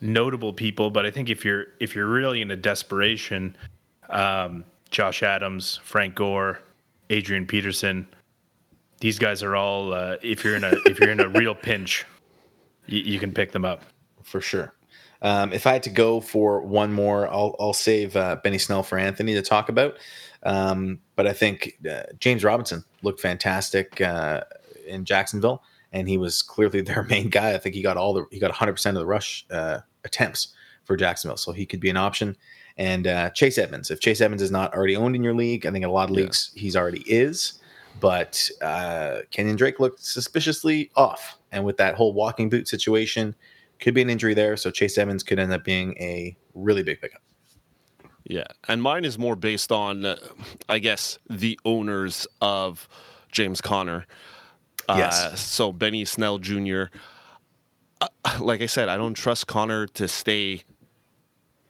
notable 0.00 0.52
people. 0.52 0.90
But 0.90 1.06
I 1.06 1.10
think 1.10 1.28
if 1.28 1.44
you're 1.44 1.66
if 1.80 1.94
you're 1.94 2.08
really 2.08 2.42
in 2.42 2.50
a 2.50 2.56
desperation, 2.56 3.56
um, 4.08 4.64
Josh 4.90 5.22
Adams, 5.22 5.80
Frank 5.82 6.14
Gore, 6.14 6.60
Adrian 7.10 7.46
Peterson, 7.46 8.06
these 9.00 9.18
guys 9.18 9.42
are 9.42 9.56
all 9.56 9.92
uh, 9.92 10.16
if 10.22 10.44
you're 10.44 10.56
in 10.56 10.64
a 10.64 10.72
if 10.86 10.98
you're 10.98 11.10
in 11.10 11.20
a 11.20 11.28
real 11.28 11.54
pinch, 11.62 12.06
you, 12.86 13.00
you 13.00 13.18
can 13.18 13.32
pick 13.32 13.52
them 13.52 13.64
up. 13.64 13.82
for 14.22 14.40
sure. 14.40 14.74
Um, 15.22 15.52
if 15.52 15.66
I 15.66 15.72
had 15.74 15.82
to 15.82 15.90
go 15.90 16.20
for 16.20 16.62
one 16.62 16.92
more, 16.92 17.28
I'll, 17.28 17.54
I'll 17.60 17.74
save 17.74 18.16
uh, 18.16 18.36
Benny 18.42 18.58
Snell 18.58 18.82
for 18.82 18.98
Anthony 18.98 19.34
to 19.34 19.42
talk 19.42 19.68
about. 19.68 19.98
Um, 20.44 21.00
but 21.14 21.26
I 21.26 21.34
think 21.34 21.76
uh, 21.90 22.04
James 22.18 22.42
Robinson 22.42 22.84
looked 23.02 23.20
fantastic 23.20 24.00
uh, 24.00 24.42
in 24.86 25.04
Jacksonville, 25.04 25.62
and 25.92 26.08
he 26.08 26.16
was 26.16 26.40
clearly 26.42 26.80
their 26.80 27.02
main 27.04 27.28
guy. 27.28 27.54
I 27.54 27.58
think 27.58 27.74
he 27.74 27.82
got 27.82 27.96
all 27.96 28.14
the 28.14 28.24
he 28.30 28.38
got 28.38 28.50
100 28.50 28.72
percent 28.72 28.96
of 28.96 29.02
the 29.02 29.06
rush 29.06 29.46
uh, 29.50 29.80
attempts 30.04 30.48
for 30.84 30.96
Jacksonville, 30.96 31.36
so 31.36 31.52
he 31.52 31.66
could 31.66 31.80
be 31.80 31.90
an 31.90 31.96
option. 31.96 32.36
And 32.76 33.06
uh, 33.06 33.30
Chase 33.30 33.58
Edmonds, 33.58 33.90
if 33.90 34.00
Chase 34.00 34.20
Edmonds 34.20 34.42
is 34.42 34.50
not 34.50 34.72
already 34.74 34.96
owned 34.96 35.14
in 35.14 35.22
your 35.22 35.34
league, 35.34 35.66
I 35.66 35.70
think 35.70 35.82
in 35.84 35.90
a 35.90 35.92
lot 35.92 36.10
of 36.10 36.16
Yeah. 36.16 36.22
leagues 36.22 36.50
he's 36.54 36.76
already 36.76 37.00
is. 37.06 37.54
But 38.00 38.48
uh, 38.62 39.18
Kenyon 39.30 39.56
Drake 39.56 39.78
looked 39.80 40.02
suspiciously 40.02 40.90
off, 40.96 41.36
and 41.52 41.64
with 41.64 41.76
that 41.76 41.94
whole 41.96 42.12
walking 42.14 42.48
boot 42.48 42.66
situation, 42.68 43.34
could 43.80 43.94
be 43.94 44.00
an 44.02 44.08
injury 44.10 44.32
there. 44.34 44.56
So 44.56 44.70
Chase 44.70 44.96
Evans 44.96 45.22
could 45.22 45.38
end 45.38 45.52
up 45.52 45.64
being 45.64 45.96
a 45.98 46.36
really 46.54 46.82
big 46.82 47.00
pickup. 47.00 47.20
Yeah, 48.24 48.44
and 48.68 48.80
mine 48.80 49.04
is 49.04 49.18
more 49.18 49.34
based 49.36 49.72
on, 49.72 50.04
uh, 50.04 50.16
I 50.68 50.78
guess, 50.78 51.18
the 51.28 51.58
owners 51.64 52.26
of 52.40 52.88
James 53.32 53.60
Conner. 53.60 54.06
Uh, 54.88 54.94
Yes. 54.98 55.40
So 55.40 55.72
Benny 55.72 56.04
Snell 56.04 56.38
Jr. 56.38 56.84
like 58.40 58.62
I 58.62 58.66
said, 58.66 58.88
I 58.88 58.96
don't 58.96 59.14
trust 59.14 59.46
Conner 59.46 59.86
to 59.88 60.08
stay 60.08 60.62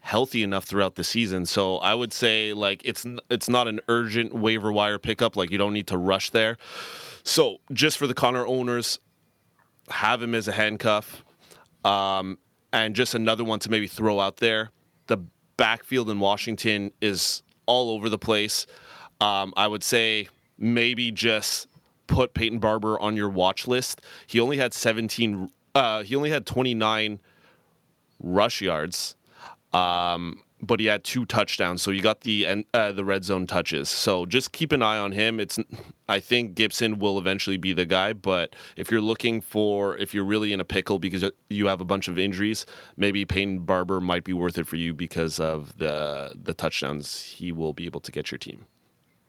healthy 0.00 0.42
enough 0.42 0.64
throughout 0.64 0.94
the 0.94 1.04
season. 1.04 1.46
So 1.46 1.76
I 1.78 1.94
would 1.94 2.12
say 2.12 2.52
like 2.52 2.82
it's 2.84 3.06
it's 3.28 3.48
not 3.48 3.68
an 3.68 3.80
urgent 3.88 4.34
waiver 4.34 4.72
wire 4.72 4.98
pickup. 4.98 5.36
Like 5.36 5.50
you 5.50 5.58
don't 5.58 5.72
need 5.72 5.86
to 5.88 5.98
rush 5.98 6.30
there. 6.30 6.56
So 7.22 7.58
just 7.72 7.98
for 7.98 8.06
the 8.06 8.14
Conner 8.14 8.46
owners, 8.46 8.98
have 9.88 10.22
him 10.22 10.34
as 10.34 10.48
a 10.48 10.52
handcuff, 10.52 11.22
um, 11.84 12.38
and 12.72 12.94
just 12.94 13.14
another 13.14 13.44
one 13.44 13.58
to 13.60 13.70
maybe 13.70 13.86
throw 13.86 14.20
out 14.20 14.38
there. 14.38 14.70
The 15.06 15.18
backfield 15.56 16.08
in 16.10 16.18
Washington 16.18 16.92
is 17.00 17.42
all 17.66 17.90
over 17.90 18.08
the 18.08 18.18
place. 18.18 18.66
Um, 19.20 19.52
I 19.56 19.66
would 19.66 19.84
say 19.84 20.28
maybe 20.58 21.10
just 21.10 21.68
put 22.06 22.34
Peyton 22.34 22.58
Barber 22.58 22.98
on 22.98 23.16
your 23.16 23.28
watch 23.28 23.68
list. 23.68 24.00
He 24.26 24.40
only 24.40 24.56
had 24.56 24.72
17. 24.72 25.50
Uh, 25.74 26.02
he 26.02 26.16
only 26.16 26.30
had 26.30 26.46
29 26.46 27.20
rush 28.20 28.60
yards 28.60 29.16
um, 29.72 30.42
but 30.62 30.78
he 30.78 30.86
had 30.86 31.04
two 31.04 31.24
touchdowns, 31.24 31.80
so 31.80 31.90
he 31.90 32.00
got 32.00 32.20
the 32.20 32.64
uh, 32.74 32.92
the 32.92 33.04
red 33.04 33.24
zone 33.24 33.46
touches. 33.46 33.88
So 33.88 34.26
just 34.26 34.52
keep 34.52 34.72
an 34.72 34.82
eye 34.82 34.98
on 34.98 35.12
him. 35.12 35.40
It's 35.40 35.58
I 36.08 36.20
think 36.20 36.54
Gibson 36.54 36.98
will 36.98 37.18
eventually 37.18 37.56
be 37.56 37.72
the 37.72 37.86
guy, 37.86 38.12
but 38.12 38.54
if 38.76 38.90
you're 38.90 39.00
looking 39.00 39.40
for 39.40 39.96
if 39.96 40.12
you're 40.12 40.24
really 40.24 40.52
in 40.52 40.60
a 40.60 40.64
pickle 40.64 40.98
because 40.98 41.24
you 41.48 41.66
have 41.66 41.80
a 41.80 41.84
bunch 41.84 42.08
of 42.08 42.18
injuries, 42.18 42.66
maybe 42.96 43.24
Peyton 43.24 43.60
Barber 43.60 44.00
might 44.00 44.24
be 44.24 44.32
worth 44.32 44.58
it 44.58 44.66
for 44.66 44.76
you 44.76 44.92
because 44.92 45.40
of 45.40 45.78
the 45.78 46.32
the 46.34 46.52
touchdowns 46.52 47.22
he 47.22 47.52
will 47.52 47.72
be 47.72 47.86
able 47.86 48.00
to 48.00 48.12
get 48.12 48.30
your 48.30 48.38
team. 48.38 48.66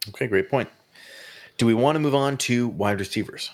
Okay, 0.10 0.28
great 0.28 0.50
point. 0.50 0.70
Do 1.58 1.66
we 1.66 1.74
want 1.74 1.96
to 1.96 2.00
move 2.00 2.16
on 2.16 2.38
to 2.38 2.68
wide 2.68 3.00
receivers? 3.00 3.52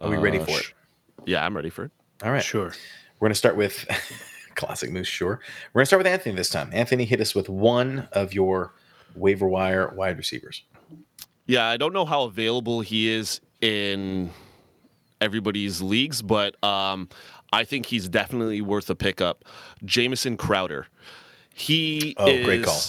Are 0.00 0.10
we 0.10 0.16
ready 0.16 0.38
uh, 0.38 0.44
for 0.44 0.58
it? 0.58 0.72
Yeah, 1.26 1.44
I'm 1.44 1.54
ready 1.54 1.70
for 1.70 1.84
it. 1.84 1.90
All 2.22 2.32
right, 2.32 2.42
sure. 2.42 2.72
We're 3.18 3.26
going 3.26 3.32
to 3.32 3.38
start 3.38 3.56
with 3.56 3.86
Classic 4.54 4.90
Moose, 4.90 5.08
sure. 5.08 5.40
We're 5.72 5.80
going 5.80 5.82
to 5.82 5.86
start 5.86 6.00
with 6.00 6.06
Anthony 6.06 6.34
this 6.34 6.48
time. 6.48 6.70
Anthony, 6.72 7.04
hit 7.04 7.20
us 7.20 7.34
with 7.34 7.48
one 7.48 8.08
of 8.12 8.32
your 8.32 8.74
waiver 9.14 9.46
wire 9.46 9.92
wide 9.94 10.16
receivers. 10.16 10.62
Yeah, 11.46 11.66
I 11.66 11.76
don't 11.76 11.92
know 11.92 12.04
how 12.04 12.22
available 12.22 12.80
he 12.80 13.10
is 13.10 13.40
in 13.60 14.30
everybody's 15.20 15.82
leagues, 15.82 16.22
but 16.22 16.62
um, 16.64 17.08
I 17.52 17.64
think 17.64 17.86
he's 17.86 18.08
definitely 18.08 18.60
worth 18.60 18.88
a 18.88 18.94
pickup. 18.94 19.44
Jamison 19.84 20.36
Crowder. 20.36 20.86
He 21.54 22.14
oh, 22.16 22.28
is, 22.28 22.44
great 22.44 22.64
call. 22.64 22.80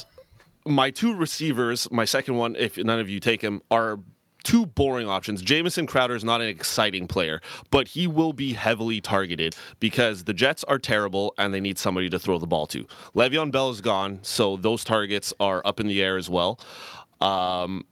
My 0.65 0.91
two 0.91 1.15
receivers, 1.15 1.89
my 1.91 2.05
second 2.05 2.35
one, 2.35 2.55
if 2.55 2.77
none 2.77 2.99
of 2.99 3.09
you 3.09 3.19
take 3.19 3.41
him, 3.41 3.61
are 3.71 3.99
two 4.43 4.65
boring 4.65 5.07
options. 5.07 5.41
Jamison 5.41 5.85
Crowder 5.85 6.15
is 6.15 6.23
not 6.23 6.41
an 6.41 6.47
exciting 6.47 7.07
player, 7.07 7.41
but 7.69 7.87
he 7.87 8.07
will 8.07 8.33
be 8.33 8.53
heavily 8.53 9.01
targeted 9.01 9.55
because 9.79 10.23
the 10.23 10.33
Jets 10.33 10.63
are 10.65 10.79
terrible 10.79 11.33
and 11.37 11.53
they 11.53 11.59
need 11.59 11.77
somebody 11.77 12.09
to 12.09 12.19
throw 12.19 12.37
the 12.37 12.47
ball 12.47 12.67
to. 12.67 12.85
Le'Veon 13.15 13.51
Bell 13.51 13.69
is 13.69 13.81
gone, 13.81 14.19
so 14.21 14.57
those 14.57 14.83
targets 14.83 15.33
are 15.39 15.61
up 15.65 15.79
in 15.79 15.87
the 15.87 16.01
air 16.01 16.17
as 16.17 16.29
well. 16.29 16.59
Um, 17.19 17.85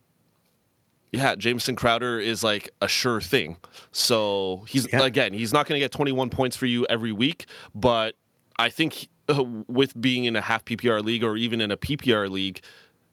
yeah, 1.12 1.36
Jamison 1.36 1.76
Crowder 1.76 2.20
is 2.20 2.44
like 2.44 2.70
a 2.82 2.88
sure 2.88 3.22
thing. 3.22 3.58
So 3.92 4.66
he's 4.68 4.88
yeah. 4.92 5.04
again, 5.04 5.34
he's 5.34 5.54
not 5.54 5.68
going 5.68 5.80
to 5.80 5.84
get 5.84 5.92
21 5.92 6.30
points 6.30 6.56
for 6.56 6.66
you 6.66 6.86
every 6.90 7.12
week, 7.12 7.46
but 7.74 8.16
I 8.58 8.70
think 8.70 9.08
uh, 9.28 9.44
with 9.68 10.00
being 10.00 10.26
in 10.26 10.36
a 10.36 10.42
half 10.42 10.66
PPR 10.66 11.04
league 11.04 11.24
or 11.24 11.36
even 11.38 11.62
in 11.62 11.72
a 11.72 11.78
PPR 11.78 12.30
league, 12.30 12.62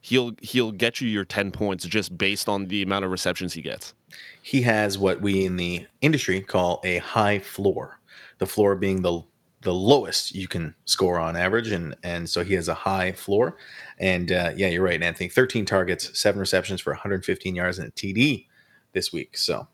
he'll 0.07 0.31
he'll 0.41 0.71
get 0.71 1.01
you 1.01 1.09
your 1.09 1.25
10 1.25 1.51
points 1.51 1.85
just 1.85 2.17
based 2.17 2.47
on 2.47 2.67
the 2.67 2.81
amount 2.81 3.03
of 3.03 3.11
receptions 3.11 3.53
he 3.53 3.61
gets. 3.61 3.93
He 4.41 4.61
has 4.61 4.97
what 4.97 5.21
we 5.21 5.45
in 5.45 5.57
the 5.57 5.85
industry 6.01 6.41
call 6.41 6.79
a 6.83 6.99
high 6.99 7.39
floor. 7.39 7.99
The 8.37 8.45
floor 8.45 8.75
being 8.75 9.01
the 9.01 9.23
the 9.61 9.73
lowest 9.73 10.33
you 10.33 10.47
can 10.47 10.75
score 10.85 11.19
on 11.19 11.35
average, 11.35 11.71
and 11.71 11.95
and 12.03 12.29
so 12.29 12.43
he 12.43 12.53
has 12.53 12.69
a 12.69 12.73
high 12.73 13.11
floor. 13.11 13.57
And 13.99 14.31
uh, 14.31 14.51
yeah, 14.55 14.67
you're 14.67 14.83
right, 14.83 15.01
Anthony. 15.01 15.27
13 15.27 15.65
targets, 15.65 16.17
seven 16.17 16.39
receptions 16.39 16.79
for 16.79 16.93
115 16.93 17.55
yards 17.55 17.79
and 17.79 17.89
a 17.89 17.91
TD 17.91 18.45
this 18.93 19.11
week. 19.11 19.37
So 19.37 19.67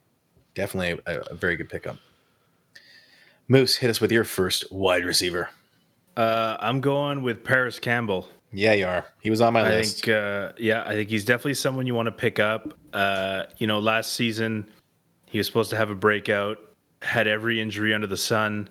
definitely 0.55 0.99
a, 1.05 1.19
a 1.31 1.35
very 1.35 1.55
good 1.55 1.69
pickup. 1.69 1.97
Moose, 3.47 3.75
hit 3.75 3.89
us 3.89 4.01
with 4.01 4.11
your 4.11 4.23
first 4.23 4.71
wide 4.71 5.05
receiver. 5.05 5.49
Uh, 6.15 6.57
I'm 6.59 6.79
going 6.81 7.21
with 7.21 7.43
Parris 7.43 7.79
Campbell. 7.79 8.29
Yeah, 8.53 8.73
you 8.73 8.85
are. 8.85 9.05
He 9.21 9.29
was 9.29 9.41
on 9.41 9.53
my 9.53 9.61
I 9.61 9.69
list. 9.69 10.05
Think, 10.05 10.15
uh, 10.15 10.51
yeah, 10.57 10.83
I 10.85 10.93
think 10.93 11.09
he's 11.09 11.25
definitely 11.25 11.55
someone 11.55 11.87
you 11.87 11.95
want 11.95 12.05
to 12.05 12.11
pick 12.11 12.39
up. 12.39 12.73
Uh, 12.93 13.43
you 13.57 13.67
know, 13.67 13.79
last 13.79 14.13
season 14.13 14.67
he 15.33 15.39
was 15.39 15.47
supposed 15.47 15.71
to 15.71 15.75
have 15.75 15.89
a 15.89 15.95
breakout, 15.95 16.59
had 17.01 17.27
every 17.27 17.59
injury 17.59 17.91
under 17.91 18.05
the 18.05 18.15
sun. 18.15 18.69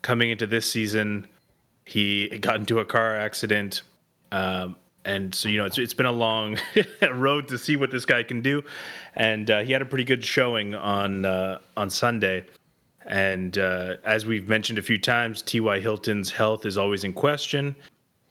Coming 0.00 0.30
into 0.30 0.46
this 0.46 0.70
season, 0.70 1.26
he 1.84 2.28
got 2.40 2.56
into 2.56 2.78
a 2.78 2.84
car 2.84 3.14
accident, 3.14 3.82
um, 4.32 4.74
and 5.04 5.34
so 5.34 5.50
you 5.50 5.58
know 5.58 5.66
it's 5.66 5.76
it's 5.76 5.92
been 5.92 6.06
a 6.06 6.12
long 6.12 6.56
road 7.12 7.46
to 7.48 7.58
see 7.58 7.76
what 7.76 7.90
this 7.90 8.06
guy 8.06 8.22
can 8.22 8.40
do. 8.40 8.62
And 9.16 9.50
uh, 9.50 9.62
he 9.64 9.72
had 9.72 9.82
a 9.82 9.84
pretty 9.84 10.04
good 10.04 10.24
showing 10.24 10.74
on 10.74 11.26
uh, 11.26 11.58
on 11.76 11.90
Sunday. 11.90 12.46
And 13.04 13.58
uh, 13.58 13.96
as 14.04 14.24
we've 14.24 14.48
mentioned 14.48 14.78
a 14.78 14.82
few 14.82 14.98
times, 14.98 15.42
T.Y. 15.42 15.80
Hilton's 15.80 16.30
health 16.30 16.64
is 16.64 16.78
always 16.78 17.04
in 17.04 17.12
question. 17.12 17.76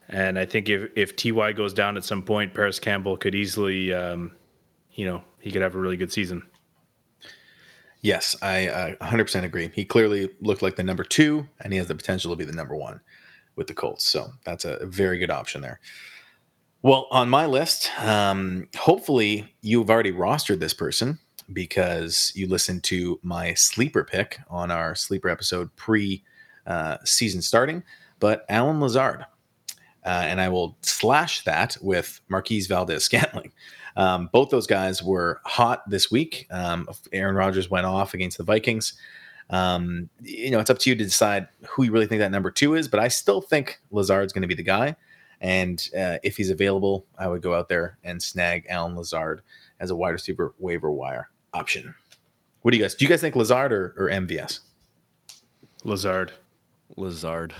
And 0.10 0.40
I 0.40 0.46
think 0.46 0.70
if 0.70 0.90
if 0.96 1.16
Ty 1.16 1.54
goes 1.54 1.74
down 1.74 1.98
at 1.98 2.04
some 2.04 2.24
point, 2.24 2.54
Parris 2.54 2.80
Campbell 2.80 3.18
could 3.18 3.36
easily, 3.36 3.94
um, 3.94 4.32
you 4.94 5.06
know, 5.06 5.24
he 5.40 5.52
could 5.52 5.62
have 5.62 5.76
a 5.76 5.80
really 5.80 5.98
good 5.98 6.12
season. 6.12 6.44
Yes, 8.02 8.36
I, 8.42 8.70
I 8.70 8.98
100% 9.02 9.44
agree. 9.44 9.72
He 9.74 9.84
clearly 9.84 10.30
looked 10.40 10.62
like 10.62 10.76
the 10.76 10.84
number 10.84 11.04
two, 11.04 11.48
and 11.62 11.74
he 11.74 11.80
has 11.80 11.88
the 11.88 11.96
potential 11.96 12.32
to 12.32 12.38
be 12.38 12.46
the 12.46 12.56
number 12.56 12.76
one 12.76 13.02
with 13.56 13.68
the 13.68 13.74
Colts. 13.74 14.06
So 14.06 14.32
that's 14.46 14.66
a 14.66 14.86
very 14.86 15.18
good 15.18 15.32
option 15.32 15.62
there. 15.62 15.80
Well, 16.84 17.08
on 17.10 17.28
my 17.28 17.48
list, 17.48 17.90
um, 18.00 18.70
hopefully 18.78 19.54
you've 19.62 19.90
already 19.90 20.12
rostered 20.12 20.60
this 20.60 20.76
person 20.76 21.18
because 21.52 22.32
you 22.36 22.48
listened 22.48 22.84
to 22.86 23.20
my 23.24 23.54
sleeper 23.56 24.04
pick 24.04 24.40
on 24.50 24.70
our 24.70 24.94
sleeper 24.94 25.28
episode 25.28 25.76
pre 25.76 26.24
uh, 26.68 26.98
season 27.04 27.42
starting. 27.42 27.84
But 28.20 28.46
Allen 28.48 28.80
Lazard, 28.80 29.26
uh, 30.08 30.24
and 30.24 30.40
I 30.40 30.48
will 30.48 30.78
slash 30.82 31.44
that 31.44 31.76
with 31.82 32.22
Marquez 32.30 32.68
Valdes-Scantling. 32.68 33.52
Um, 33.98 34.30
both 34.32 34.50
those 34.50 34.68
guys 34.68 35.04
were 35.04 35.42
hot 35.44 35.88
this 35.90 36.10
week. 36.10 36.48
Um, 36.50 36.88
Aaron 37.12 37.36
Rodgers 37.36 37.70
went 37.70 37.86
off 37.86 38.14
against 38.14 38.38
the 38.38 38.44
Vikings. 38.44 38.94
Um, 39.50 40.10
you 40.22 40.50
know, 40.52 40.60
it's 40.60 40.70
up 40.70 40.80
to 40.80 40.90
you 40.90 40.96
to 40.96 41.04
decide 41.04 41.48
who 41.68 41.84
you 41.84 41.92
really 41.92 42.06
think 42.06 42.20
that 42.20 42.32
number 42.32 42.52
two 42.52 42.76
is, 42.76 42.88
but 42.88 43.02
I 43.02 43.10
still 43.10 43.42
think 43.42 43.82
Lazard's 43.92 44.32
going 44.32 44.44
to 44.44 44.48
be 44.48 44.54
the 44.54 44.64
guy. 44.64 44.96
And 45.42 45.86
uh, 45.98 46.20
if 46.24 46.38
he's 46.38 46.52
available, 46.52 47.06
I 47.18 47.28
would 47.28 47.42
go 47.42 47.54
out 47.54 47.68
there 47.68 47.98
and 48.04 48.22
snag 48.24 48.66
Allen 48.70 48.96
Lazard 48.96 49.42
as 49.80 49.90
a 49.90 49.96
wide 49.96 50.12
receiver 50.12 50.54
waiver 50.58 50.92
wire 50.92 51.30
option. 51.54 51.94
What 52.62 52.72
do 52.72 52.78
you 52.78 52.84
guys? 52.84 52.96
Do 52.96 53.04
you 53.04 53.10
guys 53.10 53.22
think 53.22 53.36
Lazard 53.36 53.74
or, 53.74 53.94
or 53.98 54.10
MVS? 54.10 54.62
Lazard. 55.84 56.32
Lazard. 56.96 57.54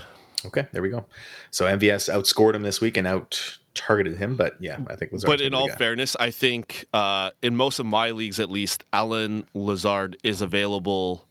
Okay, 0.46 0.66
there 0.72 0.82
we 0.82 0.90
go. 0.90 1.04
So 1.50 1.64
MVS 1.66 2.12
outscored 2.12 2.54
him 2.54 2.62
this 2.62 2.80
week 2.80 2.96
and 2.96 3.06
out 3.06 3.58
targeted 3.74 4.18
him, 4.18 4.36
but 4.36 4.56
yeah, 4.60 4.78
I 4.88 4.96
think 4.96 5.12
Lazard. 5.12 5.28
But 5.28 5.40
in 5.40 5.54
all 5.54 5.68
fairness, 5.68 6.16
I 6.18 6.30
think 6.30 6.86
uh, 6.92 7.30
in 7.42 7.56
most 7.56 7.78
of 7.78 7.86
my 7.86 8.10
leagues, 8.10 8.40
at 8.40 8.50
least, 8.50 8.84
Allen 8.92 9.46
Lazard 9.54 10.16
is 10.22 10.42
available 10.42 11.26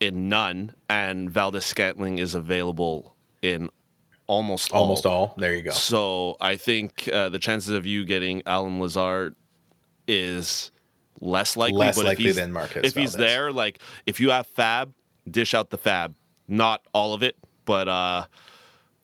in 0.00 0.28
none, 0.28 0.74
and 0.88 1.30
Valdes-Scantling 1.30 2.18
is 2.18 2.34
available 2.34 3.14
in 3.42 3.70
almost 4.26 4.72
all. 4.72 4.82
almost 4.82 5.06
all. 5.06 5.34
There 5.38 5.54
you 5.54 5.62
go. 5.62 5.70
So 5.70 6.36
I 6.40 6.56
think 6.56 7.08
uh, 7.12 7.28
the 7.28 7.38
chances 7.38 7.70
of 7.74 7.86
you 7.86 8.04
getting 8.04 8.42
Allen 8.46 8.80
Lazard 8.80 9.36
is 10.08 10.70
less 11.20 11.56
likely. 11.56 11.78
Less 11.78 11.98
likely 11.98 12.32
than 12.32 12.52
Marcus. 12.52 12.84
If 12.84 12.94
Valdes. 12.94 13.12
he's 13.12 13.12
there, 13.12 13.52
like 13.52 13.80
if 14.06 14.20
you 14.20 14.30
have 14.30 14.48
FAAB, 14.54 14.92
dish 15.30 15.54
out 15.54 15.70
the 15.70 15.78
FAAB, 15.78 16.14
not 16.48 16.82
all 16.92 17.14
of 17.14 17.22
it, 17.22 17.36
but 17.66 17.88
uh, 17.88 18.26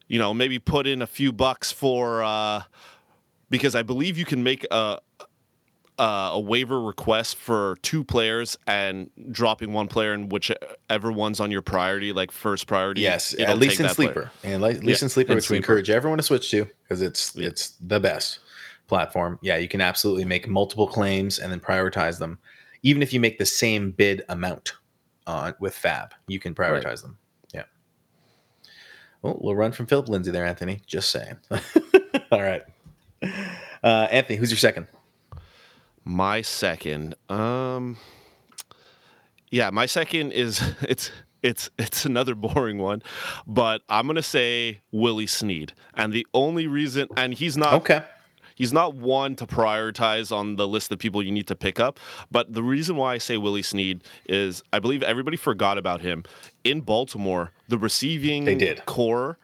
you 0.08 0.18
know, 0.18 0.32
maybe 0.32 0.58
put 0.58 0.86
in 0.86 1.02
a 1.02 1.06
few 1.06 1.32
bucks 1.32 1.70
for 1.70 2.22
uh, 2.22 2.62
because 3.50 3.74
I 3.74 3.82
believe 3.82 4.16
you 4.16 4.24
can 4.24 4.42
make 4.42 4.66
a 4.70 4.98
a 5.98 6.40
waiver 6.40 6.80
request 6.80 7.36
for 7.36 7.76
two 7.82 8.02
players 8.02 8.56
and 8.66 9.10
dropping 9.30 9.72
one 9.72 9.88
player 9.88 10.12
and 10.12 10.32
whichever 10.32 11.12
one's 11.12 11.38
on 11.38 11.50
your 11.50 11.62
priority, 11.62 12.12
like 12.12 12.32
first 12.32 12.66
priority. 12.66 13.02
Yes, 13.02 13.38
at 13.38 13.58
least 13.58 13.78
in 13.78 13.88
sleeper, 13.88 14.12
player. 14.12 14.30
and 14.42 14.64
at 14.64 14.82
least 14.84 15.02
yeah, 15.02 15.06
in 15.06 15.08
sleeper, 15.10 15.34
which 15.34 15.44
sleeper. 15.44 15.52
we 15.54 15.58
encourage 15.58 15.90
everyone 15.90 16.18
to 16.18 16.24
switch 16.24 16.50
to 16.50 16.66
because 16.82 17.02
it's 17.02 17.36
yeah. 17.36 17.48
it's 17.48 17.74
the 17.80 18.00
best 18.00 18.40
platform. 18.88 19.38
Yeah, 19.42 19.56
you 19.56 19.68
can 19.68 19.80
absolutely 19.80 20.24
make 20.24 20.48
multiple 20.48 20.86
claims 20.86 21.38
and 21.38 21.52
then 21.52 21.60
prioritize 21.60 22.18
them. 22.18 22.38
Even 22.82 23.02
if 23.02 23.12
you 23.12 23.20
make 23.20 23.38
the 23.38 23.46
same 23.46 23.92
bid 23.92 24.22
amount 24.28 24.72
uh, 25.26 25.52
with 25.60 25.74
FAAB, 25.74 26.10
you 26.26 26.40
can 26.40 26.54
prioritize 26.54 26.84
right. 26.84 27.02
them. 27.02 27.18
Well, 29.22 29.38
we'll 29.40 29.54
run 29.56 29.72
from 29.72 29.86
Phillip 29.86 30.08
Lindsay 30.08 30.30
there, 30.30 30.44
Anthony. 30.44 30.80
Just 30.86 31.10
saying. 31.10 31.36
All 32.32 32.42
right. 32.42 32.62
Uh, 33.82 34.08
Anthony, 34.10 34.36
who's 34.36 34.50
your 34.50 34.58
second? 34.58 34.86
My 36.04 36.42
second. 36.42 37.14
Um 37.28 37.96
yeah, 39.50 39.70
my 39.70 39.86
second 39.86 40.32
is 40.32 40.60
it's 40.82 41.10
it's 41.42 41.70
it's 41.78 42.04
another 42.04 42.34
boring 42.34 42.78
one, 42.78 43.02
but 43.46 43.82
I'm 43.88 44.06
gonna 44.06 44.22
say 44.22 44.80
Willie 44.92 45.26
Snead, 45.26 45.72
and 45.94 46.12
the 46.12 46.26
only 46.34 46.66
reason, 46.66 47.08
and 47.16 47.34
he's 47.34 47.56
not 47.56 47.74
Okay. 47.74 48.02
he's 48.54 48.72
not 48.72 48.94
one 48.94 49.36
to 49.36 49.46
prioritize 49.46 50.30
on 50.34 50.56
the 50.56 50.66
list 50.66 50.90
of 50.92 50.98
people 50.98 51.22
you 51.22 51.32
need 51.32 51.46
to 51.48 51.54
pick 51.56 51.78
up. 51.80 51.98
But 52.30 52.52
the 52.52 52.62
reason 52.62 52.96
why 52.96 53.14
I 53.14 53.18
say 53.18 53.36
Willie 53.36 53.62
Snead 53.62 54.02
is 54.28 54.62
I 54.72 54.78
believe 54.80 55.02
everybody 55.02 55.36
forgot 55.36 55.78
about 55.78 56.00
him 56.00 56.24
in 56.64 56.80
Baltimore. 56.80 57.52
The 57.68 57.78
receiving 57.78 58.44
They 58.44 58.54
did. 58.54 58.84
core 58.86 59.38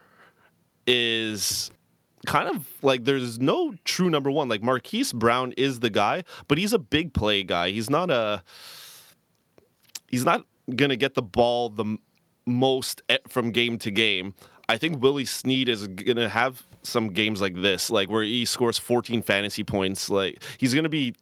is 0.87 1.71
kind 2.25 2.49
of 2.49 2.67
like 2.81 3.05
there's 3.05 3.39
no 3.39 3.73
true 3.85 4.09
number 4.09 4.31
one. 4.31 4.49
Like 4.49 4.61
Marquise 4.63 5.13
Brown 5.13 5.53
is 5.57 5.79
the 5.79 5.89
guy, 5.89 6.23
but 6.47 6.57
he's 6.57 6.73
a 6.73 6.79
big 6.79 7.13
play 7.13 7.43
guy. 7.43 7.69
He's 7.71 7.89
not 7.89 8.09
a 8.09 8.43
he's 10.07 10.25
not 10.25 10.45
gonna 10.75 10.95
get 10.95 11.13
the 11.13 11.21
ball 11.21 11.69
the 11.69 11.97
most 12.45 13.01
from 13.27 13.51
game 13.51 13.77
to 13.79 13.91
game. 13.91 14.33
I 14.67 14.77
think 14.77 15.01
Willie 15.01 15.25
Snead 15.25 15.69
is 15.69 15.87
gonna 15.87 16.29
have 16.29 16.63
some 16.83 17.09
games 17.09 17.41
like 17.41 17.55
this, 17.55 17.89
like 17.89 18.09
where 18.09 18.23
he 18.23 18.45
scores 18.45 18.77
14 18.77 19.21
fantasy 19.21 19.63
points. 19.63 20.09
Like 20.09 20.43
he's 20.57 20.73
gonna 20.73 20.89
be 20.89 21.15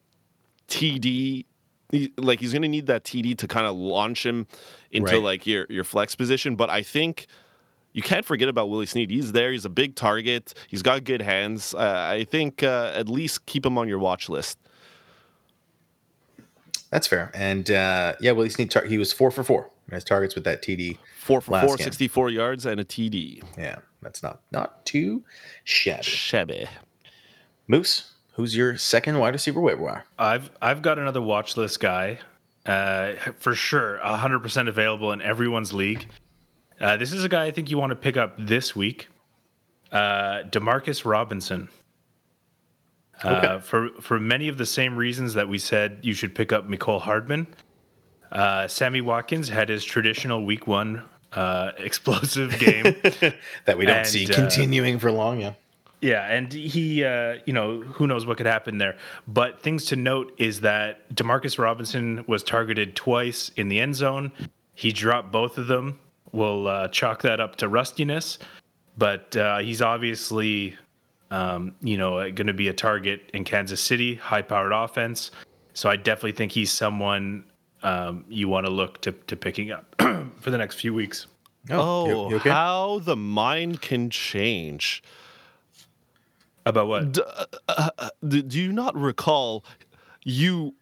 TD, 0.68 1.46
he- 1.92 2.14
like 2.18 2.40
he's 2.40 2.54
gonna 2.54 2.68
need 2.68 2.88
that 2.88 3.04
TD 3.04 3.38
to 3.40 3.48
kind 3.48 3.66
of 3.66 3.76
launch 3.76 4.26
him 4.26 4.48
into 4.92 5.14
Right. 5.14 5.22
like 5.24 5.48
your 5.48 5.66
your 5.70 5.84
flex 5.84 6.16
position. 6.16 6.56
But 6.56 6.70
I 6.70 6.82
think 6.84 7.28
you 7.94 8.02
can't 8.02 8.26
forget 8.26 8.48
about 8.50 8.70
Willie 8.70 8.86
Snead. 8.86 9.10
He's 9.10 9.32
there. 9.32 9.52
He's 9.52 9.66
a 9.66 9.70
big 9.70 9.96
target. 9.96 10.54
He's 10.68 10.82
got 10.84 11.04
good 11.04 11.22
hands. 11.22 11.74
Uh, 11.74 12.08
I 12.12 12.26
think 12.26 12.62
uh, 12.64 12.92
at 12.96 13.08
least 13.10 13.46
keep 13.46 13.66
him 13.66 13.78
on 13.78 13.88
your 13.88 14.00
watch 14.00 14.30
list. 14.30 14.60
That's 16.92 17.08
fair. 17.08 17.32
And 17.34 17.70
uh, 17.72 18.14
yeah, 18.22 18.32
Willie 18.32 18.50
Snead, 18.50 18.72
tar- 18.72 18.86
he 18.86 18.98
was 18.98 19.12
four 19.12 19.32
for 19.32 19.44
four. 19.44 19.70
His 19.92 20.04
targets 20.04 20.36
with 20.36 20.44
that 20.46 20.62
TD. 20.62 20.98
Four 21.20 21.42
for 21.42 21.60
four, 21.62 21.76
game. 21.78 21.86
64 21.86 22.30
yards 22.30 22.66
and 22.66 22.80
a 22.80 22.86
TD. 22.86 23.42
Yeah, 23.58 23.78
that's 24.02 24.22
not 24.22 24.42
not 24.52 24.86
too 24.86 25.24
shabby. 25.64 26.04
Shabby. 26.04 26.68
Moose, 27.68 28.14
who's 28.38 28.56
your 28.56 28.78
second 28.78 29.20
wide 29.20 29.34
receiver 29.34 29.60
waiver 29.60 29.84
wire? 29.84 30.06
I've 30.18 30.50
I've 30.62 30.82
got 30.82 30.98
another 30.98 31.22
watch 31.22 31.58
list 31.58 31.80
guy, 31.82 32.20
uh, 32.66 33.14
for 33.38 33.54
sure, 33.54 33.98
hundred 33.98 34.40
percent 34.40 34.70
available 34.70 35.12
in 35.12 35.22
everyone's 35.22 35.74
league. 35.74 36.08
Uh, 36.80 36.96
this 36.96 37.12
is 37.12 37.24
a 37.26 37.30
guy 37.30 37.46
I 37.46 37.52
think 37.52 37.70
you 37.70 37.78
want 37.78 37.90
to 37.90 37.96
pick 37.96 38.16
up 38.18 38.36
this 38.38 38.76
week, 38.76 39.10
uh, 39.92 40.44
Demarcus 40.50 41.04
Robinson. 41.04 41.68
Uh, 43.24 43.30
Okay. 43.30 43.60
for 43.66 43.90
for 44.00 44.20
many 44.20 44.48
of 44.48 44.58
the 44.60 44.66
same 44.66 44.96
reasons 44.96 45.34
that 45.34 45.50
we 45.50 45.58
said 45.58 45.98
you 46.04 46.14
should 46.14 46.34
pick 46.36 46.54
up 46.54 46.68
Mecole 46.70 47.02
Hardman. 47.02 47.48
Uh, 48.32 48.68
Sammy 48.68 49.02
Watkins 49.02 49.50
had 49.50 49.70
his 49.70 49.84
traditional 49.84 50.46
week 50.46 50.68
one 50.68 51.04
uh, 51.34 51.72
explosive 51.78 52.60
game. 52.60 52.84
that 53.66 53.78
we 53.78 53.86
don't 53.88 53.98
And, 53.98 54.08
see 54.08 54.28
continuing 54.28 55.00
for 55.00 55.12
long. 55.12 55.40
Yeah. 55.42 55.54
Yeah, 56.02 56.26
and 56.32 56.54
he, 56.54 57.04
uh, 57.04 57.38
you 57.46 57.54
know, 57.54 57.82
who 57.82 58.06
knows 58.06 58.26
what 58.26 58.38
could 58.38 58.46
happen 58.46 58.78
there. 58.78 58.98
But 59.28 59.62
things 59.62 59.86
to 59.86 59.96
note 59.96 60.34
is 60.38 60.62
that 60.62 61.10
Demarcus 61.16 61.58
Robinson 61.58 62.24
was 62.28 62.44
targeted 62.44 62.96
twice 62.96 63.50
in 63.56 63.68
the 63.68 63.80
end 63.80 63.96
zone. 63.96 64.32
He 64.76 64.92
dropped 64.92 65.32
both 65.32 65.58
of 65.58 65.66
them. 65.68 66.00
We'll 66.34 66.68
uh, 66.68 66.88
chalk 66.90 67.24
that 67.24 67.40
up 67.40 67.56
to 67.58 67.68
rustiness, 67.68 68.38
but 68.98 69.36
uh, 69.36 69.58
he's 69.60 69.82
obviously, 69.82 70.76
um, 71.32 71.74
you 71.82 71.98
know, 71.98 72.18
going 72.32 72.48
to 72.48 72.54
be 72.54 72.68
a 72.68 72.74
target 72.74 73.32
in 73.34 73.44
Kansas 73.44 73.82
City, 73.82 74.16
high-powered 74.16 74.74
offense. 74.74 75.32
So 75.74 75.90
I 75.90 75.96
definitely 75.96 76.34
think 76.34 76.52
he's 76.52 76.72
someone 76.72 77.44
um, 77.82 78.26
you 78.28 78.50
want 78.50 78.66
to 78.68 78.72
look 78.72 79.02
to, 79.02 79.14
to 79.14 79.36
picking 79.36 79.72
up 79.72 79.96
for 80.40 80.52
the 80.52 80.58
next 80.58 80.76
few 80.76 80.94
weeks. 80.94 81.26
Oh, 81.72 82.08
you- 82.26 82.30
you 82.32 82.36
okay? 82.38 82.50
how 82.52 83.00
the 83.04 83.16
mind 83.16 83.82
can 83.82 84.10
change. 84.12 85.02
About 86.70 86.88
what? 86.88 87.12
D- 87.14 87.22
uh, 87.26 87.46
uh, 87.68 87.90
uh, 87.98 88.10
do 88.28 88.42
do 88.42 88.60
you 88.62 88.72
not 88.72 88.96
recall 88.96 89.64
you 90.24 90.74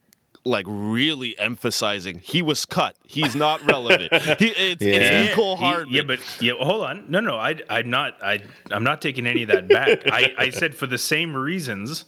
like 0.44 0.66
really 0.68 1.38
emphasizing 1.40 2.20
he 2.20 2.42
was 2.42 2.66
cut? 2.66 2.96
He's 3.06 3.36
not 3.36 3.64
relevant. 3.66 4.14
he, 4.40 4.48
it's, 4.48 4.82
Yeah. 4.82 4.94
it's 4.94 5.36
Mecole 5.36 5.56
Yeah, 5.60 5.66
Hardman. 5.68 5.96
Yeah, 5.96 6.02
but 6.04 6.20
yeah, 6.40 6.54
hold 6.60 6.84
on. 6.86 7.06
No, 7.10 7.20
no, 7.20 7.36
I, 7.38 7.56
I'm 7.70 7.90
not. 7.90 8.18
I, 8.24 8.42
I'm 8.72 8.84
not 8.84 9.02
taking 9.02 9.26
any 9.26 9.44
of 9.44 9.50
that 9.50 9.68
back. 9.68 10.02
I, 10.12 10.34
I 10.38 10.50
said 10.52 10.76
for 10.76 10.88
the 10.88 10.98
same 11.00 11.36
reasons 11.36 12.06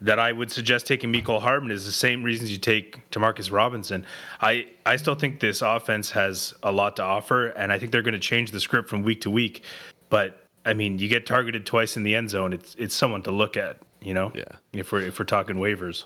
that 0.00 0.18
I 0.20 0.30
would 0.30 0.52
suggest 0.52 0.86
taking 0.86 1.12
Mecole 1.12 1.40
Hardman 1.40 1.72
is 1.72 1.84
the 1.84 1.90
same 1.90 2.22
reasons 2.22 2.52
you 2.52 2.58
take 2.58 3.08
Demarcus 3.10 3.50
Robinson. 3.50 4.06
I, 4.40 4.68
I 4.86 4.94
still 4.96 5.16
think 5.16 5.40
this 5.40 5.60
offense 5.60 6.08
has 6.12 6.54
a 6.62 6.70
lot 6.70 6.94
to 6.96 7.02
offer, 7.02 7.48
and 7.48 7.72
I 7.72 7.78
think 7.80 7.90
they're 7.90 8.02
going 8.02 8.12
to 8.12 8.20
change 8.20 8.52
the 8.52 8.60
script 8.60 8.88
from 8.88 9.02
week 9.02 9.20
to 9.22 9.30
week. 9.30 9.64
But 10.08 10.44
I 10.68 10.74
mean, 10.74 10.98
you 10.98 11.08
get 11.08 11.26
targeted 11.26 11.64
twice 11.64 11.96
in 11.96 12.02
the 12.02 12.14
end 12.14 12.30
zone. 12.30 12.52
It's 12.52 12.74
it's 12.78 12.94
someone 12.94 13.22
to 13.22 13.30
look 13.30 13.56
at. 13.56 13.78
You 14.00 14.14
know. 14.14 14.30
Yeah. 14.34 14.44
If 14.72 14.92
we're 14.92 15.00
if 15.00 15.18
we're 15.18 15.24
talking 15.24 15.56
waivers. 15.56 16.04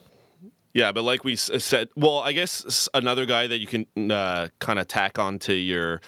Yeah, 0.73 0.93
but 0.93 1.03
like 1.03 1.23
we 1.23 1.37
said, 1.37 1.91
well, 1.97 2.21
I 2.21 2.33
guess 2.33 2.89
another 2.95 3.27
guy 3.27 3.47
that 3.47 3.59
you 3.59 3.67
can 3.67 4.11
uh, 4.11 4.49
kind 4.59 4.79
of 4.79 4.89
tack 4.89 5.19
onto 5.19 5.53
your 5.53 6.01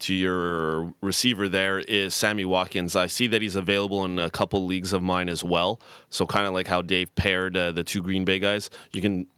to 0.00 0.14
your 0.14 0.92
receiver 1.00 1.48
there 1.48 1.78
is 1.78 2.14
Sammy 2.14 2.44
Watkins. 2.44 2.96
I 2.96 3.06
see 3.06 3.28
that 3.28 3.40
he's 3.40 3.54
available 3.54 4.04
in 4.04 4.18
a 4.18 4.28
couple 4.30 4.66
leagues 4.66 4.92
of 4.92 5.02
mine 5.02 5.28
as 5.28 5.44
well. 5.44 5.80
So 6.10 6.26
kind 6.26 6.46
of 6.46 6.54
like 6.54 6.66
how 6.66 6.82
Dave 6.82 7.14
paired 7.14 7.56
uh, 7.56 7.70
the 7.70 7.84
two 7.84 8.02
Green 8.02 8.24
Bay 8.24 8.40
guys, 8.40 8.68
you 8.92 9.00
can 9.00 9.28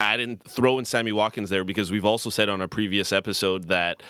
add 0.00 0.20
in 0.20 0.36
throw 0.36 0.78
in 0.78 0.84
Sammy 0.84 1.12
Watkins 1.12 1.48
there 1.48 1.64
because 1.64 1.90
we've 1.90 2.04
also 2.04 2.28
said 2.30 2.48
on 2.48 2.60
a 2.60 2.68
previous 2.68 3.12
episode 3.12 3.68
that 3.68 4.02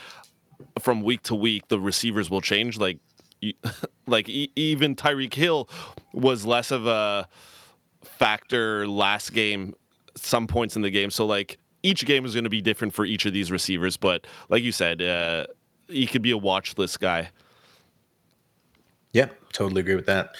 from 0.81 1.03
week 1.03 1.23
to 1.23 1.35
week 1.35 1.69
the 1.69 1.79
receivers 1.79 2.29
will 2.29 2.41
change. 2.41 2.79
Like 2.79 2.99
like 4.07 4.29
even 4.29 4.95
Tyreek 4.97 5.35
Hill 5.35 5.69
was 6.13 6.45
less 6.45 6.71
of 6.71 6.87
a 6.87 7.29
factor 8.03 8.87
last 8.87 9.33
game 9.33 9.75
some 10.17 10.47
points 10.47 10.75
in 10.75 10.83
the 10.83 10.91
game 10.91 11.11
so 11.11 11.25
like 11.25 11.59
each 11.83 12.05
game 12.05 12.25
is 12.25 12.35
going 12.35 12.45
to 12.45 12.51
be 12.51 12.61
different 12.61 12.93
for 12.93 13.05
each 13.05 13.25
of 13.27 13.33
these 13.33 13.53
receivers 13.53 13.97
but 13.97 14.27
like 14.49 14.65
you 14.65 14.73
said 14.73 15.01
uh 15.01 15.47
he 15.87 16.07
could 16.07 16.23
be 16.23 16.33
a 16.33 16.37
watch 16.37 16.77
list 16.77 16.99
guy 16.99 17.31
Yeah, 19.13 19.29
totally 19.53 19.81
agree 19.81 19.95
with 19.95 20.07
that. 20.07 20.35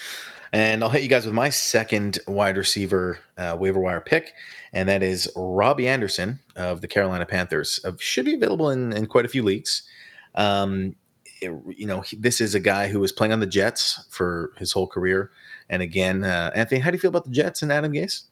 And 0.51 0.83
I'll 0.83 0.89
hit 0.89 1.03
you 1.03 1.09
guys 1.09 1.25
with 1.25 1.35
my 1.35 1.49
second 1.49 2.19
wide 2.27 2.57
receiver 2.57 3.19
uh, 3.37 3.55
waiver 3.59 3.79
wire 3.79 4.01
pick, 4.01 4.33
and 4.73 4.89
that 4.89 5.03
is 5.03 5.31
Robbie 5.35 5.87
Anderson 5.87 6.39
of 6.55 6.81
the 6.81 6.87
Carolina 6.87 7.25
Panthers. 7.25 7.79
Should 7.99 8.25
be 8.25 8.33
available 8.33 8.71
in, 8.71 8.91
in 8.93 9.05
quite 9.05 9.25
a 9.25 9.29
few 9.29 9.43
leagues. 9.43 9.83
Um, 10.35 10.95
you 11.41 11.85
know, 11.87 12.01
he- 12.01 12.17
this 12.17 12.41
is 12.41 12.55
a 12.55 12.59
guy 12.59 12.87
who 12.87 12.99
was 12.99 13.11
playing 13.11 13.33
on 13.33 13.39
the 13.39 13.47
Jets 13.47 14.05
for 14.09 14.51
his 14.57 14.71
whole 14.71 14.87
career. 14.87 15.31
And 15.69 15.81
again, 15.81 16.23
uh, 16.23 16.51
Anthony, 16.55 16.79
how 16.81 16.91
do 16.91 16.95
you 16.95 16.99
feel 16.99 17.09
about 17.09 17.25
the 17.25 17.31
Jets 17.31 17.61
and 17.61 17.71
Adam 17.71 17.91
Gase? 17.93 18.23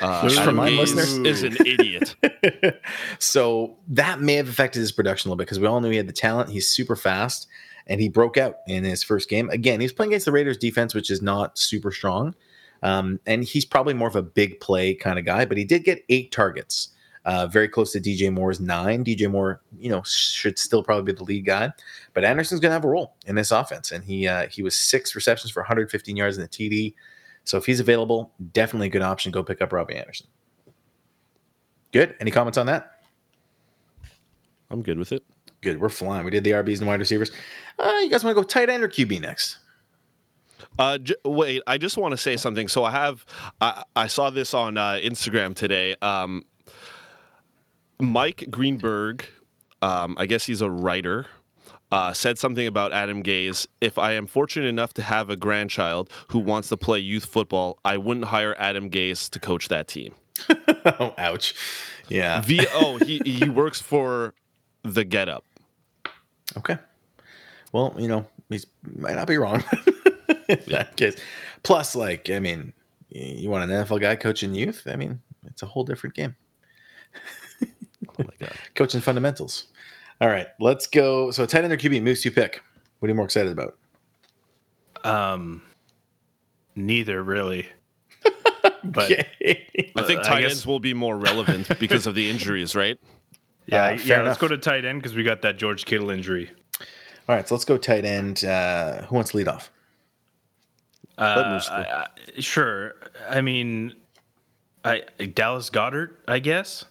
uh, 0.00 0.22
Just 0.28 0.36
for 0.36 0.42
Adam 0.42 0.56
my 0.56 0.70
Gase 0.70 0.78
listeners. 0.94 1.18
is 1.18 1.42
an 1.42 1.56
idiot 1.66 2.14
so 3.18 3.76
that 3.88 4.20
may 4.20 4.34
have 4.34 4.48
affected 4.48 4.80
his 4.80 4.92
production 4.92 5.28
a 5.28 5.30
little 5.30 5.38
bit 5.38 5.46
because 5.46 5.60
we 5.60 5.66
all 5.66 5.80
knew 5.80 5.90
he 5.90 5.96
had 5.96 6.08
the 6.08 6.12
talent. 6.12 6.50
He's 6.50 6.66
super 6.68 6.96
fast, 6.96 7.46
and 7.86 8.00
he 8.00 8.08
broke 8.08 8.36
out 8.36 8.56
in 8.66 8.84
his 8.84 9.02
first 9.02 9.28
game. 9.28 9.48
Again, 9.50 9.80
he's 9.80 9.92
playing 9.92 10.12
against 10.12 10.26
the 10.26 10.32
Raiders 10.32 10.56
defense, 10.58 10.94
which 10.94 11.10
is 11.10 11.22
not 11.22 11.58
super 11.58 11.90
strong. 11.92 12.34
Um, 12.82 13.20
and 13.26 13.44
he's 13.44 13.64
probably 13.66 13.92
more 13.94 14.08
of 14.08 14.16
a 14.16 14.22
big 14.22 14.58
play 14.60 14.94
kind 14.94 15.18
of 15.18 15.24
guy, 15.26 15.44
but 15.44 15.58
he 15.58 15.64
did 15.64 15.84
get 15.84 16.02
eight 16.08 16.32
targets, 16.32 16.88
uh, 17.24 17.46
very 17.46 17.68
close 17.68 17.92
to 17.92 18.00
DJ 18.00 18.32
Moore's 18.32 18.60
nine. 18.60 19.04
DJ 19.04 19.30
Moore, 19.30 19.60
you 19.78 19.90
know, 19.90 20.02
should 20.02 20.58
still 20.58 20.82
probably 20.82 21.12
be 21.12 21.16
the 21.16 21.24
lead 21.24 21.44
guy, 21.44 21.70
but 22.14 22.24
Anderson's 22.24 22.60
going 22.60 22.70
to 22.70 22.74
have 22.74 22.84
a 22.84 22.88
role 22.88 23.14
in 23.26 23.34
this 23.34 23.50
offense. 23.50 23.92
And 23.92 24.02
he 24.04 24.26
uh, 24.26 24.48
he 24.48 24.62
was 24.62 24.76
six 24.76 25.14
receptions 25.14 25.50
for 25.50 25.60
115 25.60 26.16
yards 26.16 26.36
in 26.36 26.42
the 26.42 26.48
TD. 26.48 26.94
So 27.44 27.56
if 27.56 27.66
he's 27.66 27.80
available, 27.80 28.32
definitely 28.52 28.88
a 28.88 28.90
good 28.90 29.02
option. 29.02 29.32
Go 29.32 29.42
pick 29.42 29.60
up 29.62 29.72
Robbie 29.72 29.96
Anderson. 29.96 30.26
Good. 31.92 32.14
Any 32.20 32.30
comments 32.30 32.58
on 32.58 32.66
that? 32.66 32.96
i'm 34.72 34.82
good 34.82 35.00
with 35.00 35.10
it 35.10 35.24
Good. 35.62 35.80
We're 35.80 35.90
flying. 35.90 36.24
We 36.24 36.30
did 36.30 36.44
the 36.44 36.52
RBs 36.52 36.78
and 36.78 36.86
wide 36.86 37.00
receivers. 37.00 37.30
Uh, 37.78 37.98
you 38.02 38.10
guys 38.10 38.24
want 38.24 38.34
to 38.34 38.42
go 38.42 38.46
tight 38.46 38.70
end 38.70 38.82
or 38.82 38.88
QB 38.88 39.20
next? 39.20 39.58
Uh, 40.78 40.96
j- 40.98 41.14
wait, 41.24 41.62
I 41.66 41.76
just 41.76 41.98
want 41.98 42.12
to 42.12 42.16
say 42.16 42.36
something. 42.36 42.66
So 42.66 42.84
I 42.84 42.90
have, 42.92 43.26
I, 43.60 43.84
I 43.94 44.06
saw 44.06 44.30
this 44.30 44.54
on 44.54 44.78
uh, 44.78 44.98
Instagram 45.02 45.54
today. 45.54 45.96
Um, 46.00 46.44
Mike 48.00 48.46
Greenberg, 48.50 49.26
um, 49.82 50.16
I 50.18 50.26
guess 50.26 50.44
he's 50.46 50.60
a 50.60 50.70
writer, 50.70 51.26
uh, 51.92 52.12
said 52.12 52.38
something 52.38 52.66
about 52.66 52.92
Adam 52.92 53.22
Gase. 53.22 53.66
If 53.80 53.98
I 53.98 54.12
am 54.12 54.26
fortunate 54.26 54.66
enough 54.66 54.94
to 54.94 55.02
have 55.02 55.30
a 55.30 55.36
grandchild 55.36 56.10
who 56.28 56.38
wants 56.38 56.68
to 56.68 56.76
play 56.76 56.98
youth 56.98 57.24
football, 57.24 57.78
I 57.84 57.96
wouldn't 57.96 58.26
hire 58.26 58.54
Adam 58.58 58.90
Gase 58.90 59.28
to 59.30 59.40
coach 59.40 59.68
that 59.68 59.88
team. 59.88 60.14
oh, 60.84 61.14
ouch. 61.18 61.54
Yeah. 62.08 62.40
V 62.40 62.66
oh, 62.74 62.96
he 62.98 63.20
he 63.24 63.48
works 63.48 63.80
for 63.80 64.34
the 64.82 65.04
Get 65.04 65.28
Up. 65.28 65.44
Okay. 66.56 66.78
Well, 67.72 67.94
you 67.98 68.08
know, 68.08 68.26
he's 68.48 68.66
might 68.96 69.14
not 69.14 69.26
be 69.26 69.38
wrong. 69.38 69.62
in 70.48 70.60
that 70.68 70.96
case. 70.96 71.16
Plus, 71.62 71.94
like, 71.94 72.30
I 72.30 72.38
mean, 72.38 72.72
you 73.10 73.50
want 73.50 73.70
an 73.70 73.84
NFL 73.84 74.00
guy 74.00 74.16
coaching 74.16 74.54
youth? 74.54 74.86
I 74.86 74.96
mean, 74.96 75.20
it's 75.46 75.62
a 75.62 75.66
whole 75.66 75.84
different 75.84 76.14
game. 76.14 76.36
My 78.18 78.24
god. 78.38 78.52
Coaching 78.74 79.00
fundamentals. 79.00 79.66
All 80.20 80.28
right, 80.28 80.48
let's 80.60 80.86
go. 80.86 81.30
So 81.30 81.46
tight 81.46 81.64
end 81.64 81.72
or 81.72 81.76
QB, 81.78 82.02
Moose, 82.02 82.24
you 82.24 82.30
pick. 82.30 82.62
What 82.98 83.06
are 83.06 83.10
you 83.10 83.14
more 83.14 83.24
excited 83.24 83.52
about? 83.52 83.76
Um, 85.04 85.62
neither 86.76 87.22
really. 87.22 87.66
but 88.84 89.10
Okay. 89.10 89.66
I 89.96 90.02
think 90.02 90.20
Uh, 90.20 90.22
I 90.22 90.24
tight 90.24 90.40
guess- 90.42 90.50
ends 90.52 90.66
will 90.66 90.80
be 90.80 90.92
more 90.94 91.16
relevant 91.16 91.78
because 91.78 92.06
of 92.06 92.14
the 92.14 92.28
injuries, 92.28 92.74
right? 92.74 92.98
yeah, 93.66 93.86
Uh, 93.86 93.90
yeah. 93.92 93.96
fair 93.96 94.24
Let's 94.24 94.38
go 94.38 94.48
to 94.48 94.58
tight 94.58 94.84
end 94.84 95.00
because 95.00 95.16
we 95.16 95.22
got 95.22 95.40
that 95.42 95.56
George 95.56 95.84
Kittle 95.86 96.10
injury. 96.10 96.50
All 97.28 97.36
right, 97.36 97.48
so 97.48 97.54
let's 97.54 97.64
go 97.64 97.78
tight 97.78 98.04
end. 98.04 98.44
Uh, 98.44 99.02
who 99.06 99.14
wants 99.14 99.30
to 99.30 99.36
lead 99.38 99.48
off? 99.48 99.70
Uh, 101.16 101.60
I- 101.70 102.06
I- 102.36 102.40
sure. 102.40 102.94
I 103.28 103.40
mean, 103.40 103.94
I 104.84 105.02
Dallas 105.34 105.70
Goedert, 105.70 106.16
I 106.28 106.38
guess. 106.40 106.84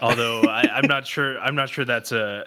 Although 0.00 0.42
I, 0.42 0.62
I'm 0.62 0.86
not 0.86 1.06
sure. 1.06 1.38
I'm 1.40 1.54
not 1.54 1.68
sure 1.68 1.84
that's 1.84 2.12
a. 2.12 2.46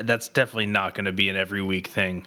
That's 0.00 0.28
definitely 0.28 0.66
not 0.66 0.94
going 0.94 1.04
to 1.04 1.12
be 1.12 1.28
an 1.28 1.36
every 1.36 1.62
week 1.62 1.88
thing. 1.88 2.26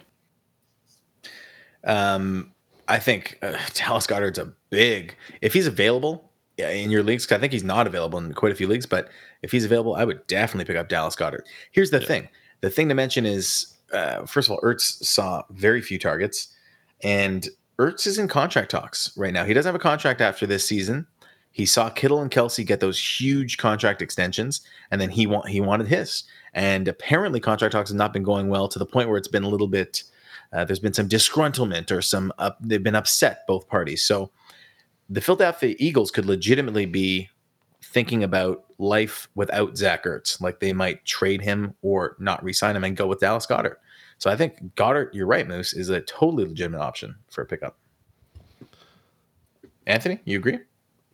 Um, 1.84 2.52
I 2.88 2.98
think 2.98 3.38
uh, 3.42 3.56
Dallas 3.74 4.06
Goedert's 4.06 4.38
a 4.38 4.52
big. 4.70 5.16
If 5.40 5.52
he's 5.52 5.66
available 5.66 6.30
in 6.58 6.90
your 6.90 7.02
leagues, 7.02 7.26
'cause 7.26 7.36
I 7.36 7.40
think 7.40 7.52
he's 7.52 7.64
not 7.64 7.86
available 7.86 8.18
in 8.18 8.32
quite 8.34 8.52
a 8.52 8.54
few 8.54 8.68
leagues, 8.68 8.86
but 8.86 9.08
if 9.42 9.50
he's 9.50 9.64
available, 9.64 9.96
I 9.96 10.04
would 10.04 10.24
definitely 10.26 10.66
pick 10.66 10.76
up 10.76 10.88
Dallas 10.88 11.16
Goedert. 11.16 11.42
Here's 11.72 11.90
the 11.90 12.00
thing: 12.00 12.28
the 12.60 12.70
thing 12.70 12.88
to 12.88 12.94
mention 12.94 13.26
is, 13.26 13.74
uh, 13.92 14.26
first 14.26 14.48
of 14.48 14.52
all, 14.52 14.60
Ertz 14.60 15.02
saw 15.04 15.42
very 15.50 15.80
few 15.80 15.98
targets, 15.98 16.48
and 17.02 17.48
Ertz 17.78 18.06
is 18.06 18.18
in 18.18 18.28
contract 18.28 18.70
talks 18.70 19.16
right 19.16 19.32
now. 19.32 19.44
He 19.44 19.54
doesn't 19.54 19.68
have 19.68 19.74
a 19.80 19.82
contract 19.82 20.20
after 20.20 20.46
this 20.46 20.64
season. 20.64 21.06
He 21.52 21.66
saw 21.66 21.90
Kittle 21.90 22.22
and 22.22 22.30
Kelce 22.30 22.66
get 22.66 22.80
those 22.80 22.98
huge 22.98 23.58
contract 23.58 24.02
extensions, 24.02 24.62
and 24.90 25.00
then 25.00 25.10
he 25.10 25.26
want 25.26 25.48
he 25.48 25.60
wanted 25.60 25.86
his. 25.86 26.24
And 26.54 26.88
apparently, 26.88 27.40
contract 27.40 27.72
talks 27.72 27.90
have 27.90 27.96
not 27.96 28.12
been 28.12 28.22
going 28.22 28.48
well 28.48 28.68
to 28.68 28.78
the 28.78 28.86
point 28.86 29.08
where 29.08 29.18
it's 29.18 29.28
been 29.28 29.44
a 29.44 29.48
little 29.48 29.68
bit. 29.68 30.02
Uh, 30.52 30.64
there's 30.64 30.78
been 30.78 30.92
some 30.92 31.08
disgruntlement 31.08 31.90
or 31.90 32.02
some 32.02 32.32
up, 32.38 32.58
they've 32.60 32.82
been 32.82 32.94
upset 32.94 33.46
both 33.46 33.68
parties. 33.68 34.04
So 34.04 34.30
the 35.08 35.20
Philadelphia 35.20 35.74
Eagles 35.78 36.10
could 36.10 36.26
legitimately 36.26 36.86
be 36.86 37.30
thinking 37.82 38.22
about 38.22 38.64
life 38.78 39.28
without 39.34 39.76
Zach 39.76 40.04
Ertz. 40.04 40.40
Like 40.40 40.60
they 40.60 40.72
might 40.72 41.04
trade 41.04 41.40
him 41.40 41.74
or 41.82 42.16
not 42.18 42.42
re-sign 42.44 42.76
him 42.76 42.84
and 42.84 42.96
go 42.96 43.06
with 43.06 43.20
Dallas 43.20 43.46
Goedert. 43.46 43.76
So 44.18 44.30
I 44.30 44.36
think 44.36 44.74
Goedert, 44.74 45.14
you're 45.14 45.26
right, 45.26 45.48
Moose, 45.48 45.72
is 45.72 45.88
a 45.88 46.00
totally 46.02 46.44
legitimate 46.44 46.80
option 46.80 47.14
for 47.30 47.42
a 47.42 47.46
pickup. 47.46 47.78
Anthony, 49.86 50.20
you 50.24 50.38
agree? 50.38 50.58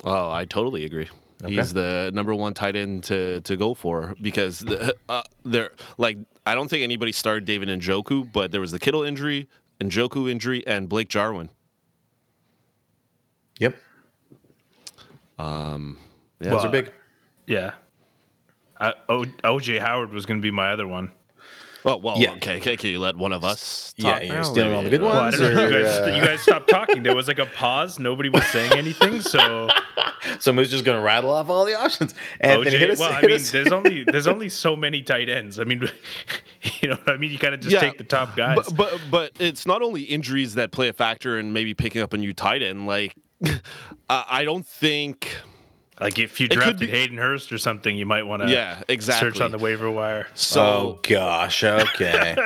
Oh, 0.04 0.30
I 0.30 0.44
totally 0.44 0.84
agree. 0.84 1.08
He's 1.46 1.72
the 1.72 2.10
number 2.14 2.34
one 2.34 2.52
tight 2.52 2.74
end 2.74 3.04
to, 3.04 3.40
to 3.42 3.56
go 3.56 3.72
for 3.74 4.14
because 4.20 4.58
the, 4.58 4.96
uh, 5.08 5.22
there 5.44 5.70
like 5.96 6.18
I 6.44 6.54
don't 6.56 6.68
think 6.68 6.82
anybody 6.82 7.12
started 7.12 7.44
David 7.44 7.68
Njoku, 7.68 8.32
but 8.32 8.50
there 8.50 8.60
was 8.60 8.72
the 8.72 8.78
Kittle 8.80 9.04
injury, 9.04 9.48
Njoku 9.80 10.28
injury, 10.30 10.66
and 10.66 10.88
Blake 10.88 11.08
Jarwin. 11.08 11.48
Yep. 13.60 13.76
Um, 15.38 15.98
yeah, 16.40 16.50
Those 16.50 16.56
Well, 16.58 16.66
are 16.66 16.70
big. 16.70 16.92
Yeah. 17.46 17.72
I, 18.80 18.94
o, 19.08 19.24
OJ 19.44 19.80
Howard 19.80 20.12
was 20.12 20.26
going 20.26 20.40
to 20.40 20.42
be 20.42 20.50
my 20.50 20.72
other 20.72 20.86
one. 20.86 21.10
well, 21.84 22.00
well, 22.00 22.18
Yeah. 22.18 22.32
okay, 22.34 22.58
okay, 22.58 22.76
can 22.76 22.90
you 22.90 22.98
let 23.00 23.16
one 23.16 23.32
of 23.32 23.44
us? 23.44 23.94
Yeah, 23.96 24.20
you're 24.20 24.36
now? 24.36 24.42
stealing 24.42 24.72
all 24.74 24.82
the 24.82 24.90
good 24.90 25.00
Yeah. 25.02 25.08
Well, 25.08 25.18
I 25.18 25.22
ones. 25.24 25.38
don't 25.38 25.54
know. 25.54 25.66
You 25.68 25.82
guys, 25.84 25.98
uh, 25.98 26.12
you 26.16 26.22
guys 26.24 26.40
stopped 26.40 26.68
talking. 26.68 27.02
There 27.02 27.14
was 27.14 27.28
like 27.28 27.38
a 27.38 27.46
pause. 27.46 27.98
Nobody 27.98 28.28
was 28.28 28.44
saying 28.46 28.72
anything. 28.72 29.20
So 29.20 29.68
So 30.40 30.52
Moose 30.52 30.70
just 30.70 30.84
going 30.84 30.96
to 30.98 31.02
rattle 31.02 31.30
off 31.30 31.48
all 31.48 31.64
the 31.64 31.74
options. 31.78 32.14
Anthony, 32.40 32.70
OJ. 32.70 32.78
hit 32.78 32.90
us, 32.90 32.98
well, 32.98 33.12
I 33.12 33.22
mean, 33.22 33.32
us- 33.32 33.50
there's 33.50 33.72
only 33.72 34.04
there's 34.06 34.26
only 34.26 34.48
so 34.48 34.76
many 34.76 35.02
tight 35.02 35.28
ends. 35.28 35.58
I 35.58 35.64
mean, 35.64 35.80
you 36.80 36.88
know, 36.88 36.96
what 36.96 37.10
I 37.14 37.16
mean, 37.16 37.30
you 37.32 37.38
kind 37.38 37.54
of 37.54 37.60
just 37.60 37.72
Yeah, 37.72 37.80
take 37.80 37.98
the 37.98 38.04
top 38.04 38.36
guys. 38.36 38.56
But, 38.56 38.76
but 38.76 39.00
but 39.10 39.32
it's 39.38 39.66
not 39.66 39.82
only 39.82 40.02
injuries 40.02 40.54
that 40.54 40.70
play 40.70 40.88
a 40.88 40.92
factor 40.92 41.38
in 41.38 41.52
maybe 41.52 41.74
picking 41.74 42.02
up 42.02 42.12
a 42.12 42.18
new 42.18 42.32
tight 42.32 42.62
end. 42.62 42.86
Like, 42.86 43.14
I 44.08 44.24
I 44.28 44.44
don't 44.44 44.66
think. 44.66 45.36
like 46.00 46.18
if 46.18 46.40
you 46.40 46.48
drafted 46.48 46.78
be- 46.80 46.86
Hayden 46.88 47.18
Hurst 47.18 47.50
or 47.52 47.58
something, 47.58 47.96
you 47.96 48.06
might 48.06 48.24
want 48.24 48.42
to 48.42 48.50
Yeah, 48.50 48.82
exactly. 48.88 49.30
search 49.30 49.40
on 49.40 49.50
the 49.50 49.58
waiver 49.58 49.90
wire. 49.90 50.26
So 50.34 50.60
oh 50.62 51.00
gosh, 51.02 51.64
okay. 51.64 52.36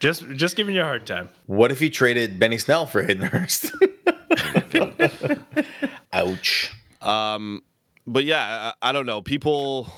Just 0.00 0.28
just 0.30 0.56
giving 0.56 0.74
you 0.74 0.80
a 0.80 0.84
hard 0.84 1.06
time. 1.06 1.28
what 1.46 1.70
if 1.72 1.80
you 1.80 1.90
traded 1.90 2.38
Benny 2.38 2.58
Snell 2.58 2.86
for 2.86 3.02
Hayden 3.02 3.22
Hurst? 3.24 3.72
Ouch. 6.12 6.72
Um, 7.00 7.62
but 8.06 8.24
yeah, 8.24 8.72
I, 8.82 8.90
I 8.90 8.92
don't 8.92 9.06
know. 9.06 9.22
People, 9.22 9.92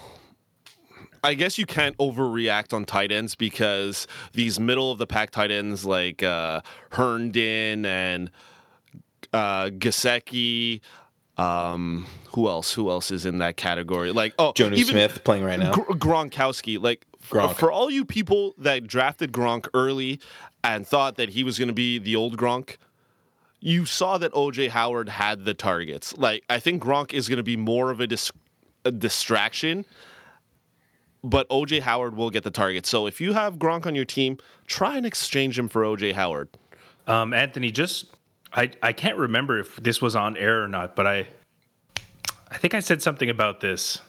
I 1.22 1.34
guess 1.34 1.58
you 1.58 1.66
can't 1.66 1.96
overreact 1.98 2.72
on 2.72 2.84
tight 2.84 3.12
ends 3.12 3.34
because 3.34 4.06
these 4.32 4.58
middle 4.58 4.90
of 4.90 4.98
the 4.98 5.06
pack 5.06 5.30
tight 5.30 5.50
ends 5.50 5.84
like 5.84 6.22
uh, 6.22 6.61
Herndon 6.90 7.86
and 7.86 8.30
uh, 9.32 9.66
Gesicki. 9.66 10.80
Um, 11.36 12.06
who 12.32 12.48
else? 12.48 12.72
Who 12.72 12.90
else 12.90 13.11
is 13.11 13.24
in 13.24 13.38
that 13.38 13.56
category? 13.56 14.12
Like, 14.12 14.34
oh, 14.38 14.52
Jonnu 14.52 14.84
Smith 14.84 15.24
playing 15.24 15.44
right 15.44 15.58
now. 15.58 15.72
Gr- 15.72 15.92
Gronkowski. 15.92 16.82
Like, 16.82 17.06
Gronk. 17.30 17.56
for 17.56 17.72
all 17.72 17.90
you 17.90 18.04
people 18.04 18.54
that 18.58 18.86
drafted 18.86 19.32
Gronk 19.32 19.68
early 19.72 20.20
and 20.62 20.86
thought 20.86 21.16
that 21.16 21.30
he 21.30 21.44
was 21.44 21.58
going 21.58 21.68
to 21.68 21.74
be 21.74 21.98
the 21.98 22.16
old 22.16 22.36
Gronk, 22.36 22.76
you 23.61 23.84
saw 23.84 24.18
that 24.18 24.32
OJ 24.32 24.68
Howard 24.70 25.08
had 25.08 25.44
the 25.44 25.54
targets. 25.54 26.16
Like, 26.16 26.44
I 26.48 26.58
think 26.58 26.82
Gronk 26.82 27.12
is 27.12 27.28
going 27.28 27.36
to 27.36 27.42
be 27.42 27.56
more 27.56 27.90
of 27.90 28.00
a, 28.00 28.06
dis- 28.06 28.32
a 28.84 28.90
distraction, 28.90 29.84
but 31.22 31.48
OJ 31.50 31.80
Howard 31.80 32.16
will 32.16 32.30
get 32.30 32.42
the 32.42 32.50
target. 32.50 32.86
So 32.86 33.06
if 33.06 33.20
you 33.20 33.32
have 33.34 33.56
Gronk 33.56 33.86
on 33.86 33.94
your 33.94 34.04
team, 34.06 34.38
try 34.66 34.96
and 34.96 35.04
exchange 35.04 35.58
him 35.58 35.68
for 35.68 35.82
OJ 35.82 36.14
Howard. 36.14 36.48
Um, 37.06 37.32
Anthony, 37.32 37.70
just 37.70 38.06
I 38.52 38.70
I 38.82 38.92
can't 38.92 39.16
remember 39.16 39.58
if 39.58 39.76
this 39.76 40.00
was 40.00 40.16
on 40.16 40.36
air 40.36 40.62
or 40.62 40.68
not, 40.68 40.96
but 40.96 41.06
I 41.06 41.26
I 42.50 42.58
think 42.58 42.74
I 42.74 42.80
said 42.80 43.02
something 43.02 43.30
about 43.30 43.61
this 43.61 44.00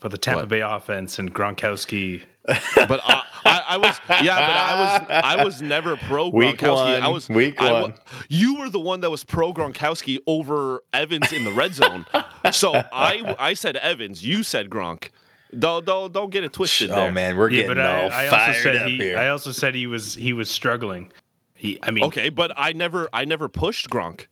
for 0.00 0.08
the 0.08 0.18
Tampa 0.18 0.40
What? 0.40 0.48
Bay 0.48 0.60
offense 0.60 1.18
and 1.18 1.34
Gronkowski. 1.34 2.22
But 2.46 3.00
I, 3.04 3.22
I, 3.46 3.62
I 3.70 3.76
was, 3.78 4.00
yeah, 4.22 4.36
but 4.36 4.56
I 4.56 4.80
was, 4.80 5.06
I 5.40 5.44
was 5.44 5.62
never 5.62 5.96
pro 5.96 6.28
Week 6.32 6.58
Gronkowski. 6.58 7.00
I 7.00 7.08
was 7.08 7.28
week 7.28 7.60
I 7.60 7.72
one. 7.82 7.94
you 8.28 8.56
were 8.56 8.68
the 8.68 8.80
one 8.80 9.00
that 9.00 9.10
was 9.10 9.24
pro 9.24 9.52
Gronkowski 9.52 10.18
over 10.26 10.82
Evans 10.92 11.32
in 11.32 11.44
the 11.44 11.52
red 11.52 11.74
zone. 11.74 12.04
so 12.52 12.74
I, 12.92 13.34
I 13.38 13.54
said 13.54 13.76
Evans. 13.76 14.24
You 14.24 14.42
said 14.42 14.68
Gronk. 14.70 15.10
Don't, 15.58 15.86
don't, 15.86 16.12
don't 16.12 16.30
get 16.30 16.44
it 16.44 16.52
twisted. 16.52 16.90
Oh 16.90 16.96
there. 16.96 17.12
man, 17.12 17.36
we're 17.36 17.48
Yeah, 17.50 17.62
getting 17.62 17.76
but 17.76 17.78
I, 17.78 18.02
all 18.02 18.10
I 18.12 18.28
fired 18.28 18.48
also 18.48 18.60
said 18.62 18.76
up 18.76 18.88
he 18.88 18.96
here. 18.98 19.18
I 19.18 19.28
also 19.28 19.52
said 19.52 19.74
he 19.74 19.86
was 19.86 20.14
he 20.14 20.32
was 20.32 20.50
struggling. 20.50 21.12
He 21.54 21.78
I 21.82 21.90
mean 21.92 22.04
Okay, 22.04 22.28
but 22.28 22.52
I 22.56 22.72
never, 22.72 23.08
I 23.12 23.24
never 23.24 23.48
pushed 23.48 23.88
Gronk. 23.88 24.26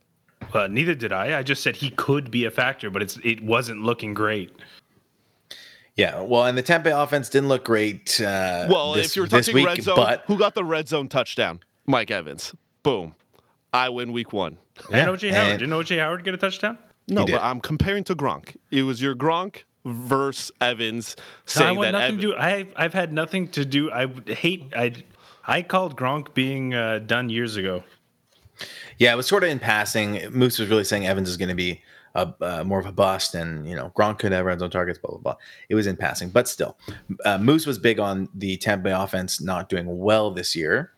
uh, 0.52 0.66
neither 0.66 0.94
did 0.94 1.12
I. 1.12 1.38
I 1.38 1.42
just 1.44 1.62
said 1.62 1.76
he 1.76 1.90
could 1.90 2.30
be 2.30 2.44
a 2.44 2.50
factor, 2.50 2.90
but 2.90 3.02
it's 3.02 3.18
it 3.24 3.40
wasn't 3.42 3.82
looking 3.82 4.14
great. 4.14 4.50
Yeah, 5.96 6.20
well, 6.22 6.44
and 6.46 6.56
the 6.56 6.62
Tampa 6.62 6.84
Bay 6.90 6.92
offense 6.92 7.28
didn't 7.28 7.48
look 7.48 7.64
great. 7.64 8.20
Uh, 8.20 8.66
Well, 8.70 8.92
this, 8.94 9.08
if 9.08 9.16
you're 9.16 9.26
this 9.26 9.46
touching 9.46 9.54
week, 9.56 9.66
red 9.66 9.82
zone, 9.82 9.96
but 9.96 10.24
who 10.26 10.38
got 10.38 10.54
the 10.54 10.64
red 10.64 10.88
zone 10.88 11.08
touchdown? 11.08 11.60
Mike 11.86 12.10
Evans. 12.10 12.54
Boom. 12.82 13.14
I 13.72 13.88
win 13.88 14.12
week 14.12 14.32
one. 14.32 14.58
Yeah, 14.90 15.08
and 15.08 15.10
OJ 15.18 15.32
Howard 15.32 15.50
and- 15.50 15.58
didn't 15.60 15.74
OJ 15.74 15.98
Howard 15.98 16.24
get 16.24 16.34
a 16.34 16.38
touchdown? 16.38 16.78
No, 17.08 17.26
but 17.26 17.42
I'm 17.42 17.60
comparing 17.60 18.04
to 18.04 18.14
Gronk. 18.14 18.56
It 18.70 18.82
was 18.84 19.02
your 19.02 19.14
Gronk 19.14 19.64
versus 19.84 20.52
Evans 20.60 21.16
No, 21.18 21.22
I 21.22 21.26
saying 21.66 21.76
want 21.76 21.92
that 21.92 21.98
nothing 21.98 22.14
Ev- 22.14 22.20
to 22.20 22.26
do. 22.28 22.34
I 22.36 22.66
I've 22.76 22.94
had 22.94 23.12
nothing 23.12 23.48
to 23.48 23.64
do. 23.64 23.90
I 23.90 24.06
hate. 24.32 24.72
I 24.76 24.92
I 25.46 25.62
called 25.62 25.96
Gronk 25.96 26.32
being 26.34 26.72
uh, 26.74 27.00
done 27.00 27.28
years 27.28 27.56
ago. 27.56 27.82
yeah, 28.98 29.12
it 29.12 29.16
was 29.16 29.26
sort 29.26 29.42
of 29.42 29.50
in 29.50 29.58
passing. 29.58 30.20
Moose 30.30 30.58
was 30.60 30.68
really 30.68 30.84
saying 30.84 31.06
Evans 31.06 31.28
is 31.28 31.36
going 31.36 31.48
to 31.48 31.54
be 31.56 31.82
a, 32.14 32.32
uh, 32.40 32.64
more 32.64 32.78
of 32.78 32.86
a 32.86 32.92
bust, 32.92 33.34
and 33.34 33.68
you 33.68 33.74
know 33.74 33.92
Gronk 33.96 34.18
could 34.18 34.32
have 34.32 34.44
red 34.44 34.60
zone 34.60 34.70
targets. 34.70 34.98
Blah 34.98 35.12
blah 35.12 35.20
blah. 35.20 35.36
It 35.68 35.74
was 35.74 35.86
in 35.86 35.96
passing, 35.96 36.30
but 36.30 36.48
still, 36.48 36.76
uh, 37.24 37.38
Moose 37.38 37.66
was 37.66 37.78
big 37.78 37.98
on 37.98 38.28
the 38.34 38.56
Tampa 38.56 38.84
Bay 38.84 38.92
offense 38.92 39.40
not 39.40 39.68
doing 39.68 39.98
well 39.98 40.30
this 40.30 40.54
year, 40.54 40.92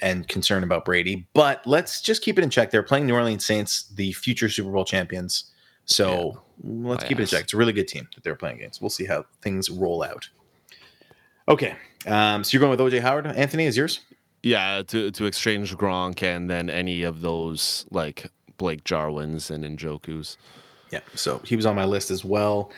and 0.00 0.26
concerned 0.28 0.64
about 0.64 0.84
Brady. 0.84 1.26
But 1.34 1.66
let's 1.66 2.00
just 2.00 2.22
keep 2.22 2.38
it 2.38 2.44
in 2.44 2.50
check. 2.50 2.70
They're 2.70 2.82
playing 2.82 3.06
New 3.06 3.14
Orleans 3.14 3.44
Saints, 3.44 3.88
the 3.94 4.12
future 4.12 4.48
Super 4.48 4.70
Bowl 4.70 4.84
champions. 4.84 5.52
So 5.84 6.42
let's 6.62 7.02
My 7.02 7.08
keep 7.08 7.18
it 7.18 7.22
in 7.22 7.28
check. 7.28 7.44
It's 7.44 7.54
a 7.54 7.56
really 7.56 7.72
good 7.72 7.88
team 7.88 8.08
that 8.14 8.22
they're 8.22 8.36
playing 8.36 8.58
against. 8.58 8.80
We'll 8.80 8.90
see 8.90 9.06
how 9.06 9.24
things 9.42 9.70
roll 9.70 10.02
out. 10.02 10.28
Okay, 11.48 11.74
um, 12.06 12.44
so 12.44 12.52
you're 12.52 12.60
going 12.60 12.70
with 12.70 12.80
OJ 12.80 13.00
Howard. 13.00 13.26
Anthony 13.26 13.64
is 13.64 13.76
yours. 13.76 14.00
Yeah, 14.42 14.82
to 14.86 15.10
to 15.10 15.24
exchange 15.26 15.76
Gronk 15.76 16.22
and 16.22 16.48
then 16.48 16.70
any 16.70 17.02
of 17.02 17.22
those 17.22 17.86
like 17.90 18.30
Blake 18.58 18.84
Jarwins 18.84 19.50
and 19.50 19.64
Njoku's. 19.64 20.36
Yeah, 20.90 21.00
so 21.14 21.40
he 21.44 21.56
was 21.56 21.66
on 21.66 21.76
my 21.76 21.84
list 21.84 22.10
as 22.10 22.24
well. 22.24 22.70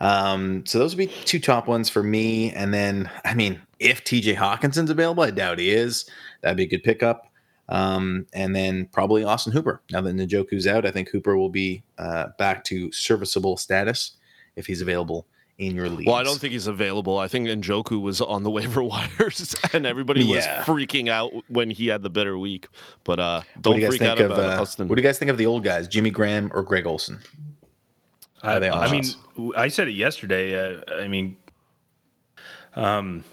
Um, 0.00 0.64
so 0.66 0.78
those 0.78 0.94
would 0.94 1.08
be 1.08 1.14
two 1.24 1.40
top 1.40 1.66
ones 1.66 1.88
for 1.88 2.02
me. 2.02 2.52
And 2.52 2.72
then, 2.72 3.10
I 3.24 3.34
mean, 3.34 3.60
if 3.78 4.04
TJ 4.04 4.36
Hockenson's 4.36 4.90
available, 4.90 5.22
I 5.22 5.30
doubt 5.30 5.58
he 5.58 5.70
is. 5.70 6.08
That'd 6.42 6.56
be 6.56 6.64
a 6.64 6.68
good 6.68 6.82
pickup. 6.82 7.30
Um, 7.68 8.26
and 8.34 8.54
then 8.54 8.86
probably 8.92 9.24
Austin 9.24 9.52
Hooper. 9.52 9.82
Now 9.90 10.02
that 10.02 10.16
Njoku's 10.16 10.66
out, 10.66 10.84
I 10.84 10.90
think 10.90 11.08
Hooper 11.08 11.36
will 11.36 11.48
be 11.48 11.82
uh, 11.98 12.28
back 12.38 12.64
to 12.64 12.92
serviceable 12.92 13.56
status 13.56 14.12
if 14.56 14.66
he's 14.66 14.82
available 14.82 15.26
in 15.58 15.74
your 15.76 15.88
league. 15.88 16.06
Well, 16.06 16.16
I 16.16 16.22
don't 16.24 16.38
think 16.40 16.52
he's 16.52 16.66
available. 16.66 17.16
I 17.18 17.28
think 17.28 17.46
Njoku 17.48 18.00
was 18.00 18.20
on 18.20 18.42
the 18.42 18.50
waiver 18.58 18.82
wires, 18.82 19.54
and 19.72 19.86
everybody 19.86 20.20
was 20.24 20.44
Yeah. 20.44 20.64
freaking 20.64 21.08
out 21.08 21.32
when 21.48 21.70
he 21.70 21.86
had 21.88 22.02
the 22.02 22.10
better 22.10 22.36
week. 22.38 22.68
But 23.04 23.20
uh, 23.20 23.42
What 23.54 23.62
don't 23.62 23.74
do 23.74 23.80
you 23.80 23.86
guys 23.86 23.90
freak 23.90 24.00
think 24.00 24.10
out 24.12 24.20
of? 24.20 24.30
about 24.32 24.58
Uh, 24.58 24.62
Austin. 24.62 24.88
what 24.88 24.96
do 24.96 25.02
you 25.02 25.06
guys 25.08 25.18
think 25.18 25.30
of 25.30 25.38
the 25.38 25.46
old 25.46 25.62
guys, 25.64 25.86
Jimmy 25.88 26.10
Graham 26.10 26.50
or 26.54 26.62
Greg 26.62 26.86
Olsen? 26.86 27.20
I, 28.42 28.58
they 28.58 28.68
all 28.68 28.82
I 28.82 28.90
mean. 28.90 29.04
I 29.56 29.68
said 29.68 29.88
it 29.88 29.92
yesterday. 29.92 30.54
Uh, 30.76 30.80
I 31.00 31.08
mean, 31.08 31.36
um, 32.76 33.24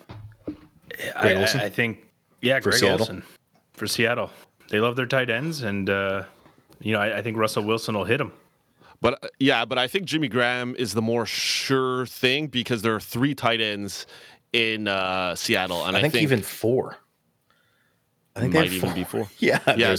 I, 0.48 0.54
Greg 1.22 1.38
I, 1.38 1.66
I 1.66 1.70
think, 1.70 2.06
yeah, 2.42 2.60
For 2.60 2.70
Greg 2.70 2.80
Seattle? 2.80 3.00
Olsen 3.02 3.24
for 3.74 3.88
Seattle. 3.88 4.30
They 4.70 4.80
love 4.80 4.96
their 4.96 5.06
tight 5.08 5.30
ends, 5.30 5.64
and 5.64 5.90
uh, 5.90 6.24
you 6.80 6.94
know, 6.94 7.00
I, 7.00 7.18
I 7.18 7.22
think 7.22 7.36
Russell 7.38 7.64
Wilson 7.64 7.96
will 7.98 8.06
hit 8.06 8.20
them. 8.20 8.32
But 9.02 9.24
uh, 9.24 9.28
yeah, 9.40 9.66
but 9.66 9.78
I 9.78 9.88
think 9.88 10.06
Jimmy 10.06 10.28
Graham 10.28 10.76
is 10.78 10.94
the 10.94 11.02
more 11.02 11.26
sure 11.26 12.06
thing 12.06 12.48
because 12.48 12.82
there 12.84 12.94
are 12.96 13.00
three 13.00 13.34
tight 13.34 13.60
ends 13.60 14.06
in 14.54 14.88
uh, 14.88 15.36
Seattle, 15.36 15.86
and 15.86 15.96
I 15.98 16.00
I, 16.00 16.02
think, 16.04 16.16
even 16.24 16.42
four. 16.42 16.98
I 18.36 18.42
think 18.42 18.54
they 18.54 18.60
might 18.60 18.68
even 18.72 18.80
four. 18.90 18.94
be 18.94 19.04
four. 19.04 19.28
Yeah, 19.40 19.60
Yeah, 19.76 19.96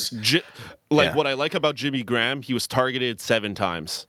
like 0.91 1.09
yeah. 1.11 1.15
what 1.15 1.27
I 1.27 1.33
like 1.35 1.55
about 1.55 1.75
Jimmy 1.75 2.03
Graham, 2.03 2.43
he 2.43 2.55
was 2.55 2.67
targeted 2.67 3.21
seven 3.21 3.55
times. 3.55 4.07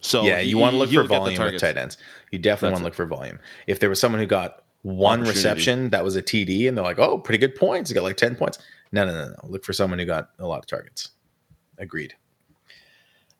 So 0.00 0.22
yeah. 0.22 0.40
he- 0.40 0.50
You 0.50 0.58
want 0.58 0.74
to 0.74 0.78
look 0.78 0.90
for 0.90 1.02
volume 1.04 1.40
with 1.42 1.60
tight 1.60 1.76
ends. 1.76 1.98
You 2.30 2.38
definitely 2.38 2.72
want 2.72 2.80
to 2.80 2.84
look 2.84 2.94
for 2.94 3.06
volume. 3.06 3.38
If 3.66 3.80
there 3.80 3.88
was 3.88 4.00
someone 4.00 4.20
who 4.20 4.26
got 4.26 4.64
one 4.82 5.22
reception 5.22 5.90
that 5.90 6.04
was 6.04 6.14
a 6.16 6.22
TD, 6.22 6.68
and 6.68 6.76
they're 6.76 6.84
like, 6.84 6.98
"Oh, 6.98 7.18
pretty 7.18 7.38
good 7.38 7.54
points," 7.54 7.88
he 7.90 7.94
got 7.94 8.02
like 8.02 8.16
ten 8.16 8.36
points. 8.36 8.58
No, 8.92 9.04
no, 9.06 9.12
no, 9.12 9.28
no. 9.28 9.36
Look 9.44 9.64
for 9.64 9.72
someone 9.72 9.98
who 9.98 10.04
got 10.04 10.30
a 10.38 10.46
lot 10.46 10.58
of 10.58 10.66
targets. 10.66 11.10
Agreed. 11.78 12.14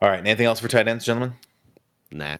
All 0.00 0.08
right. 0.08 0.20
Anything 0.20 0.46
else 0.46 0.60
for 0.60 0.68
tight 0.68 0.88
ends, 0.88 1.04
gentlemen? 1.04 1.34
Nah. 2.10 2.36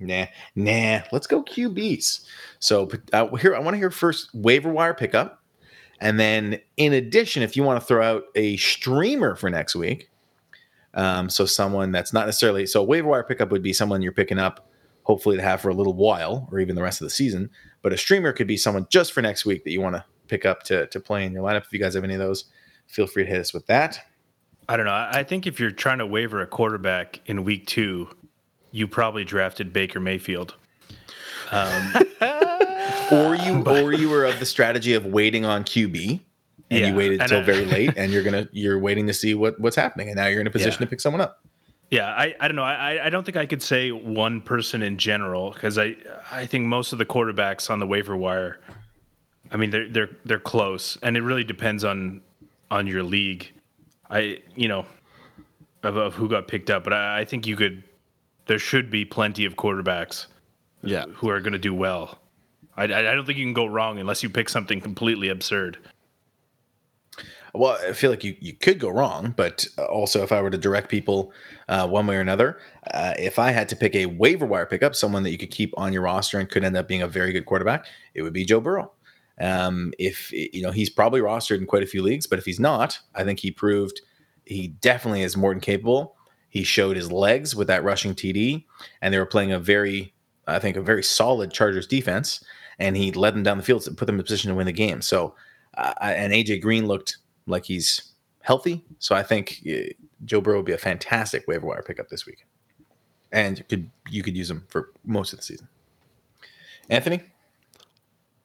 Nah, 0.00 0.26
nah. 0.54 1.00
Let's 1.10 1.26
go 1.26 1.42
QBs. 1.42 2.24
So 2.60 2.88
uh, 3.12 3.34
here, 3.36 3.54
I 3.54 3.58
want 3.58 3.74
to 3.74 3.78
hear 3.78 3.90
first 3.90 4.30
waiver 4.34 4.70
wire 4.70 4.94
pickup, 4.94 5.42
and 6.00 6.18
then 6.20 6.60
in 6.76 6.92
addition, 6.92 7.42
if 7.42 7.56
you 7.56 7.64
want 7.64 7.80
to 7.80 7.86
throw 7.86 8.02
out 8.02 8.24
a 8.34 8.56
streamer 8.58 9.34
for 9.34 9.50
next 9.50 9.74
week, 9.74 10.08
um, 10.94 11.28
so 11.28 11.44
someone 11.46 11.90
that's 11.90 12.12
not 12.12 12.26
necessarily 12.26 12.66
so 12.66 12.82
waiver 12.82 13.08
wire 13.08 13.24
pickup 13.24 13.50
would 13.50 13.62
be 13.62 13.72
someone 13.72 14.02
you're 14.02 14.12
picking 14.12 14.38
up, 14.38 14.70
hopefully 15.02 15.36
to 15.36 15.42
have 15.42 15.60
for 15.60 15.70
a 15.70 15.74
little 15.74 15.94
while 15.94 16.48
or 16.52 16.60
even 16.60 16.76
the 16.76 16.82
rest 16.82 17.00
of 17.00 17.06
the 17.06 17.10
season. 17.10 17.50
But 17.82 17.92
a 17.92 17.98
streamer 17.98 18.32
could 18.32 18.46
be 18.46 18.56
someone 18.56 18.86
just 18.90 19.12
for 19.12 19.22
next 19.22 19.44
week 19.44 19.64
that 19.64 19.72
you 19.72 19.80
want 19.80 19.96
to 19.96 20.04
pick 20.28 20.46
up 20.46 20.62
to 20.64 20.86
to 20.86 21.00
play 21.00 21.24
in 21.24 21.32
your 21.32 21.42
lineup. 21.42 21.64
If 21.64 21.72
you 21.72 21.80
guys 21.80 21.94
have 21.94 22.04
any 22.04 22.14
of 22.14 22.20
those, 22.20 22.44
feel 22.86 23.06
free 23.08 23.24
to 23.24 23.30
hit 23.30 23.40
us 23.40 23.52
with 23.52 23.66
that. 23.66 24.00
I 24.68 24.76
don't 24.76 24.86
know. 24.86 24.92
I 25.10 25.22
think 25.22 25.46
if 25.46 25.58
you're 25.58 25.70
trying 25.70 25.98
to 25.98 26.06
waiver 26.06 26.40
a 26.42 26.46
quarterback 26.46 27.20
in 27.26 27.44
week 27.44 27.66
two, 27.66 28.08
you 28.70 28.86
probably 28.86 29.24
drafted 29.24 29.72
Baker 29.72 30.00
Mayfield. 30.00 30.54
Um, 31.50 31.94
Or 33.10 33.34
you 33.34 33.62
or 33.64 33.92
you 33.94 34.10
were 34.10 34.26
of 34.26 34.38
the 34.38 34.44
strategy 34.44 34.92
of 34.92 35.06
waiting 35.06 35.46
on 35.46 35.64
QB 35.64 36.20
and 36.70 36.80
Yeah, 36.80 36.88
you 36.88 36.94
waited 36.94 37.22
until 37.22 37.42
very 37.42 37.64
late 37.64 37.94
and 37.96 38.12
you're 38.12 38.22
gonna 38.22 38.46
you're 38.52 38.78
waiting 38.78 39.06
to 39.06 39.14
see 39.14 39.34
what 39.34 39.58
what's 39.58 39.76
happening 39.76 40.08
and 40.08 40.16
now 40.16 40.26
you're 40.26 40.42
in 40.42 40.46
a 40.46 40.50
position 40.50 40.72
Yeah. 40.80 40.86
to 40.86 40.90
pick 40.90 41.00
someone 41.00 41.22
up. 41.22 41.42
Yeah, 41.90 42.08
I, 42.08 42.34
I 42.38 42.48
don't 42.48 42.56
know. 42.56 42.64
I, 42.64 43.06
I 43.06 43.08
don't 43.10 43.24
think 43.24 43.38
I 43.38 43.46
could 43.46 43.62
say 43.62 43.92
one 43.92 44.42
person 44.42 44.82
in 44.82 44.98
general 44.98 45.52
because 45.52 45.78
I 45.78 45.96
I 46.30 46.44
think 46.44 46.66
most 46.66 46.92
of 46.92 46.98
the 46.98 47.06
quarterbacks 47.06 47.70
on 47.70 47.78
the 47.78 47.86
waiver 47.86 48.14
wire, 48.16 48.60
I 49.50 49.56
mean 49.56 49.70
they're 49.70 49.88
they're 49.88 50.10
they're 50.26 50.38
close, 50.40 50.98
and 51.02 51.16
it 51.16 51.22
really 51.22 51.44
depends 51.44 51.84
on 51.84 52.20
on 52.70 52.86
your 52.86 53.02
league. 53.02 53.52
I 54.10 54.40
you 54.54 54.68
know 54.68 54.86
of, 55.82 55.96
of 55.96 56.14
who 56.14 56.28
got 56.28 56.48
picked 56.48 56.70
up, 56.70 56.84
but 56.84 56.92
I, 56.92 57.20
I 57.20 57.24
think 57.24 57.46
you 57.46 57.56
could. 57.56 57.82
There 58.46 58.58
should 58.58 58.90
be 58.90 59.04
plenty 59.04 59.44
of 59.44 59.56
quarterbacks 59.56 60.26
Yeah. 60.82 61.04
who 61.12 61.28
are 61.28 61.38
going 61.40 61.52
to 61.52 61.58
do 61.58 61.74
well. 61.74 62.18
I, 62.78 62.84
I 62.84 63.02
don't 63.02 63.26
think 63.26 63.38
you 63.38 63.44
can 63.44 63.52
go 63.52 63.66
wrong 63.66 63.98
unless 63.98 64.22
you 64.22 64.30
pick 64.30 64.48
something 64.48 64.80
completely 64.80 65.28
absurd. 65.28 65.76
Well, 67.54 67.78
I 67.86 67.92
feel 67.92 68.10
like 68.10 68.24
you, 68.24 68.36
you 68.40 68.52
could 68.54 68.78
go 68.78 68.88
wrong, 68.88 69.34
but 69.36 69.66
also 69.90 70.22
if 70.22 70.32
I 70.32 70.40
were 70.40 70.50
to 70.50 70.58
direct 70.58 70.88
people 70.88 71.32
uh, 71.68 71.88
one 71.88 72.06
way 72.06 72.16
or 72.16 72.20
another, 72.20 72.58
uh, 72.94 73.14
if 73.18 73.38
I 73.38 73.50
had 73.50 73.68
to 73.70 73.76
pick 73.76 73.94
a 73.96 74.06
waiver 74.06 74.46
wire 74.46 74.66
pickup, 74.66 74.94
someone 74.94 75.22
that 75.24 75.30
you 75.30 75.38
could 75.38 75.50
keep 75.50 75.74
on 75.76 75.92
your 75.92 76.02
roster 76.02 76.38
and 76.38 76.48
could 76.48 76.62
end 76.64 76.76
up 76.76 76.86
being 76.88 77.02
a 77.02 77.08
very 77.08 77.32
good 77.32 77.46
quarterback, 77.46 77.86
it 78.14 78.22
would 78.22 78.32
be 78.34 78.44
Joe 78.44 78.60
Burrow. 78.60 78.92
Um, 79.40 79.92
if 79.98 80.32
you 80.32 80.62
know 80.62 80.70
he's 80.70 80.90
probably 80.90 81.20
rostered 81.20 81.58
in 81.58 81.66
quite 81.66 81.82
a 81.82 81.86
few 81.86 82.02
leagues, 82.02 82.26
but 82.26 82.38
if 82.38 82.44
he's 82.44 82.60
not, 82.60 82.98
I 83.14 83.24
think 83.24 83.38
he 83.40 83.50
proved 83.50 84.00
he 84.44 84.68
definitely 84.68 85.22
is 85.22 85.36
more 85.36 85.52
than 85.52 85.60
capable. 85.60 86.16
He 86.48 86.64
showed 86.64 86.96
his 86.96 87.12
legs 87.12 87.54
with 87.54 87.68
that 87.68 87.84
rushing 87.84 88.14
TD, 88.14 88.64
and 89.02 89.12
they 89.12 89.18
were 89.18 89.26
playing 89.26 89.52
a 89.52 89.58
very, 89.58 90.14
I 90.46 90.58
think, 90.58 90.76
a 90.76 90.82
very 90.82 91.02
solid 91.02 91.52
Chargers 91.52 91.86
defense, 91.86 92.42
and 92.78 92.96
he 92.96 93.12
led 93.12 93.34
them 93.34 93.42
down 93.42 93.58
the 93.58 93.62
field, 93.62 93.82
to 93.82 93.92
put 93.92 94.06
them 94.06 94.18
in 94.18 94.24
position 94.24 94.48
to 94.48 94.54
win 94.54 94.66
the 94.66 94.72
game. 94.72 95.02
So, 95.02 95.34
uh, 95.76 95.92
and 96.00 96.32
AJ 96.32 96.62
Green 96.62 96.86
looked 96.86 97.18
like 97.46 97.66
he's 97.66 98.14
healthy. 98.40 98.82
So 98.98 99.14
I 99.14 99.22
think 99.22 99.62
Joe 100.24 100.40
Burrow 100.40 100.58
would 100.58 100.66
be 100.66 100.72
a 100.72 100.78
fantastic 100.78 101.46
waiver 101.46 101.66
wire 101.66 101.82
pickup 101.82 102.08
this 102.08 102.24
week, 102.24 102.46
and 103.30 103.58
you 103.58 103.64
could 103.64 103.90
you 104.08 104.22
could 104.22 104.36
use 104.36 104.50
him 104.50 104.64
for 104.68 104.92
most 105.04 105.34
of 105.34 105.38
the 105.38 105.44
season. 105.44 105.68
Anthony, 106.88 107.20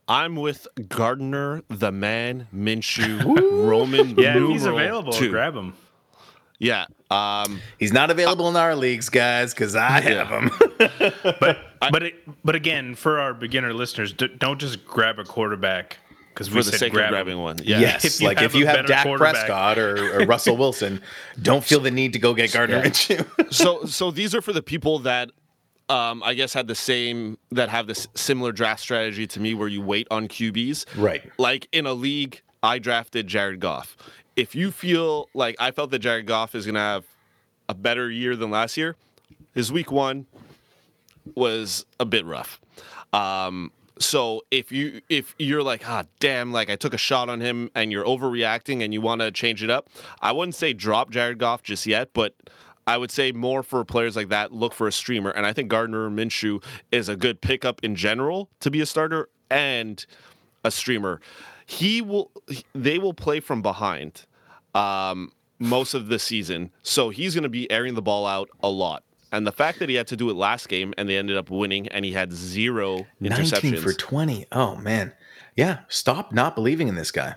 I'm 0.08 0.36
with 0.36 0.68
Gardner, 0.90 1.62
the 1.70 1.92
man, 1.92 2.48
Minshew, 2.54 3.24
Roman. 3.68 4.18
Yeah, 4.18 4.38
if 4.38 4.50
he's 4.50 4.66
available, 4.66 5.14
two. 5.14 5.30
grab 5.30 5.56
him. 5.56 5.74
Yeah. 6.60 6.86
Um, 7.12 7.60
he's 7.78 7.94
not 7.94 8.10
available 8.12 8.48
in 8.50 8.56
our 8.56 8.76
leagues, 8.76 9.10
guys, 9.10 9.54
because 9.54 9.76
I 9.76 10.02
have 10.02 10.28
him. 10.30 10.52
But 11.40 11.58
but 11.92 12.04
it, 12.04 12.16
but 12.46 12.56
again, 12.56 12.96
for 12.96 13.20
our 13.20 13.34
beginner 13.34 13.74
listeners, 13.74 14.14
d- 14.14 14.30
don't 14.38 14.60
just 14.60 14.86
grab 14.86 15.20
a 15.20 15.24
quarterback 15.24 15.98
because 16.30 16.50
we 16.50 16.58
for 16.58 16.64
the 16.64 16.72
said 16.72 16.80
sake 16.80 16.90
of 16.90 16.96
grab 16.96 17.08
him. 17.08 17.12
grabbing 17.14 17.38
one. 17.40 17.58
Yeah. 17.64 17.80
yes, 17.80 18.06
If 18.06 18.22
like 18.22 18.42
if 18.42 18.56
you 18.56 18.66
have 18.66 18.76
better 18.76 18.88
Dak 18.88 19.18
Prescott 19.18 19.78
or, 19.78 20.22
or 20.22 20.26
Russell 20.26 20.58
Wilson, 20.58 21.02
don't 21.42 21.64
feel 21.64 21.80
the 21.80 21.92
need 21.92 22.14
to 22.14 22.20
go 22.20 22.34
get 22.34 22.52
Gardner 22.54 22.78
Yeah. 22.78 22.84
Minshew. 22.86 23.54
so 23.54 23.84
so 23.86 24.12
these 24.12 24.34
are 24.36 24.42
for 24.42 24.54
the 24.54 24.64
people 24.64 25.00
that 25.00 25.30
um, 25.94 26.24
I 26.24 26.34
guess 26.34 26.54
had 26.54 26.68
the 26.68 26.76
same 26.76 27.38
that 27.52 27.70
have 27.70 27.86
this 27.86 28.08
similar 28.16 28.52
draft 28.52 28.82
strategy 28.82 29.28
to 29.28 29.40
me 29.40 29.54
where 29.54 29.68
you 29.68 29.80
wait 29.82 30.08
on 30.10 30.28
QBs. 30.28 30.86
right. 30.98 31.22
Like 31.38 31.68
in 31.72 31.86
a 31.86 31.94
league, 31.94 32.42
I 32.64 32.80
drafted 32.80 33.28
Jared 33.28 33.60
Goff. 33.60 33.96
If 34.36 34.56
you 34.56 34.72
feel 34.72 35.30
like 35.36 35.56
I 35.60 35.70
felt 35.70 35.92
that 35.92 36.00
Jared 36.00 36.26
Goff 36.26 36.56
is 36.56 36.66
gonna 36.66 36.80
have 36.80 37.06
a 37.70 37.76
better 37.76 38.10
year 38.10 38.36
than 38.36 38.50
last 38.50 38.76
year, 38.76 38.96
his 39.54 39.72
week 39.72 39.92
one 39.92 40.26
was 41.36 41.86
a 42.00 42.06
bit 42.06 42.26
rough. 42.26 42.60
Um, 43.14 43.72
so 44.00 44.42
if 44.50 44.72
you 44.72 45.02
if 45.10 45.36
you're 45.38 45.62
like, 45.62 45.88
ah, 45.88 46.06
damn, 46.20 46.52
like 46.52 46.72
I 46.72 46.76
took 46.76 46.96
a 46.96 46.98
shot 46.98 47.30
on 47.30 47.40
him 47.40 47.70
and 47.76 47.92
you're 47.92 48.06
overreacting 48.06 48.84
and 48.84 48.92
you 48.96 49.02
want 49.02 49.22
to 49.22 49.30
change 49.30 49.62
it 49.62 49.70
up, 49.70 49.90
I 50.22 50.32
wouldn't 50.32 50.56
say 50.56 50.74
drop 50.74 51.12
Jared 51.12 51.38
Goff 51.38 51.62
just 51.62 51.86
yet, 51.86 52.10
but 52.14 52.34
I 52.86 52.98
would 52.98 53.12
say 53.12 53.32
more 53.32 53.64
for 53.64 53.84
players 53.86 54.16
like 54.16 54.30
that, 54.30 54.52
look 54.52 54.74
for 54.74 54.88
a 54.88 54.92
streamer. 54.92 55.32
And 55.32 55.46
I 55.46 55.54
think 55.54 55.70
Gardner 55.70 56.10
Minshew 56.10 56.64
is 56.92 57.10
a 57.10 57.16
good 57.16 57.42
pickup 57.42 57.84
in 57.84 57.96
general 57.96 58.50
to 58.60 58.70
be 58.70 58.82
a 58.82 58.86
starter 58.86 59.30
and 59.50 60.06
a 60.64 60.72
streamer. 60.72 61.22
He 61.66 62.02
will 62.02 62.32
they 62.74 63.00
will 63.00 63.14
play 63.14 63.40
from 63.40 63.62
behind 63.62 64.26
um, 64.76 65.32
most 65.60 65.94
of 65.94 66.08
the 66.08 66.20
season. 66.20 66.72
So 66.82 67.10
he's 67.10 67.34
going 67.34 67.44
to 67.44 67.50
be 67.50 67.72
airing 67.72 67.96
the 67.96 68.02
ball 68.02 68.26
out 68.26 68.50
a 68.62 68.70
lot. 68.70 69.04
And 69.32 69.48
the 69.48 69.52
fact 69.52 69.80
that 69.80 69.90
he 69.90 69.96
had 69.96 70.08
to 70.08 70.16
do 70.16 70.30
it 70.30 70.36
last 70.36 70.70
game 70.70 70.94
and 70.98 71.10
they 71.10 71.18
ended 71.18 71.38
up 71.38 71.50
winning 71.50 71.88
and 71.88 72.06
he 72.06 72.12
had 72.12 72.32
zero 72.32 73.08
19 73.20 73.46
interceptions. 73.46 73.80
for 73.80 73.94
20. 73.94 74.46
Oh 74.52 74.76
man. 74.76 75.14
Yeah. 75.56 75.80
Stop 75.88 76.32
not 76.32 76.54
believing 76.56 76.88
in 76.88 76.96
this 76.96 77.12
guy. 77.12 77.36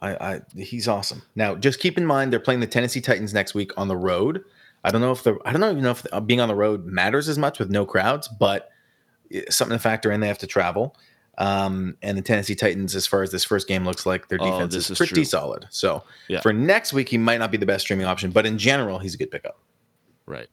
I, 0.00 0.14
I 0.14 0.40
he's 0.56 0.88
awesome. 0.88 1.22
Now, 1.34 1.54
just 1.54 1.80
keep 1.80 1.96
in 1.96 2.04
mind 2.04 2.32
they're 2.32 2.40
playing 2.40 2.60
the 2.60 2.66
Tennessee 2.66 3.00
Titans 3.00 3.32
next 3.32 3.54
week 3.54 3.70
on 3.76 3.88
the 3.88 3.96
road. 3.96 4.44
I 4.86 4.90
don't 4.90 5.00
know 5.00 5.12
if 5.12 5.22
the 5.24 5.36
I 5.44 5.52
don't 5.52 5.62
even 5.70 5.82
know 5.82 5.90
if 5.90 6.06
uh, 6.12 6.20
being 6.20 6.40
on 6.40 6.48
the 6.48 6.54
road 6.54 6.86
matters 6.86 7.28
as 7.28 7.36
much 7.38 7.58
with 7.58 7.70
no 7.70 7.84
crowds, 7.84 8.28
but 8.28 8.70
something 9.50 9.76
to 9.76 9.82
factor 9.82 10.10
in. 10.12 10.20
They 10.20 10.28
have 10.28 10.38
to 10.38 10.46
travel. 10.46 10.96
Um, 11.38 11.98
and 12.00 12.16
the 12.16 12.22
Tennessee 12.22 12.54
Titans, 12.54 12.94
as 12.96 13.06
far 13.06 13.22
as 13.22 13.30
this 13.30 13.44
first 13.44 13.68
game 13.68 13.84
looks 13.84 14.06
like, 14.06 14.28
their 14.28 14.38
Oh, 14.40 14.50
defense 14.52 14.72
this 14.72 14.84
is, 14.86 14.92
is 14.92 14.98
pretty 14.98 15.12
true. 15.16 15.24
solid. 15.24 15.66
So 15.68 16.02
Yeah. 16.28 16.40
for 16.40 16.52
next 16.54 16.94
week, 16.94 17.10
he 17.10 17.18
might 17.18 17.38
not 17.38 17.50
be 17.50 17.58
the 17.58 17.66
best 17.66 17.82
streaming 17.84 18.06
option, 18.06 18.30
but 18.30 18.46
in 18.46 18.56
general, 18.56 18.98
he's 18.98 19.14
a 19.14 19.18
good 19.18 19.30
pickup. 19.30 19.58
right. 20.24 20.46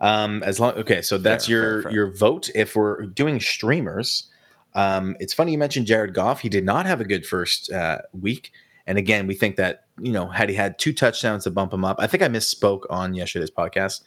Um, 0.00 0.42
as 0.44 0.60
long 0.60 0.72
okay, 0.74 1.02
so 1.02 1.18
that's 1.18 1.46
Fair, 1.46 1.56
your 1.56 1.62
fair, 1.62 1.82
fair. 1.82 1.92
your 1.92 2.10
vote. 2.16 2.50
If 2.54 2.76
we're 2.76 3.06
doing 3.06 3.40
streamers, 3.40 4.28
um, 4.74 5.16
it's 5.18 5.34
funny 5.34 5.50
you 5.52 5.58
mentioned 5.58 5.86
Jared 5.86 6.14
Goff. 6.14 6.40
He 6.40 6.48
did 6.48 6.64
not 6.64 6.86
have 6.86 7.00
a 7.00 7.04
good 7.04 7.26
first 7.26 7.72
uh, 7.72 7.98
week, 8.12 8.52
and 8.88 8.98
again, 8.98 9.26
we 9.28 9.34
think 9.34 9.54
that 9.56 9.84
you 10.00 10.10
know 10.10 10.26
had 10.28 10.48
he 10.48 10.56
had 10.56 10.78
two 10.78 10.92
touchdowns 10.92 11.44
to 11.44 11.50
bump 11.50 11.72
him 11.72 11.84
up. 11.84 11.96
I 12.00 12.06
think 12.08 12.22
I 12.24 12.28
misspoke 12.28 12.82
on 12.90 13.14
yesterday's 13.14 13.50
podcast. 13.52 14.02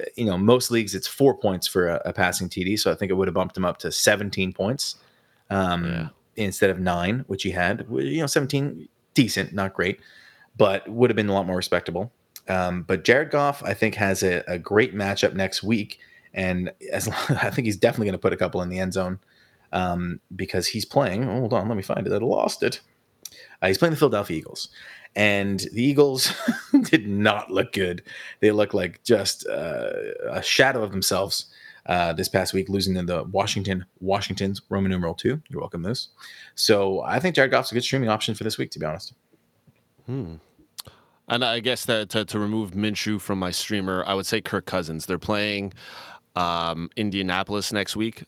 Uh, 0.00 0.04
You 0.16 0.24
know, 0.24 0.36
most 0.36 0.70
leagues 0.72 0.94
it's 0.94 1.06
four 1.06 1.36
points 1.38 1.68
for 1.68 1.88
a, 1.88 2.02
a 2.06 2.12
passing 2.12 2.48
TD, 2.48 2.78
so 2.80 2.90
I 2.90 2.94
think 2.96 3.10
it 3.10 3.14
would 3.14 3.28
have 3.28 3.34
bumped 3.34 3.56
him 3.56 3.64
up 3.64 3.78
to 3.78 3.92
17 3.92 4.52
points 4.52 4.96
um, 5.50 5.84
Yeah. 5.84 6.08
instead 6.36 6.70
of 6.70 6.80
nine, 6.80 7.24
which 7.28 7.42
he 7.44 7.50
had. 7.52 7.86
You 7.90 8.20
know, 8.22 8.26
17 8.26 8.88
decent, 9.14 9.52
not 9.52 9.74
great, 9.74 10.00
but 10.56 10.88
would 10.88 11.10
have 11.10 11.16
been 11.16 11.28
a 11.28 11.32
lot 11.34 11.46
more 11.46 11.56
respectable. 11.56 12.10
Um, 12.48 12.82
but 12.82 13.04
Jared 13.04 13.30
Goff, 13.30 13.62
I 13.62 13.72
think, 13.74 13.94
has 13.94 14.22
a, 14.22 14.42
a 14.48 14.58
great 14.58 14.94
matchup 14.94 15.34
next 15.34 15.62
week 15.62 15.98
and 16.34 16.72
as 16.92 17.08
I 17.28 17.50
think 17.50 17.66
he's 17.66 17.76
definitely 17.76 18.06
going 18.06 18.14
to 18.14 18.18
put 18.18 18.32
a 18.32 18.36
couple 18.36 18.60
in 18.62 18.68
the 18.68 18.78
end 18.80 18.92
zone 18.92 19.18
um, 19.72 20.20
because 20.34 20.66
he's 20.66 20.84
playing. 20.84 21.22
Hold 21.22 21.52
on, 21.52 21.68
let 21.68 21.76
me 21.76 21.82
find 21.82 22.06
it. 22.06 22.12
I 22.12 22.16
lost 22.18 22.62
it. 22.62 22.80
Uh, 23.64 23.68
he's 23.68 23.78
playing 23.78 23.92
the 23.92 23.96
Philadelphia 23.96 24.36
Eagles, 24.36 24.68
and 25.16 25.60
the 25.72 25.82
Eagles 25.82 26.34
did 26.82 27.08
not 27.08 27.50
look 27.50 27.72
good. 27.72 28.02
They 28.40 28.50
look 28.50 28.74
like 28.74 29.02
just 29.04 29.46
uh, 29.46 29.90
a 30.28 30.42
shadow 30.42 30.82
of 30.82 30.90
themselves 30.90 31.46
uh, 31.86 32.12
this 32.12 32.28
past 32.28 32.52
week, 32.52 32.68
losing 32.68 32.94
to 32.96 33.02
the 33.02 33.24
Washington 33.24 33.86
Washington's 34.00 34.60
Roman 34.68 34.90
numeral 34.90 35.14
two. 35.14 35.40
You're 35.48 35.60
welcome, 35.60 35.82
this. 35.82 36.08
So 36.56 37.00
I 37.04 37.18
think 37.18 37.36
Jared 37.36 37.52
Goff's 37.52 37.70
a 37.70 37.74
good 37.74 37.82
streaming 37.82 38.10
option 38.10 38.34
for 38.34 38.44
this 38.44 38.58
week, 38.58 38.70
to 38.72 38.78
be 38.78 38.84
honest. 38.84 39.14
Hmm. 40.04 40.34
And 41.28 41.42
I 41.42 41.60
guess 41.60 41.86
that 41.86 42.10
to, 42.10 42.26
to 42.26 42.38
remove 42.38 42.72
Minshew 42.72 43.18
from 43.18 43.38
my 43.38 43.50
streamer, 43.50 44.04
I 44.06 44.12
would 44.12 44.26
say 44.26 44.42
Kirk 44.42 44.66
Cousins. 44.66 45.06
They're 45.06 45.18
playing 45.18 45.72
um, 46.36 46.90
Indianapolis 46.96 47.72
next 47.72 47.96
week. 47.96 48.24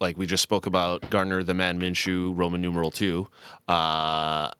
Like 0.00 0.16
we 0.16 0.24
just 0.24 0.42
spoke 0.42 0.64
about 0.64 1.10
Gardner 1.10 1.42
the 1.42 1.52
Man 1.52 1.78
Minshew, 1.78 2.32
Roman 2.34 2.62
numeral 2.62 2.90
two. 2.90 3.28
Uh, 3.68 4.50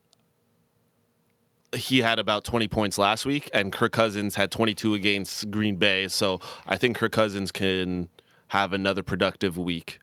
he 1.74 1.98
had 1.98 2.18
about 2.18 2.44
20 2.44 2.68
points 2.68 2.98
last 2.98 3.26
week, 3.26 3.50
and 3.52 3.72
Kirk 3.72 3.92
Cousins 3.92 4.34
had 4.34 4.50
22 4.50 4.94
against 4.94 5.50
Green 5.50 5.76
Bay. 5.76 6.08
So 6.08 6.40
I 6.66 6.76
think 6.76 6.96
Kirk 6.96 7.12
Cousins 7.12 7.52
can 7.52 8.08
have 8.48 8.72
another 8.72 9.02
productive 9.02 9.58
week. 9.58 10.00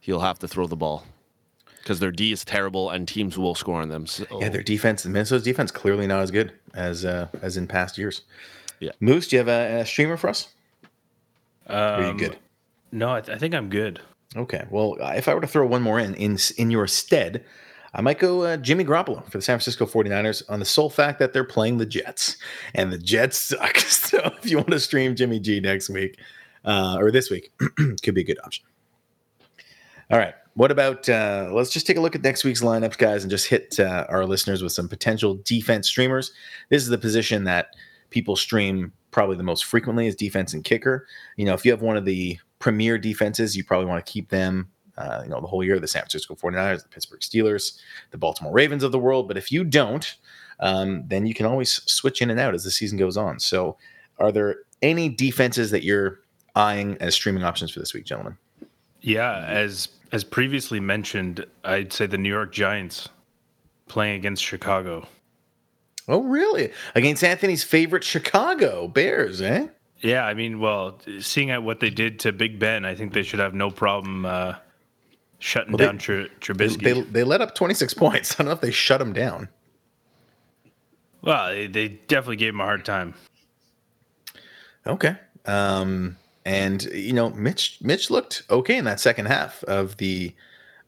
He'll 0.00 0.20
have 0.20 0.38
to 0.40 0.48
throw 0.48 0.66
the 0.66 0.76
ball 0.76 1.04
because 1.78 1.98
their 1.98 2.12
D 2.12 2.32
is 2.32 2.44
terrible 2.44 2.90
and 2.90 3.06
teams 3.08 3.36
will 3.36 3.54
score 3.54 3.80
on 3.80 3.88
them. 3.88 4.06
So. 4.06 4.24
Yeah, 4.40 4.48
their 4.48 4.62
defense, 4.62 5.04
Minnesota's 5.04 5.42
defense, 5.42 5.70
clearly 5.72 6.06
not 6.06 6.20
as 6.20 6.30
good 6.30 6.52
as 6.74 7.04
uh, 7.04 7.28
as 7.42 7.56
in 7.56 7.66
past 7.66 7.98
years. 7.98 8.22
Yeah. 8.78 8.92
Moose, 9.00 9.28
do 9.28 9.36
you 9.36 9.38
have 9.38 9.48
a, 9.48 9.80
a 9.80 9.86
streamer 9.86 10.16
for 10.16 10.28
us? 10.28 10.48
Um, 11.66 11.76
Are 11.76 12.12
you 12.12 12.18
good? 12.18 12.38
No, 12.92 13.14
I, 13.14 13.20
th- 13.20 13.34
I 13.34 13.38
think 13.38 13.54
I'm 13.54 13.68
good. 13.68 14.00
Okay. 14.36 14.64
Well, 14.70 14.96
if 15.00 15.28
I 15.28 15.34
were 15.34 15.40
to 15.40 15.46
throw 15.46 15.66
one 15.66 15.82
more 15.82 15.98
in 15.98 16.14
in 16.14 16.38
in 16.56 16.70
your 16.70 16.86
stead, 16.86 17.44
I 17.96 18.02
might 18.02 18.18
go 18.18 18.42
uh, 18.42 18.56
Jimmy 18.58 18.84
Garoppolo 18.84 19.24
for 19.24 19.38
the 19.38 19.42
San 19.42 19.54
Francisco 19.54 19.86
49ers 19.86 20.42
on 20.50 20.58
the 20.58 20.66
sole 20.66 20.90
fact 20.90 21.18
that 21.18 21.32
they're 21.32 21.44
playing 21.44 21.78
the 21.78 21.86
Jets 21.86 22.36
and 22.74 22.92
the 22.92 22.98
Jets 22.98 23.38
suck. 23.38 23.76
So 23.86 24.18
if 24.38 24.48
you 24.48 24.58
want 24.58 24.70
to 24.70 24.78
stream 24.78 25.16
Jimmy 25.16 25.40
G 25.40 25.58
next 25.58 25.88
week 25.88 26.20
uh, 26.64 26.96
or 26.98 27.10
this 27.10 27.30
week, 27.30 27.52
could 28.02 28.14
be 28.14 28.20
a 28.20 28.24
good 28.24 28.38
option. 28.44 28.64
All 30.10 30.18
right. 30.18 30.34
What 30.54 30.70
about 30.70 31.08
uh, 31.08 31.50
let's 31.52 31.70
just 31.70 31.86
take 31.86 31.96
a 31.96 32.00
look 32.00 32.14
at 32.14 32.22
next 32.22 32.44
week's 32.44 32.62
lineups, 32.62 32.98
guys, 32.98 33.24
and 33.24 33.30
just 33.30 33.48
hit 33.48 33.80
uh, 33.80 34.06
our 34.08 34.24
listeners 34.24 34.62
with 34.62 34.72
some 34.72 34.88
potential 34.88 35.40
defense 35.44 35.88
streamers. 35.88 36.32
This 36.68 36.82
is 36.82 36.88
the 36.88 36.98
position 36.98 37.44
that 37.44 37.74
people 38.10 38.36
stream 38.36 38.92
probably 39.10 39.36
the 39.36 39.42
most 39.42 39.64
frequently 39.64 40.06
is 40.06 40.14
defense 40.14 40.54
and 40.54 40.62
kicker. 40.62 41.06
You 41.36 41.46
know, 41.46 41.54
if 41.54 41.64
you 41.64 41.72
have 41.72 41.82
one 41.82 41.96
of 41.96 42.04
the 42.04 42.38
premier 42.58 42.98
defenses, 42.98 43.56
you 43.56 43.64
probably 43.64 43.86
want 43.86 44.04
to 44.04 44.12
keep 44.12 44.28
them, 44.28 44.70
uh, 44.98 45.20
you 45.24 45.30
know, 45.30 45.40
the 45.40 45.46
whole 45.46 45.62
year, 45.62 45.78
the 45.78 45.86
San 45.86 46.02
Francisco 46.02 46.34
49ers, 46.34 46.82
the 46.82 46.88
Pittsburgh 46.88 47.20
Steelers, 47.20 47.78
the 48.10 48.18
Baltimore 48.18 48.52
Ravens 48.52 48.82
of 48.82 48.92
the 48.92 48.98
world. 48.98 49.28
But 49.28 49.36
if 49.36 49.52
you 49.52 49.64
don't, 49.64 50.16
um, 50.60 51.04
then 51.06 51.26
you 51.26 51.34
can 51.34 51.46
always 51.46 51.82
switch 51.90 52.22
in 52.22 52.30
and 52.30 52.40
out 52.40 52.54
as 52.54 52.64
the 52.64 52.70
season 52.70 52.98
goes 52.98 53.16
on. 53.16 53.38
So, 53.38 53.76
are 54.18 54.32
there 54.32 54.56
any 54.82 55.08
defenses 55.08 55.70
that 55.70 55.84
you're 55.84 56.20
eyeing 56.54 56.96
as 57.00 57.14
streaming 57.14 57.44
options 57.44 57.70
for 57.70 57.80
this 57.80 57.92
week, 57.92 58.06
gentlemen? 58.06 58.38
Yeah, 59.02 59.44
as 59.46 59.88
as 60.12 60.24
previously 60.24 60.80
mentioned, 60.80 61.44
I'd 61.64 61.92
say 61.92 62.06
the 62.06 62.18
New 62.18 62.28
York 62.28 62.52
Giants 62.52 63.08
playing 63.88 64.16
against 64.16 64.42
Chicago. 64.42 65.06
Oh, 66.08 66.22
really? 66.22 66.72
Against 66.94 67.24
Anthony's 67.24 67.64
favorite 67.64 68.04
Chicago 68.04 68.86
Bears, 68.88 69.42
eh? 69.42 69.66
Yeah, 70.00 70.24
I 70.24 70.34
mean, 70.34 70.60
well, 70.60 70.98
seeing 71.20 71.50
at 71.50 71.62
what 71.62 71.80
they 71.80 71.90
did 71.90 72.20
to 72.20 72.32
Big 72.32 72.58
Ben, 72.58 72.84
I 72.84 72.94
think 72.94 73.12
they 73.12 73.22
should 73.22 73.40
have 73.40 73.54
no 73.54 73.70
problem 73.70 74.24
uh, 74.26 74.54
shutting 75.38 75.72
Well, 75.72 75.78
they- 75.78 75.84
down 75.86 75.98
Tr- 75.98 76.12
They, 76.12 76.28
Trubisky. 76.40 76.82
they, 76.82 77.00
they 77.02 77.24
let 77.24 77.40
up 77.40 77.54
26 77.54 77.94
points. 77.94 78.32
I 78.34 78.36
don't 78.38 78.46
know 78.46 78.52
if 78.52 78.60
they 78.60 78.70
shut 78.70 79.00
him 79.00 79.12
down. 79.12 79.48
well, 81.22 81.48
they, 81.48 81.66
they 81.66 81.88
definitely 81.88 82.36
gave 82.36 82.50
him 82.54 82.60
a 82.60 82.64
hard 82.64 82.84
time. 82.84 83.14
Okay. 84.86 85.16
Um, 85.46 86.16
and 86.44 86.84
you 86.84 87.12
know, 87.12 87.30
Mitch 87.30 87.78
Mitch 87.80 88.10
looked 88.10 88.42
okay 88.50 88.76
in 88.76 88.84
that 88.84 89.00
second 89.00 89.26
half 89.26 89.64
of 89.64 89.96
the 89.96 90.32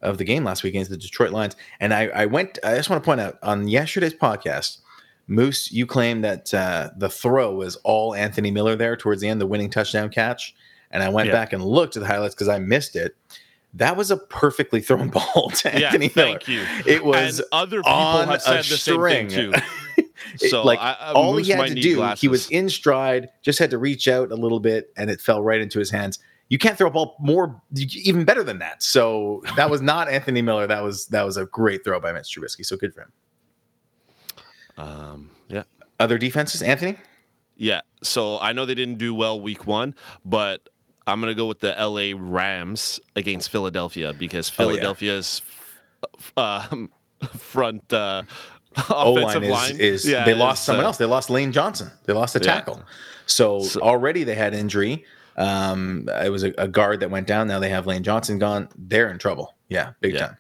of 0.03 0.19
the 0.19 0.25
game 0.25 0.45
last 0.45 0.63
week 0.63 0.75
against 0.75 0.91
the 0.91 0.97
Detroit 0.97 1.33
Lions. 1.33 1.57
And 1.81 1.93
I, 1.93 2.07
I 2.09 2.27
went. 2.27 2.59
I 2.63 2.77
just 2.77 2.89
want 2.89 3.03
to 3.03 3.05
point 3.05 3.21
out 3.21 3.39
on 3.43 3.67
yesterday's 3.67 4.15
podcast, 4.15 4.79
Moose, 5.27 5.73
you 5.73 5.85
claimed 5.87 6.23
that 6.25 6.55
uh, 6.55 6.91
the 6.97 7.09
throw 7.09 7.55
was 7.55 7.75
all 7.77 8.15
Anthony 8.15 8.53
Miller 8.53 8.77
there 8.77 8.97
towards 8.97 9.21
the 9.21 9.29
end, 9.29 9.41
the 9.41 9.47
winning 9.47 9.71
touchdown 9.71 10.11
catch. 10.11 10.55
And 10.93 11.03
I 11.03 11.09
went 11.09 11.27
Yeah. 11.27 11.33
back 11.35 11.53
and 11.53 11.65
looked 11.65 11.97
at 11.97 12.01
the 12.01 12.07
highlights 12.07 12.35
because 12.37 12.49
I 12.49 12.59
missed 12.61 12.95
it. 12.95 13.17
That 13.79 13.97
was 13.97 14.11
a 14.11 14.17
perfectly 14.17 14.81
thrown 14.81 15.09
ball 15.11 15.51
to 15.51 15.69
Yeah, 15.81 15.87
Anthony 15.87 16.11
Miller. 16.15 16.29
thank 16.39 16.49
you. 16.49 16.65
It 16.87 17.05
was 17.05 17.39
and 17.41 17.49
other 17.53 17.79
people 17.79 17.93
on 17.93 18.29
have 18.29 18.37
a 18.37 18.41
said 18.41 18.65
the 18.65 18.77
string. 18.77 19.31
same 19.31 19.53
thing 19.53 19.53
too. 19.53 19.59
It- 20.41 20.51
So 20.51 20.63
like 20.65 20.79
I- 20.79 20.97
I- 21.01 21.13
all 21.13 21.37
he 21.37 21.51
had 21.51 21.69
to 21.69 21.75
do, 21.75 22.03
he 22.17 22.29
was 22.29 22.49
in 22.51 22.69
stride, 22.69 23.29
just 23.43 23.59
had 23.59 23.71
to 23.71 23.79
reach 23.79 24.07
out 24.09 24.31
a 24.31 24.35
little 24.37 24.61
bit, 24.61 24.93
and 24.97 25.11
it 25.11 25.21
fell 25.21 25.43
right 25.43 25.61
into 25.61 25.79
his 25.79 25.91
hands. 25.91 26.19
You 26.51 26.59
can't 26.59 26.77
throw 26.79 26.89
a 26.89 26.91
ball 26.91 27.17
more, 27.21 27.61
even 27.77 28.25
better 28.25 28.43
than 28.45 28.59
that. 28.59 28.83
So 28.83 29.43
that 29.57 29.71
was 29.71 29.81
not 29.81 30.09
Anthony 30.09 30.43
Miller. 30.43 30.67
That 30.67 30.83
was 30.83 31.07
that 31.07 31.23
was 31.25 31.37
a 31.37 31.47
great 31.47 31.85
throw 31.85 31.99
by 32.01 32.13
Mitch 32.13 32.35
Trubisky. 32.37 32.65
So 32.65 32.77
good 32.77 32.93
for 32.95 33.03
him. 33.03 33.13
Um, 34.77 35.31
yeah. 35.49 35.65
Other 36.01 36.19
defenses, 36.19 36.63
Anthony. 36.63 36.97
Yeah. 37.57 37.81
So 38.03 38.39
I 38.41 38.53
know 38.53 38.67
they 38.67 38.75
didn't 38.75 38.99
do 38.99 39.15
well 39.15 39.41
week 39.41 39.67
one, 39.67 39.95
but 40.25 40.69
I'm 41.09 41.21
going 41.21 41.31
to 41.31 41.35
go 41.35 41.47
with 41.47 41.61
the 41.61 41.75
LA 41.79 42.13
Rams 42.17 43.01
against 43.17 43.51
Philadelphia 43.51 44.13
because 44.13 44.51
Oh, 44.51 44.53
yeah. 44.65 44.69
Philadelphia's 44.69 45.43
uh, 46.37 46.67
front 47.39 47.93
uh, 47.93 48.23
offensive 48.77 49.43
line 49.43 49.51
line 49.51 49.77
is, 49.81 50.07
yeah, 50.07 50.25
they 50.25 50.35
lost 50.35 50.65
someone 50.65 50.85
uh, 50.85 50.89
else. 50.89 50.99
They 50.99 51.07
lost 51.07 51.31
Lane 51.31 51.51
Johnson. 51.53 51.91
They 52.05 52.13
lost 52.13 52.37
a 52.37 52.39
Yeah. 52.41 52.45
tackle. 52.55 52.83
So, 53.27 53.61
So- 53.63 53.81
already 53.81 54.25
they 54.25 54.35
had 54.35 54.55
injury. 54.55 55.05
Um, 55.37 56.09
it 56.23 56.31
was 56.31 56.43
a, 56.45 56.53
a 56.59 56.67
guard 56.69 57.01
that 57.01 57.11
went 57.11 57.27
down. 57.27 57.47
Now 57.49 57.59
they 57.61 57.69
have 57.71 57.87
Lane 57.87 58.03
Johnson 58.03 58.39
gone. 58.39 58.69
They're 58.77 59.09
in 59.09 59.19
trouble. 59.19 59.55
Yeah, 59.69 59.93
big 60.01 60.17
time. 60.19 60.37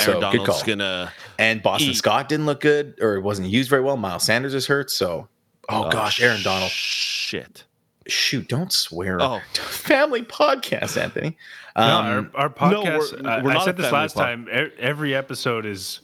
Aaron 0.00 0.20
So 0.20 0.30
good 0.32 0.44
call. 0.44 0.62
gonna. 0.64 1.12
And 1.38 1.62
Boston 1.62 1.90
Eat. 1.90 1.96
Scott 1.96 2.28
didn't 2.28 2.46
look 2.46 2.60
good 2.60 2.98
or 3.00 3.14
it 3.14 3.20
wasn't 3.20 3.48
used 3.48 3.70
very 3.70 3.82
well. 3.82 3.96
Miles 3.96 4.24
Sanders 4.24 4.52
is 4.52 4.66
hurt. 4.66 4.90
So, 4.90 5.28
oh, 5.68 5.88
gosh, 5.90 6.20
Aaron 6.20 6.42
Donald. 6.42 6.70
Shit. 6.72 7.64
Shoot, 8.06 8.48
don't 8.48 8.72
swear. 8.72 9.20
Oh. 9.22 9.40
Family 9.54 10.22
podcast, 10.22 11.00
Anthony. 11.00 11.36
No, 11.76 11.82
Um, 11.82 12.30
our, 12.34 12.52
our 12.60 12.70
no, 12.70 12.82
we're- 12.82 12.98
podcast. 12.98 13.26
I- 13.26 13.42
we're 13.42 13.50
I 13.50 13.54
not 13.54 13.64
said 13.64 13.76
this 13.76 13.90
last 13.92 14.14
pod. 14.14 14.24
time. 14.24 14.70
Every 14.78 15.14
episode 15.14 15.64
is 15.66 16.00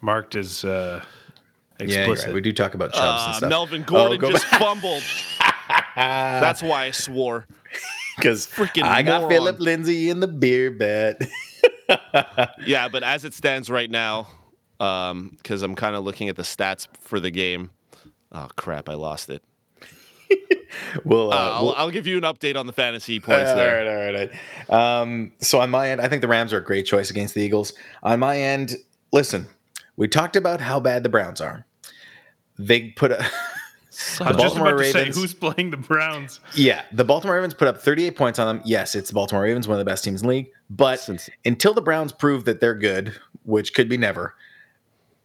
marked 0.00 0.36
as 0.36 0.64
uh, 0.64 1.04
yeah, 1.80 1.98
explicit. 2.00 2.26
right. 2.26 2.34
we 2.34 2.40
do 2.40 2.52
talk 2.52 2.74
about 2.74 2.92
Chubbs 2.92 3.24
and 3.24 3.32
Uh, 3.32 3.36
stuff. 3.38 3.48
Melvin 3.50 3.82
Gordon 3.82 4.18
go 4.18 4.30
just 4.30 4.48
back. 4.50 4.60
fumbled. 4.60 5.02
That's 5.96 6.62
why 6.62 6.84
I 6.84 6.90
swore. 6.92 7.46
because 8.16 8.46
freaking 8.46 8.84
I 8.84 9.02
got 9.02 9.22
moron. 9.22 9.30
Phillip 9.34 9.60
Lindsay 9.60 10.10
in 10.10 10.20
the 10.20 10.28
beer 10.28 10.70
bet. 10.70 11.20
Yeah, 12.64 12.88
but 12.88 13.02
as 13.02 13.24
it 13.26 13.34
stands 13.34 13.68
right 13.68 13.90
now, 13.90 14.28
because 14.78 15.62
I'm 15.62 15.74
kind 15.74 15.94
of 15.94 16.04
looking 16.04 16.28
at 16.30 16.36
the 16.36 16.42
stats 16.42 16.86
for 17.00 17.20
the 17.20 17.30
game. 17.30 17.70
Oh 18.30 18.48
crap! 18.56 18.88
I 18.88 18.94
lost 18.94 19.28
it. 19.28 19.42
We'll, 21.04 21.32
uh, 21.32 21.36
Uh, 21.36 21.38
I'll, 21.38 21.64
we'll- 21.66 21.74
I'll 21.76 21.90
give 21.90 22.06
you 22.06 22.16
an 22.16 22.22
update 22.24 22.56
on 22.56 22.66
the 22.66 22.72
fantasy 22.72 23.20
points 23.20 23.44
right, 23.50 23.54
there. 23.54 23.78
all 23.78 23.84
right, 23.84 24.12
all 24.16 24.22
right, 24.28 24.30
all 24.68 24.76
right. 24.78 25.00
Um, 25.02 25.32
so 25.40 25.60
on 25.60 25.70
my 25.70 25.90
end, 25.90 26.00
I 26.00 26.08
think 26.08 26.22
the 26.22 26.28
Rams 26.28 26.52
are 26.52 26.58
a 26.58 26.64
great 26.64 26.86
choice 26.86 27.10
against 27.10 27.34
the 27.34 27.40
Eagles. 27.42 27.72
On 28.02 28.18
my 28.20 28.38
end, 28.38 28.76
listen, 29.12 29.46
we 29.96 30.08
talked 30.08 30.36
about 30.36 30.60
how 30.60 30.80
bad 30.80 31.02
the 31.02 31.08
Browns 31.08 31.40
are. 31.40 31.66
They 32.58 32.90
put 32.90 33.12
a 33.12 33.24
I 34.20 34.32
was 34.32 34.36
just 34.42 34.54
Baltimore 34.56 34.68
about 34.68 34.78
to 34.78 34.84
say 34.90 34.98
Ravens- 35.00 35.16
who's 35.16 35.34
playing 35.34 35.70
the 35.70 35.76
Browns. 35.76 36.40
yeah, 36.54 36.82
the 36.92 37.04
Baltimore 37.04 37.36
Ravens 37.36 37.52
put 37.54 37.68
up 37.68 37.76
38 37.78 38.16
points 38.16 38.38
on 38.38 38.46
them. 38.46 38.62
Yes, 38.64 38.94
it's 38.94 39.10
the 39.10 39.14
Baltimore 39.14 39.42
Ravens, 39.44 39.68
one 39.68 39.78
of 39.78 39.84
the 39.84 39.90
best 39.90 40.02
teams 40.04 40.22
in 40.22 40.28
the 40.28 40.34
league. 40.34 40.50
But 40.70 40.98
Since- 41.00 41.28
until 41.44 41.74
the 41.74 41.82
Browns 41.82 42.10
prove 42.12 42.44
that 42.46 42.60
they're 42.60 42.74
good, 42.74 43.14
which 43.44 43.74
could 43.74 43.88
be 43.90 43.98
never, 43.98 44.34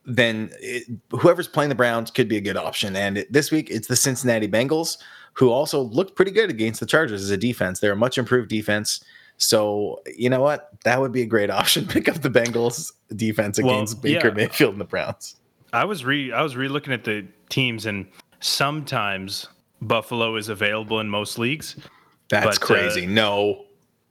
then 0.05 0.49
it, 0.59 0.83
whoever's 1.11 1.47
playing 1.47 1.69
the 1.69 1.75
Browns 1.75 2.11
could 2.11 2.27
be 2.27 2.37
a 2.37 2.41
good 2.41 2.57
option. 2.57 2.95
And 2.95 3.17
it, 3.19 3.31
this 3.31 3.51
week, 3.51 3.69
it's 3.69 3.87
the 3.87 3.95
Cincinnati 3.95 4.47
Bengals, 4.47 4.97
who 5.37 5.51
also 5.51 5.81
looked 5.81 6.15
pretty 6.15 6.31
good 6.31 6.49
against 6.49 6.79
the 6.79 6.85
Chargers 6.85 7.21
as 7.21 7.29
a 7.29 7.37
defense. 7.37 7.79
They're 7.79 7.91
a 7.93 7.95
much 7.95 8.17
improved 8.17 8.49
defense. 8.49 9.03
So, 9.37 10.01
you 10.17 10.29
know 10.31 10.41
what? 10.41 10.69
That 10.83 10.99
would 10.99 11.11
be 11.11 11.21
a 11.21 11.25
great 11.27 11.49
option. 11.61 11.85
Pick 11.85 12.09
up 12.09 12.21
the 12.21 12.29
Bengals 12.29 12.91
defense 13.15 13.59
Well, 13.61 13.73
against 13.75 14.01
Baker 14.01 14.29
yeah. 14.29 14.33
Mayfield 14.33 14.71
and 14.73 14.81
the 14.81 14.85
Browns. 14.85 15.35
I 15.73 15.85
was 15.85 16.03
re 16.03 16.31
I 16.31 16.41
was 16.41 16.55
re 16.55 16.67
looking 16.67 16.91
at 16.93 17.03
the 17.03 17.25
teams, 17.49 17.85
and 17.85 18.07
sometimes 18.39 19.47
Buffalo 19.81 20.35
is 20.37 20.49
available 20.49 20.99
in 20.99 21.09
most 21.09 21.37
leagues. 21.37 21.75
That's 22.29 22.57
But, 22.57 22.63
uh, 22.63 22.65
crazy. 22.65 23.05
no. 23.05 23.65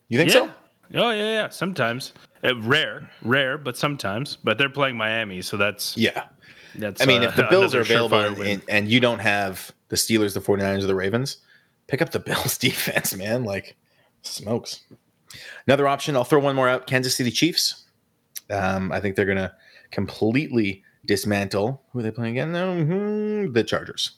You 0.09 0.19
think 0.19 0.31
yeah. 0.33 0.41
so? 0.41 0.51
Oh 0.95 1.11
yeah, 1.11 1.33
yeah. 1.33 1.49
Sometimes 1.49 2.13
uh, 2.45 2.57
rare, 2.61 3.11
rare, 3.23 3.59
but 3.59 3.77
sometimes. 3.77 4.37
But 4.45 4.59
they're 4.59 4.69
playing 4.71 4.97
Miami, 4.97 5.43
so 5.43 5.57
that's 5.57 5.97
Yeah. 5.97 6.25
that's. 6.77 7.03
I 7.03 7.07
mean, 7.07 7.23
uh, 7.25 7.29
if 7.29 7.37
the 7.37 7.43
Bills 7.51 7.75
are 7.75 7.81
available 7.81 8.23
and 8.69 8.89
you 8.89 9.01
don't 9.01 9.19
have 9.19 9.73
the 9.89 9.97
Steelers, 9.97 10.35
the 10.35 10.41
49ers, 10.41 10.85
or 10.85 10.87
the 10.87 10.95
Ravens, 10.95 11.39
pick 11.87 12.03
up 12.03 12.11
the 12.11 12.21
Bills 12.27 12.59
defense, 12.59 13.15
man. 13.15 13.45
Like 13.45 13.77
smokes. 14.23 14.83
Another 15.67 15.89
option, 15.89 16.17
I'll 16.17 16.25
throw 16.25 16.41
one 16.41 16.57
more 16.57 16.69
out. 16.69 16.87
Kansas 16.87 17.15
City 17.15 17.31
Chiefs. 17.31 17.85
Um, 18.51 18.93
I 18.93 19.01
think 19.01 19.17
they're 19.17 19.27
gonna 19.27 19.55
completely 19.91 20.85
dismantle 21.07 21.83
who 21.93 22.01
are 22.01 22.03
they 22.03 22.11
playing 22.11 22.39
again? 22.39 22.53
Mm-hmm, 22.53 23.53
the 23.53 23.65
Chargers. 23.65 24.13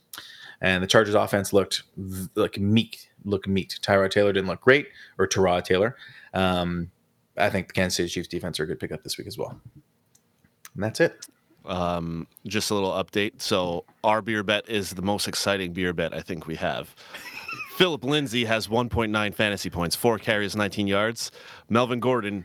And 0.61 0.83
the 0.83 0.89
Chargers 0.89 1.15
offense 1.15 1.53
looked 1.53 1.85
like 2.35 2.59
meat, 2.59 3.09
look 3.25 3.47
meat. 3.47 3.79
Tyrod 3.81 4.11
Taylor 4.11 4.33
didn't 4.33 4.49
look 4.49 4.61
great, 4.61 4.89
or 5.19 5.29
Tyrod 5.29 5.65
Taylor. 5.65 5.97
Um, 6.35 6.91
I 7.37 7.49
think 7.51 7.69
the 7.69 7.75
Kansas 7.75 7.97
City 7.97 8.09
Chiefs 8.09 8.29
defense 8.29 8.59
are 8.59 8.65
a 8.65 8.67
good 8.67 8.81
pickup 8.81 9.05
this 9.05 9.17
week 9.19 9.29
as 9.29 9.39
well. 9.39 9.61
And 10.75 10.83
that's 10.83 11.01
it. 11.01 11.27
Um, 11.69 12.27
just 12.47 12.71
a 12.71 12.75
little 12.75 12.93
update. 12.93 13.43
So 13.43 13.85
our 14.03 14.23
beer 14.23 14.43
bet 14.43 14.69
is 14.69 14.91
the 14.91 15.03
most 15.03 15.29
exciting 15.29 15.73
beer 15.73 15.93
bet 15.93 16.15
I 16.15 16.21
think 16.21 16.47
we 16.47 16.55
have. 16.57 16.95
Phillip 17.77 18.03
Lindsay 18.05 18.45
has 18.45 18.67
1.9 18.67 19.35
fantasy 19.35 19.71
points, 19.71 19.95
four 19.95 20.19
carries, 20.19 20.57
19 20.57 20.89
yards. 20.89 21.31
Melvin 21.69 22.01
Gordon, 22.01 22.45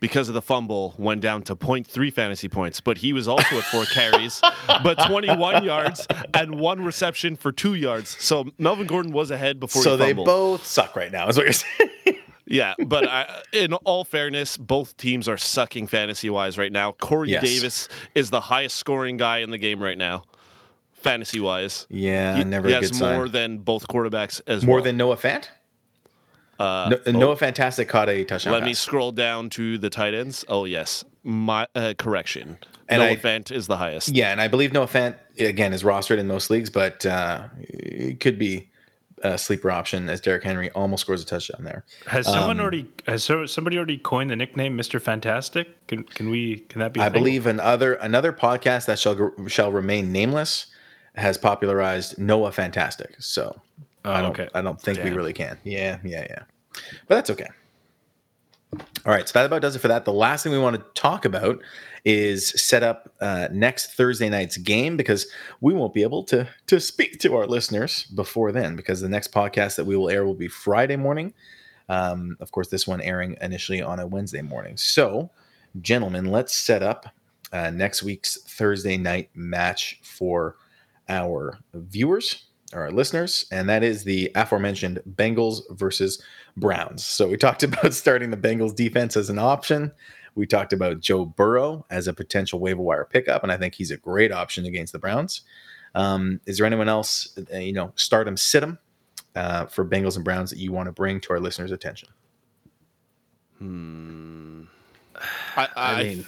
because 0.00 0.28
of 0.28 0.34
the 0.34 0.42
fumble, 0.42 0.94
went 0.98 1.22
down 1.22 1.40
to 1.44 1.56
0.3 1.56 2.12
fantasy 2.12 2.48
points, 2.48 2.82
but 2.82 2.98
he 2.98 3.14
was 3.14 3.26
also 3.26 3.56
at 3.56 3.64
four 3.64 3.84
carries, 3.94 4.40
but 4.82 4.96
21 5.06 5.64
yards 5.64 6.06
and 6.34 6.60
one 6.60 6.84
reception 6.84 7.36
for 7.36 7.52
two 7.52 7.72
yards. 7.72 8.22
So 8.22 8.50
Melvin 8.58 8.86
Gordon 8.86 9.12
was 9.12 9.30
ahead 9.30 9.58
before 9.60 9.82
so 9.82 9.92
he 9.96 10.04
they 10.04 10.12
both 10.12 10.66
suck 10.66 10.94
right 10.94 11.10
now, 11.10 11.26
is 11.28 11.38
what 11.38 11.46
you're 11.46 11.52
saying. 11.54 12.15
Yeah, 12.46 12.74
but 12.86 13.08
I, 13.08 13.42
in 13.52 13.72
all 13.74 14.04
fairness, 14.04 14.56
both 14.56 14.96
teams 14.96 15.28
are 15.28 15.36
sucking 15.36 15.88
fantasy 15.88 16.30
wise 16.30 16.56
right 16.56 16.70
now. 16.70 16.92
Corey 16.92 17.30
Yes. 17.30 17.42
Davis 17.42 17.88
is 18.14 18.30
the 18.30 18.40
highest 18.40 18.76
scoring 18.76 19.16
guy 19.16 19.38
in 19.38 19.50
the 19.50 19.58
game 19.58 19.82
right 19.82 19.98
now, 19.98 20.22
fantasy 20.92 21.40
wise. 21.40 21.86
yeah, 21.90 22.36
He, 22.36 22.44
never 22.44 22.68
he 22.68 22.74
has 22.74 22.92
more 23.00 23.24
sign. 23.24 23.32
than 23.32 23.58
both 23.58 23.88
quarterbacks 23.88 24.40
as 24.46 24.64
More 24.64 24.76
well. 24.76 24.84
than 24.84 24.96
Noah 24.96 25.16
Fant? 25.16 25.48
uh, 26.58 26.88
No, 26.90 26.98
oh, 27.06 27.10
Noah 27.10 27.36
Fantastic 27.36 27.88
caught 27.88 28.08
a 28.08 28.24
touchdown. 28.24 28.52
Let 28.52 28.62
me 28.62 28.74
scroll 28.74 29.12
down 29.12 29.50
to 29.50 29.76
the 29.78 29.90
tight 29.90 30.14
ends. 30.14 30.44
Oh 30.48 30.64
yes, 30.66 31.04
my 31.24 31.66
uh, 31.74 31.94
correction. 31.98 32.58
And 32.88 33.00
Noah 33.02 33.10
I- 33.10 33.16
Fant 33.16 33.50
is 33.50 33.66
the 33.66 33.76
highest. 33.76 34.10
Yeah, 34.10 34.30
and 34.30 34.40
I 34.40 34.46
believe 34.48 34.72
Noah 34.72 34.86
Fant 34.86 35.16
again 35.40 35.72
is 35.72 35.82
rostered 35.82 36.18
in 36.18 36.28
most 36.28 36.48
leagues, 36.50 36.70
but 36.70 37.04
uh, 37.04 37.48
it 37.58 38.20
could 38.20 38.38
be 38.38 38.70
a 39.22 39.38
sleeper 39.38 39.70
option 39.70 40.08
as 40.08 40.20
Derrick 40.20 40.44
Henry 40.44 40.70
almost 40.72 41.00
scores 41.02 41.22
a 41.22 41.26
touchdown 41.26 41.64
there. 41.64 41.84
Has 42.06 42.26
someone 42.26 42.58
Um, 42.58 42.60
already 42.60 42.86
has 43.06 43.24
so, 43.24 43.46
somebody 43.46 43.76
already 43.76 43.96
coined 43.98 44.30
the 44.30 44.36
nickname 44.36 44.76
Mr. 44.76 45.00
Fantastic? 45.00 45.86
Can 45.86 46.04
can 46.04 46.28
we 46.30 46.56
can 46.68 46.80
that 46.80 46.92
be? 46.92 47.00
I 47.00 47.06
I 47.06 47.08
believe 47.08 47.46
another 47.46 47.94
another 47.94 48.32
podcast 48.32 48.86
that 48.86 48.98
shall 48.98 49.32
shall 49.48 49.72
remain 49.72 50.12
nameless 50.12 50.66
has 51.14 51.38
popularized 51.38 52.18
Noah 52.18 52.52
Fantastic. 52.52 53.14
So 53.18 53.60
I 54.04 54.18
Oh, 54.18 54.22
don't 54.22 54.30
okay. 54.32 54.48
I 54.54 54.60
don't 54.60 54.80
think 54.80 55.02
we 55.02 55.10
really 55.10 55.32
can. 55.32 55.58
Yeah, 55.64 55.98
yeah, 56.04 56.26
yeah. 56.28 56.42
But 57.08 57.14
that's 57.16 57.30
okay. 57.30 57.48
All 58.74 59.12
right, 59.12 59.26
so 59.28 59.32
that 59.38 59.46
about 59.46 59.62
does 59.62 59.76
it 59.76 59.78
for 59.78 59.88
that. 59.88 60.04
The 60.04 60.12
last 60.12 60.42
thing 60.42 60.52
we 60.52 60.58
want 60.58 60.76
to 60.76 60.82
talk 61.00 61.24
about 61.24 61.62
is 62.06 62.50
set 62.50 62.84
up 62.84 63.12
uh, 63.20 63.48
next 63.50 63.92
Thursday 63.94 64.28
night's 64.28 64.56
game 64.56 64.96
because 64.96 65.26
we 65.60 65.74
won't 65.74 65.92
be 65.92 66.04
able 66.04 66.22
to 66.22 66.48
to 66.68 66.80
speak 66.80 67.18
to 67.18 67.34
our 67.34 67.46
listeners 67.46 68.04
before 68.04 68.52
then 68.52 68.76
because 68.76 69.00
the 69.00 69.08
next 69.08 69.32
podcast 69.32 69.74
that 69.74 69.84
we 69.84 69.96
will 69.96 70.08
air 70.08 70.24
will 70.24 70.34
be 70.34 70.46
Friday 70.46 70.94
morning. 70.94 71.34
Um, 71.88 72.36
of 72.40 72.52
course, 72.52 72.68
this 72.68 72.86
one 72.86 73.00
airing 73.00 73.36
initially 73.40 73.82
on 73.82 73.98
a 73.98 74.06
Wednesday 74.06 74.40
morning. 74.40 74.76
So, 74.76 75.30
gentlemen, 75.82 76.26
let's 76.26 76.54
set 76.56 76.80
up 76.80 77.08
uh, 77.52 77.70
next 77.70 78.04
week's 78.04 78.40
Thursday 78.42 78.96
night 78.96 79.30
match 79.34 79.98
for 80.02 80.56
our 81.08 81.58
viewers 81.74 82.44
or 82.72 82.82
our 82.82 82.92
listeners, 82.92 83.46
and 83.50 83.68
that 83.68 83.82
is 83.82 84.04
the 84.04 84.30
aforementioned 84.36 85.00
Bengals 85.16 85.62
versus 85.70 86.22
Browns. 86.56 87.04
So 87.04 87.26
we 87.28 87.36
talked 87.36 87.62
about 87.64 87.94
starting 87.94 88.30
the 88.30 88.36
Bengals 88.36 88.76
defense 88.76 89.16
as 89.16 89.28
an 89.28 89.40
option. 89.40 89.90
We 90.36 90.46
talked 90.46 90.72
about 90.72 91.00
Joe 91.00 91.24
Burrow 91.24 91.84
as 91.90 92.06
a 92.06 92.12
potential 92.12 92.60
waiver 92.60 92.82
wire 92.82 93.04
pickup, 93.04 93.42
and 93.42 93.50
I 93.50 93.56
think 93.56 93.74
he's 93.74 93.90
a 93.90 93.96
great 93.96 94.30
option 94.30 94.66
against 94.66 94.92
the 94.92 94.98
Browns. 94.98 95.40
Um, 95.94 96.40
is 96.46 96.58
there 96.58 96.66
anyone 96.66 96.88
else, 96.88 97.36
uh, 97.52 97.58
you 97.58 97.72
know, 97.72 97.92
start 97.96 98.28
him, 98.28 98.36
sit 98.36 98.62
him 98.62 98.78
uh, 99.34 99.66
for 99.66 99.84
Bengals 99.84 100.16
and 100.16 100.24
Browns 100.24 100.50
that 100.50 100.58
you 100.58 100.70
want 100.70 100.86
to 100.86 100.92
bring 100.92 101.20
to 101.22 101.30
our 101.30 101.40
listeners' 101.40 101.72
attention? 101.72 102.10
Hmm. 103.58 104.62
I, 105.56 105.68
I, 105.74 105.92
I 105.92 106.02
mean, 106.02 106.26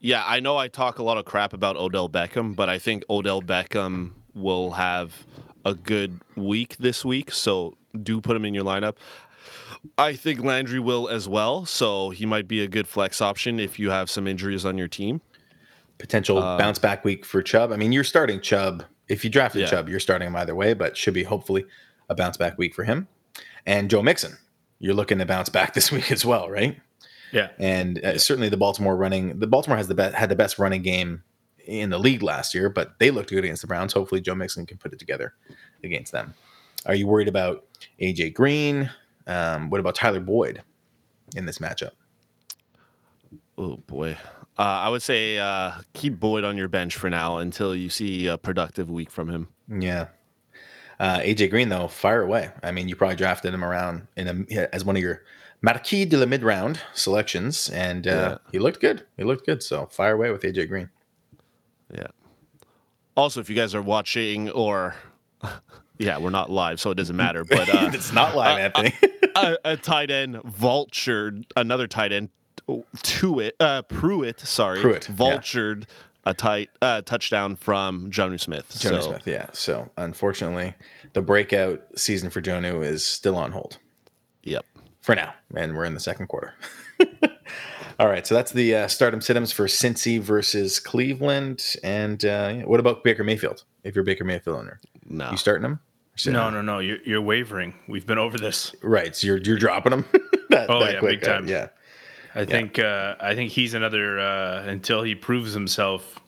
yeah, 0.00 0.22
I 0.26 0.40
know 0.40 0.56
I 0.56 0.68
talk 0.68 0.98
a 0.98 1.02
lot 1.02 1.18
of 1.18 1.26
crap 1.26 1.52
about 1.52 1.76
Odell 1.76 2.08
Beckham, 2.08 2.56
but 2.56 2.70
I 2.70 2.78
think 2.78 3.04
Odell 3.10 3.42
Beckham 3.42 4.12
will 4.34 4.70
have 4.70 5.12
a 5.64 5.74
good 5.74 6.18
week 6.36 6.76
this 6.78 7.04
week. 7.04 7.30
So 7.30 7.76
do 8.02 8.20
put 8.20 8.36
him 8.36 8.44
in 8.44 8.54
your 8.54 8.64
lineup. 8.64 8.96
I 9.96 10.14
think 10.14 10.42
Landry 10.42 10.80
will 10.80 11.08
as 11.08 11.28
well. 11.28 11.64
So 11.66 12.10
he 12.10 12.26
might 12.26 12.48
be 12.48 12.62
a 12.62 12.68
good 12.68 12.88
flex 12.88 13.20
option 13.22 13.58
if 13.60 13.78
you 13.78 13.90
have 13.90 14.10
some 14.10 14.26
injuries 14.26 14.64
on 14.64 14.76
your 14.78 14.88
team. 14.88 15.20
Potential 15.98 16.38
Uh, 16.38 16.58
bounce 16.58 16.78
back 16.78 17.04
week 17.04 17.24
for 17.24 17.42
Chubb. 17.42 17.72
I 17.72 17.76
mean, 17.76 17.92
you're 17.92 18.04
starting 18.04 18.40
Chubb. 18.40 18.84
If 19.08 19.24
you 19.24 19.30
drafted 19.30 19.62
Yeah. 19.62 19.68
Chubb, 19.68 19.88
you're 19.88 20.00
starting 20.00 20.28
him 20.28 20.36
either 20.36 20.54
way, 20.54 20.74
but 20.74 20.96
should 20.96 21.14
be 21.14 21.22
hopefully 21.24 21.64
a 22.08 22.14
bounce 22.14 22.36
back 22.36 22.58
week 22.58 22.74
for 22.74 22.84
him. 22.84 23.08
And 23.66 23.90
Joe 23.90 24.02
Mixon, 24.02 24.36
you're 24.78 24.94
looking 24.94 25.18
to 25.18 25.26
bounce 25.26 25.48
back 25.48 25.74
this 25.74 25.90
week 25.92 26.10
as 26.12 26.24
well, 26.24 26.48
right? 26.50 26.78
yeah. 27.32 27.48
And 27.58 28.02
uh, 28.04 28.16
certainly 28.18 28.48
the 28.48 28.56
Baltimore 28.56 28.96
running, 28.96 29.38
the 29.38 29.46
Baltimore 29.46 29.76
has 29.76 29.88
the 29.88 29.94
best 29.94 30.14
had 30.14 30.28
the 30.28 30.36
best 30.36 30.58
running 30.58 30.82
game 30.82 31.22
in 31.66 31.90
the 31.90 31.98
league 31.98 32.22
last 32.22 32.54
year, 32.54 32.70
but 32.70 32.98
they 32.98 33.10
looked 33.10 33.28
good 33.30 33.44
against 33.44 33.60
the 33.62 33.68
Browns. 33.68 33.92
Hopefully, 33.92 34.20
Joe 34.22 34.34
Mixon 34.34 34.64
can 34.66 34.78
put 34.78 34.92
it 34.92 34.98
together 34.98 35.34
against 35.84 36.12
them. 36.12 36.32
Are 36.86 36.94
you 36.94 37.06
worried 37.06 37.28
about 37.28 37.64
AJ 38.00 38.32
Green? 38.34 38.90
Um, 39.28 39.70
what 39.70 39.78
about 39.80 39.94
Tyler 39.94 40.20
Boyd 40.20 40.62
in 41.36 41.46
this 41.46 41.58
matchup? 41.58 41.90
Oh 43.56 43.76
boy. 43.86 44.16
Uh, 44.58 44.62
I 44.62 44.88
would 44.88 45.02
say 45.02 45.38
uh, 45.38 45.72
keep 45.92 46.18
Boyd 46.18 46.42
on 46.44 46.56
your 46.56 46.66
bench 46.68 46.96
for 46.96 47.08
now 47.08 47.38
until 47.38 47.76
you 47.76 47.88
see 47.90 48.26
a 48.26 48.36
productive 48.36 48.90
week 48.90 49.10
from 49.10 49.28
him. 49.28 49.48
Yeah. 49.68 50.06
Uh, 50.98 51.20
AJ 51.20 51.50
Green, 51.50 51.68
though, 51.68 51.86
fire 51.86 52.22
away. 52.22 52.50
I 52.64 52.72
mean, 52.72 52.88
you 52.88 52.96
probably 52.96 53.14
drafted 53.14 53.54
him 53.54 53.64
around 53.64 54.08
in 54.16 54.46
a, 54.50 54.74
as 54.74 54.84
one 54.84 54.96
of 54.96 55.02
your 55.02 55.22
Marquis 55.62 56.04
de 56.06 56.16
la 56.16 56.26
mid 56.26 56.42
round 56.42 56.80
selections, 56.92 57.68
and 57.70 58.06
uh, 58.08 58.10
Yeah. 58.10 58.36
he 58.50 58.58
looked 58.58 58.80
good. 58.80 59.04
He 59.16 59.22
looked 59.22 59.46
good. 59.46 59.62
So 59.62 59.86
fire 59.86 60.14
away 60.14 60.32
with 60.32 60.42
AJ 60.42 60.68
Green. 60.68 60.90
Yeah. 61.94 62.08
Also, 63.16 63.38
if 63.40 63.48
you 63.48 63.54
guys 63.54 63.74
are 63.76 63.82
watching 63.82 64.50
or 64.50 64.96
yeah, 65.98 66.18
we're 66.18 66.30
not 66.30 66.50
live, 66.50 66.80
so 66.80 66.90
it 66.90 66.96
doesn't 66.96 67.16
matter. 67.16 67.44
But 67.44 67.68
uh, 67.72 67.90
it's 67.92 68.12
not 68.12 68.34
live, 68.34 68.58
Anthony. 68.58 68.92
a, 69.44 69.58
a 69.72 69.76
tight 69.76 70.10
end 70.10 70.36
vultured 70.36 71.44
another 71.56 71.86
tight 71.86 72.12
end 72.12 72.30
to 73.02 73.40
it 73.40 73.54
uh 73.60 73.82
Pruitt, 73.82 74.40
sorry. 74.40 74.80
Pruitt, 74.80 75.08
yeah. 75.08 75.14
vultured 75.14 75.84
a 76.24 76.34
tight 76.34 76.68
uh, 76.82 77.00
touchdown 77.02 77.56
from 77.56 78.10
Jonnu 78.10 78.38
Smith. 78.38 78.68
Jonnu 78.74 79.00
so 79.02 79.08
Smith, 79.08 79.26
yeah. 79.26 79.46
So 79.52 79.90
unfortunately, 79.96 80.74
the 81.14 81.22
breakout 81.22 81.82
season 81.96 82.28
for 82.28 82.42
Jonnu 82.42 82.84
is 82.84 83.02
still 83.02 83.34
on 83.36 83.50
hold 83.52 83.78
yep. 84.42 84.66
for 85.00 85.14
now, 85.14 85.32
and 85.56 85.74
we're 85.74 85.86
in 85.86 85.94
the 85.94 86.00
second 86.00 86.26
quarter. 86.26 86.52
All 87.98 88.08
right, 88.08 88.26
so 88.26 88.34
that's 88.34 88.52
the 88.52 88.74
uh, 88.74 88.88
stardom 88.88 89.20
situms 89.20 89.52
for 89.52 89.66
Cincy 89.66 90.20
versus 90.20 90.78
Cleveland. 90.78 91.76
And 91.82 92.24
uh, 92.24 92.54
what 92.58 92.78
about 92.78 93.02
Baker 93.02 93.24
Mayfield? 93.24 93.64
If 93.82 93.94
you're 93.96 94.04
Baker 94.04 94.24
Mayfield 94.24 94.56
owner, 94.56 94.80
No. 95.08 95.30
you 95.30 95.36
starting 95.36 95.64
him? 95.64 95.80
Or 96.18 96.20
sitting 96.20 96.34
No, 96.34 96.50
no, 96.50 96.62
no. 96.62 96.80
You're, 96.80 96.98
you're 97.04 97.22
wavering. 97.22 97.74
We've 97.86 98.06
been 98.06 98.18
over 98.18 98.38
this. 98.38 98.74
Right, 98.82 99.14
so 99.14 99.28
you're 99.28 99.38
you're 99.38 99.56
dropping 99.58 99.92
him. 99.92 100.04
that, 100.50 100.68
Oh, 100.68 100.80
that 100.80 100.94
yeah, 100.94 100.98
quick, 100.98 101.20
big 101.20 101.28
uh, 101.28 101.32
time. 101.32 101.46
yeah, 101.48 101.68
I 102.34 102.44
think 102.44 102.78
uh, 102.78 103.14
I 103.20 103.34
think 103.36 103.52
he's 103.52 103.74
another 103.74 104.18
uh, 104.18 104.64
until 104.64 105.02
he 105.02 105.14
proves 105.14 105.52
himself. 105.52 106.18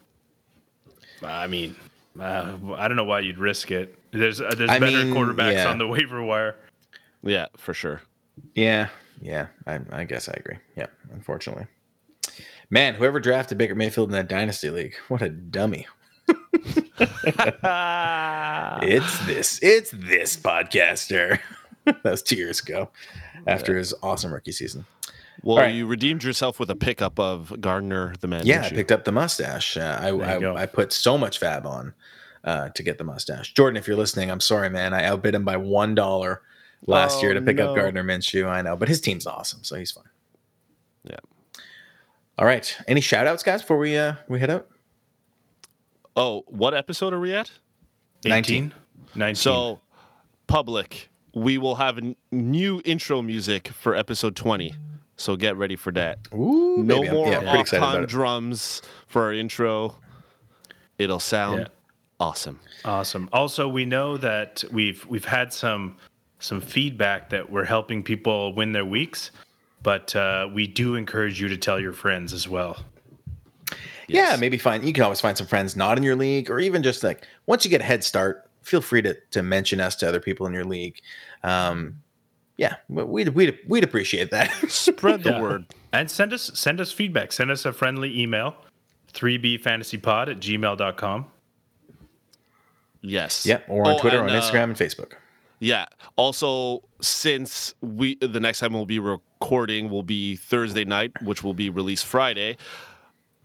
I 1.22 1.47
mean, 1.49 1.74
uh, 2.20 2.57
I 2.76 2.86
don't 2.88 2.97
know 2.97 3.05
why 3.05 3.20
you'd 3.20 3.38
risk 3.38 3.70
it. 3.72 3.99
There's 4.12 4.41
uh, 4.41 4.55
there's 4.57 4.70
I 4.70 4.78
better 4.78 5.05
mean, 5.05 5.12
quarterbacks 5.14 5.55
yeah. 5.55 5.68
on 5.68 5.78
the 5.78 5.86
waiver 5.88 6.22
wire. 6.22 6.57
Yeah, 7.22 7.47
for 7.57 7.74
sure. 7.74 8.01
yeah, 8.55 8.88
yeah. 9.20 9.49
I, 9.66 9.80
I 9.91 10.05
guess 10.05 10.28
I 10.28 10.34
agree. 10.34 10.57
Yeah, 10.76 10.86
unfortunately, 11.12 11.66
man, 12.70 12.95
whoever 12.95 13.18
drafted 13.20 13.59
Baker 13.59 13.74
Mayfield 13.74 14.09
in 14.09 14.12
that 14.12 14.28
dynasty 14.28 14.70
league, 14.70 14.95
what 15.09 15.20
a 15.20 15.28
dummy. 15.28 15.86
It's 18.82 19.26
this. 19.26 19.59
It's 19.62 19.90
this 19.90 20.36
podcaster. 20.36 21.38
that 21.84 22.05
was 22.05 22.22
two 22.22 22.36
years 22.36 22.61
ago, 22.61 22.90
after 23.46 23.76
his 23.76 23.94
awesome 24.03 24.32
rookie 24.32 24.53
season. 24.53 24.84
Well, 25.42 25.57
right. 25.59 25.74
you 25.74 25.86
redeemed 25.86 26.22
yourself 26.22 26.61
with 26.61 26.70
a 26.70 26.76
pickup 26.76 27.18
of 27.18 27.59
Gardner 27.61 28.14
the 28.20 28.26
man. 28.28 28.46
Yeah, 28.46 28.64
I 28.64 28.70
picked 28.70 28.92
up 28.92 29.05
the 29.05 29.12
mustache. 29.12 29.76
Uh, 29.76 29.98
I, 30.01 30.11
There 30.11 30.34
you 30.34 30.40
go. 30.40 30.57
I 30.57 30.62
I 30.62 30.66
put 30.66 30.92
so 30.92 31.16
much 31.16 31.40
FAAB 31.40 31.64
on 31.64 31.94
uh, 32.44 32.68
to 32.70 32.82
get 32.82 32.98
the 32.98 33.05
mustache. 33.05 33.55
Jordan, 33.55 33.76
if 33.78 33.86
you're 33.86 33.96
listening, 33.96 34.30
I'm 34.30 34.40
sorry, 34.40 34.68
man. 34.68 34.92
I 34.92 35.05
outbid 35.05 35.34
him 35.34 35.44
by 35.44 35.57
one 35.57 35.94
dollar 35.94 36.42
last 36.86 37.22
year 37.22 37.30
Oh, 37.32 37.34
to 37.34 37.42
pick 37.42 37.57
no. 37.57 37.70
up 37.70 37.76
Gardner 37.76 38.05
Minshew. 38.05 38.46
I 38.48 38.61
know, 38.62 38.76
but 38.76 38.88
his 38.88 39.01
team's 39.01 39.26
awesome, 39.26 39.64
so 39.64 39.76
he's 39.76 39.90
fine. 39.90 40.05
Yeah. 41.05 41.16
All 42.38 42.44
right. 42.46 42.76
Any 42.86 43.01
shout 43.01 43.26
outs, 43.26 43.42
guys, 43.42 43.62
before 43.62 43.78
we 43.78 43.96
uh 43.96 44.14
we 44.28 44.40
head 44.40 44.51
out? 44.51 44.68
Oh, 46.16 46.44
what 46.46 46.74
episode 46.74 47.12
are 47.12 47.20
we 47.20 47.32
at? 47.34 47.50
19. 48.24 48.72
19. 49.14 49.34
So, 49.34 49.80
public, 50.46 51.08
we 51.34 51.58
will 51.58 51.76
have 51.76 51.98
a 51.98 52.02
n- 52.02 52.16
new 52.32 52.82
intro 52.84 53.22
music 53.22 53.68
for 53.68 53.94
episode 53.94 54.36
20. 54.36 54.74
So 55.16 55.36
get 55.36 55.56
ready 55.56 55.76
for 55.76 55.92
that. 55.92 56.18
Ooh, 56.34 56.82
No 56.82 57.02
baby, 57.02 57.12
more 57.12 57.28
yeah, 57.28 57.38
I'm 57.38 57.44
pretty 57.44 57.61
excited 57.61 57.84
off-time 57.84 58.06
drums 58.06 58.80
for 59.06 59.22
our 59.24 59.34
intro. 59.34 59.96
It'll 60.98 61.20
sound 61.20 61.61
Yeah. 61.61 61.66
awesome. 62.18 62.58
Awesome. 62.86 63.28
Also, 63.32 63.68
we 63.68 63.84
know 63.84 64.16
that 64.16 64.64
we've 64.72 65.04
we've 65.06 65.24
had 65.26 65.52
some 65.52 65.96
some 66.38 66.61
feedback 66.62 67.28
that 67.30 67.50
we're 67.50 67.66
helping 67.66 68.02
people 68.02 68.54
win 68.54 68.72
their 68.72 68.84
weeks, 68.86 69.30
but 69.82 70.16
uh, 70.16 70.48
we 70.54 70.66
do 70.66 70.94
encourage 70.94 71.38
you 71.38 71.48
to 71.48 71.56
tell 71.58 71.78
your 71.78 71.92
friends 71.92 72.32
as 72.32 72.48
well. 72.48 72.82
Yeah, 74.14 74.36
maybe 74.36 74.58
find 74.58 74.84
you 74.84 74.92
can 74.92 75.02
always 75.04 75.20
find 75.20 75.36
some 75.36 75.46
friends 75.46 75.76
not 75.76 75.96
in 75.98 76.02
your 76.04 76.16
league, 76.16 76.50
or 76.50 76.61
even 76.61 76.82
just 76.82 77.02
like 77.02 77.26
once 77.46 77.64
you 77.64 77.70
get 77.70 77.80
a 77.80 77.84
head 77.84 78.02
start, 78.04 78.48
feel 78.62 78.80
free 78.80 79.02
to 79.02 79.14
to 79.32 79.42
mention 79.42 79.80
us 79.80 79.96
to 79.96 80.08
other 80.08 80.20
people 80.20 80.46
in 80.46 80.52
your 80.52 80.64
league. 80.64 81.00
Um, 81.42 81.96
yeah, 82.56 82.76
we'd 82.88 83.28
we'd 83.30 83.58
we'd 83.66 83.84
appreciate 83.84 84.30
that. 84.30 84.50
Spread 84.68 85.22
the 85.22 85.30
Yeah. 85.30 85.40
word. 85.40 85.64
And 85.92 86.11
send 86.11 86.32
us 86.32 86.50
send 86.54 86.80
us 86.80 86.92
feedback. 86.92 87.32
Send 87.32 87.50
us 87.50 87.64
a 87.64 87.72
friendly 87.72 88.20
email, 88.20 88.54
3bfantasypod 89.14 90.28
at 90.28 90.40
gmail.com. 90.40 91.26
Yes. 93.02 93.46
yeah, 93.46 93.61
or 93.68 93.86
on 93.86 93.94
Oh, 93.94 93.98
Twitter, 93.98 94.20
and, 94.20 94.30
on 94.30 94.36
uh, 94.36 94.40
Instagram, 94.40 94.64
and 94.64 94.76
Facebook. 94.76 95.12
Yeah. 95.58 95.86
Also, 96.16 96.82
since 97.00 97.74
we 97.80 98.16
the 98.16 98.40
next 98.40 98.61
time 98.61 98.72
we'll 98.72 98.86
be 98.86 98.98
recording 98.98 99.88
will 99.90 100.02
be 100.02 100.36
Thursday 100.36 100.84
night, 100.84 101.12
which 101.22 101.42
will 101.42 101.54
be 101.54 101.70
released 101.70 102.04
Friday. 102.06 102.56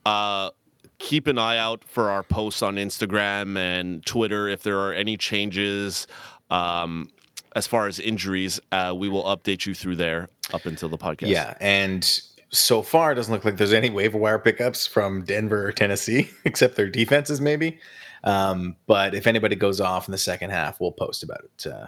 Uh, 0.06 0.52
keep 0.98 1.28
an 1.28 1.38
eye 1.38 1.58
out 1.58 1.84
for 1.86 2.10
our 2.10 2.24
posts 2.24 2.62
on 2.62 2.76
Instagram 2.76 3.58
and 3.58 4.06
Twitter 4.06 4.48
if 4.48 4.64
there 4.64 4.80
are 4.80 4.94
any 4.94 5.18
changes. 5.18 6.08
Um, 6.50 7.10
as 7.56 7.66
far 7.68 7.88
as 7.88 8.00
injuries, 8.00 8.60
uh, 8.72 8.94
we 8.96 9.10
will 9.10 9.24
update 9.24 9.66
you 9.66 9.74
through 9.74 9.96
there 9.96 10.30
up 10.54 10.66
until 10.66 10.90
the 10.90 10.98
podcast. 10.98 11.28
Yeah, 11.30 11.56
and 11.60 12.04
so 12.50 12.82
far 12.82 13.12
it 13.12 13.16
doesn't 13.16 13.34
look 13.34 13.44
like 13.46 13.58
there's 13.58 13.74
any 13.74 13.90
waiver 13.90 14.18
wire 14.18 14.40
pickups 14.40 14.86
from 14.86 15.24
Denver 15.24 15.68
or 15.68 15.72
Tennessee, 15.72 16.30
except 16.46 16.76
their 16.76 16.90
defenses 16.90 17.42
maybe. 17.42 17.80
Um, 18.24 18.76
but 18.88 19.14
if 19.16 19.26
anybody 19.28 19.56
goes 19.56 19.80
off 19.82 20.08
in 20.08 20.12
the 20.12 20.18
second 20.18 20.50
half, 20.50 20.80
we'll 20.82 20.92
post 20.92 21.24
about 21.24 21.42
it 21.46 21.68
uh, 21.72 21.88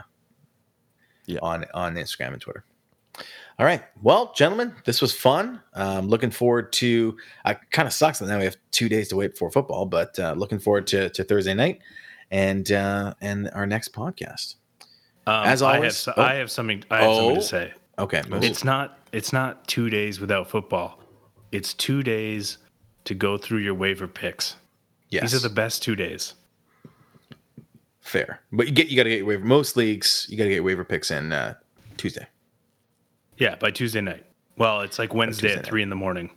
Yeah. 1.26 1.39
on 1.41 1.65
on 1.74 1.95
Instagram 1.95 2.34
and 2.34 2.41
Twitter. 2.41 2.63
All 3.59 3.65
right, 3.65 3.84
well, 4.03 4.32
gentlemen, 4.36 4.76
this 4.86 5.01
was 5.01 5.13
fun. 5.13 5.61
Um, 5.74 6.07
looking 6.09 6.30
forward 6.30 6.72
to. 6.74 7.18
Uh, 7.43 7.55
kind 7.72 7.88
of 7.88 7.93
sucks 7.93 8.20
that 8.20 8.28
now 8.28 8.38
we 8.38 8.43
have 8.43 8.57
two 8.72 8.88
days 8.88 9.07
to 9.09 9.15
wait 9.15 9.32
before 9.32 9.49
football, 9.51 9.86
but 9.88 10.18
uh, 10.20 10.34
looking 10.38 10.59
forward 10.59 10.86
to, 10.88 11.09
to 11.09 11.24
Thursday 11.24 11.55
night 11.55 11.80
and 12.30 12.72
uh, 12.72 13.13
and 13.22 13.49
our 13.53 13.65
next 13.65 13.93
podcast. 13.93 14.55
Um, 15.26 15.45
As 15.47 15.61
I 15.63 15.74
have, 15.74 15.78
always- 15.78 16.07
oh. 16.07 16.22
I 16.22 16.36
have 16.36 16.51
something. 16.51 16.84
I 16.91 16.97
have 17.01 17.13
something 17.15 17.32
Oh. 17.32 17.36
to 17.36 17.41
say. 17.41 17.74
Okay, 17.99 18.22
It's 18.32 18.63
not. 18.63 18.99
It's 19.11 19.34
not 19.34 19.68
two 19.68 19.89
days 19.89 20.20
without 20.20 20.47
football. 20.49 20.99
It's 21.51 21.74
two 21.74 22.03
days 22.03 22.59
to 23.05 23.15
go 23.15 23.38
through 23.39 23.59
your 23.59 23.74
waiver 23.74 24.07
picks. 24.07 24.55
yes, 25.09 25.24
These 25.24 25.34
are 25.43 25.47
the 25.47 25.53
best 25.55 25.82
two 25.82 25.95
days. 25.95 26.36
fair, 28.01 28.41
but 28.51 28.68
you 28.68 28.74
get 28.74 28.88
you 28.89 28.95
got 28.95 29.03
to 29.03 29.09
get 29.09 29.18
your 29.20 29.26
waiver. 29.28 29.45
Most 29.45 29.76
leagues, 29.78 30.28
you 30.30 30.38
got 30.38 30.43
to 30.45 30.49
get 30.51 30.63
waiver 30.63 30.84
picks 30.84 31.09
in 31.11 31.32
uh, 31.34 31.55
Tuesday. 31.97 32.28
Yeah, 33.38 33.56
by 33.56 33.72
Tuesday 33.72 34.02
night. 34.02 34.26
Well, 34.58 34.82
it's 34.82 34.98
like 35.00 35.14
Wednesday 35.14 35.52
at 35.52 35.56
night. 35.58 35.66
three 35.66 35.84
in 35.84 35.90
the 35.90 35.96
morning. 35.96 36.32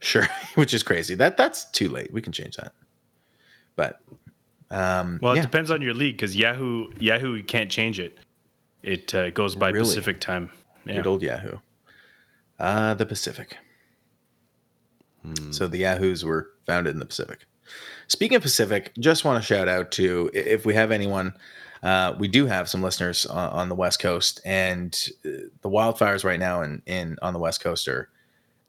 Sure, 0.00 0.26
which 0.54 0.74
is 0.74 0.82
crazy. 0.82 1.14
That 1.14 1.36
that's 1.36 1.64
too 1.70 1.88
late. 1.88 2.12
We 2.12 2.20
can 2.22 2.32
change 2.32 2.56
that. 2.56 2.72
But 3.76 4.00
um, 4.70 5.18
Well, 5.22 5.32
it 5.32 5.36
yeah, 5.36 5.42
depends 5.42 5.70
on 5.70 5.80
your 5.82 5.94
league 5.94 6.16
because 6.16 6.34
Yahoo 6.36 6.90
Yahoo 6.98 7.34
you 7.34 7.44
can't 7.44 7.70
change 7.70 8.00
it. 8.00 8.18
It 8.82 9.14
uh, 9.14 9.30
goes 9.30 9.54
by 9.54 9.68
Really? 9.70 9.84
Pacific 9.86 10.20
time. 10.20 10.50
Yeah. 10.86 10.96
good 10.96 11.06
old 11.06 11.22
Yahoo. 11.22 11.58
Uh, 12.58 12.94
the 12.94 13.06
Pacific. 13.06 13.56
So 15.50 15.68
the 15.68 15.78
Yahoos 15.78 16.24
were 16.24 16.48
founded 16.66 16.94
in 16.94 16.98
the 16.98 17.04
Pacific. 17.04 17.40
Speaking 18.08 18.36
of 18.36 18.42
Pacific, 18.42 18.92
just 18.98 19.22
want 19.24 19.40
to 19.42 19.46
shout 19.46 19.68
out 19.68 19.92
to 19.92 20.30
if 20.32 20.64
we 20.64 20.74
have 20.74 20.90
anyone. 20.90 21.34
Uh, 21.82 22.14
we 22.18 22.28
do 22.28 22.46
have 22.46 22.68
some 22.68 22.82
listeners 22.82 23.26
on, 23.26 23.50
on 23.50 23.68
the 23.68 23.74
West 23.74 24.00
Coast, 24.00 24.40
and 24.44 25.08
uh, 25.24 25.48
the 25.62 25.70
wildfires 25.70 26.24
right 26.24 26.38
now 26.38 26.62
in, 26.62 26.82
in 26.86 27.16
on 27.22 27.32
the 27.32 27.38
West 27.38 27.62
Coast 27.62 27.88
are 27.88 28.10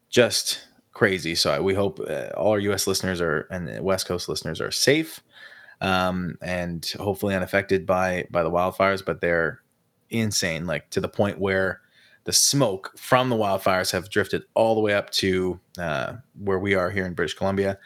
just 0.08 0.60
crazy. 0.92 1.34
So 1.34 1.62
we 1.62 1.74
hope 1.74 2.00
uh, 2.00 2.28
all 2.36 2.52
our 2.52 2.58
U.S. 2.60 2.86
listeners 2.86 3.20
are 3.20 3.48
and 3.50 3.82
West 3.82 4.06
Coast 4.06 4.28
listeners 4.28 4.60
are 4.60 4.70
safe 4.70 5.22
um, 5.80 6.38
and 6.40 6.90
hopefully 6.98 7.34
unaffected 7.34 7.86
by 7.86 8.26
by 8.30 8.42
the 8.42 8.50
wildfires. 8.50 9.04
But 9.04 9.20
they're 9.20 9.60
insane, 10.10 10.66
like 10.66 10.90
to 10.90 11.00
the 11.00 11.08
point 11.08 11.38
where 11.38 11.80
the 12.24 12.32
smoke 12.32 12.92
from 12.96 13.28
the 13.28 13.36
wildfires 13.36 13.90
have 13.92 14.08
drifted 14.08 14.44
all 14.54 14.74
the 14.74 14.80
way 14.80 14.94
up 14.94 15.10
to 15.10 15.58
uh, 15.78 16.14
where 16.38 16.58
we 16.58 16.74
are 16.74 16.90
here 16.90 17.04
in 17.04 17.14
British 17.14 17.34
Columbia, 17.34 17.78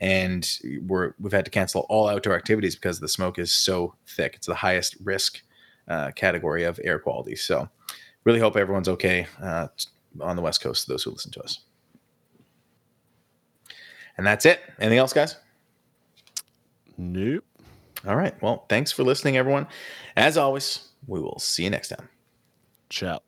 and 0.00 0.58
we're 0.86 1.14
we've 1.18 1.32
had 1.32 1.44
to 1.44 1.50
cancel 1.50 1.86
all 1.88 2.08
outdoor 2.08 2.34
activities 2.34 2.74
because 2.74 3.00
the 3.00 3.08
smoke 3.08 3.38
is 3.38 3.52
so 3.52 3.94
thick. 4.06 4.34
It's 4.36 4.46
the 4.46 4.54
highest 4.54 4.96
risk 5.02 5.42
uh, 5.88 6.10
category 6.12 6.64
of 6.64 6.78
air 6.84 6.98
quality. 6.98 7.36
So, 7.36 7.68
really 8.24 8.40
hope 8.40 8.56
everyone's 8.56 8.88
okay 8.88 9.26
uh, 9.42 9.68
on 10.20 10.36
the 10.36 10.42
West 10.42 10.60
Coast. 10.60 10.86
Those 10.88 11.02
who 11.02 11.10
listen 11.10 11.32
to 11.32 11.42
us, 11.42 11.60
and 14.16 14.26
that's 14.26 14.46
it. 14.46 14.60
Anything 14.78 14.98
else, 14.98 15.12
guys? 15.12 15.36
Nope. 16.96 17.44
All 18.06 18.16
right. 18.16 18.40
Well, 18.42 18.66
thanks 18.68 18.92
for 18.92 19.02
listening, 19.02 19.36
everyone. 19.36 19.66
As 20.16 20.36
always, 20.36 20.88
we 21.06 21.20
will 21.20 21.38
see 21.38 21.64
you 21.64 21.70
next 21.70 21.88
time. 21.88 22.08
Ciao. 22.90 23.27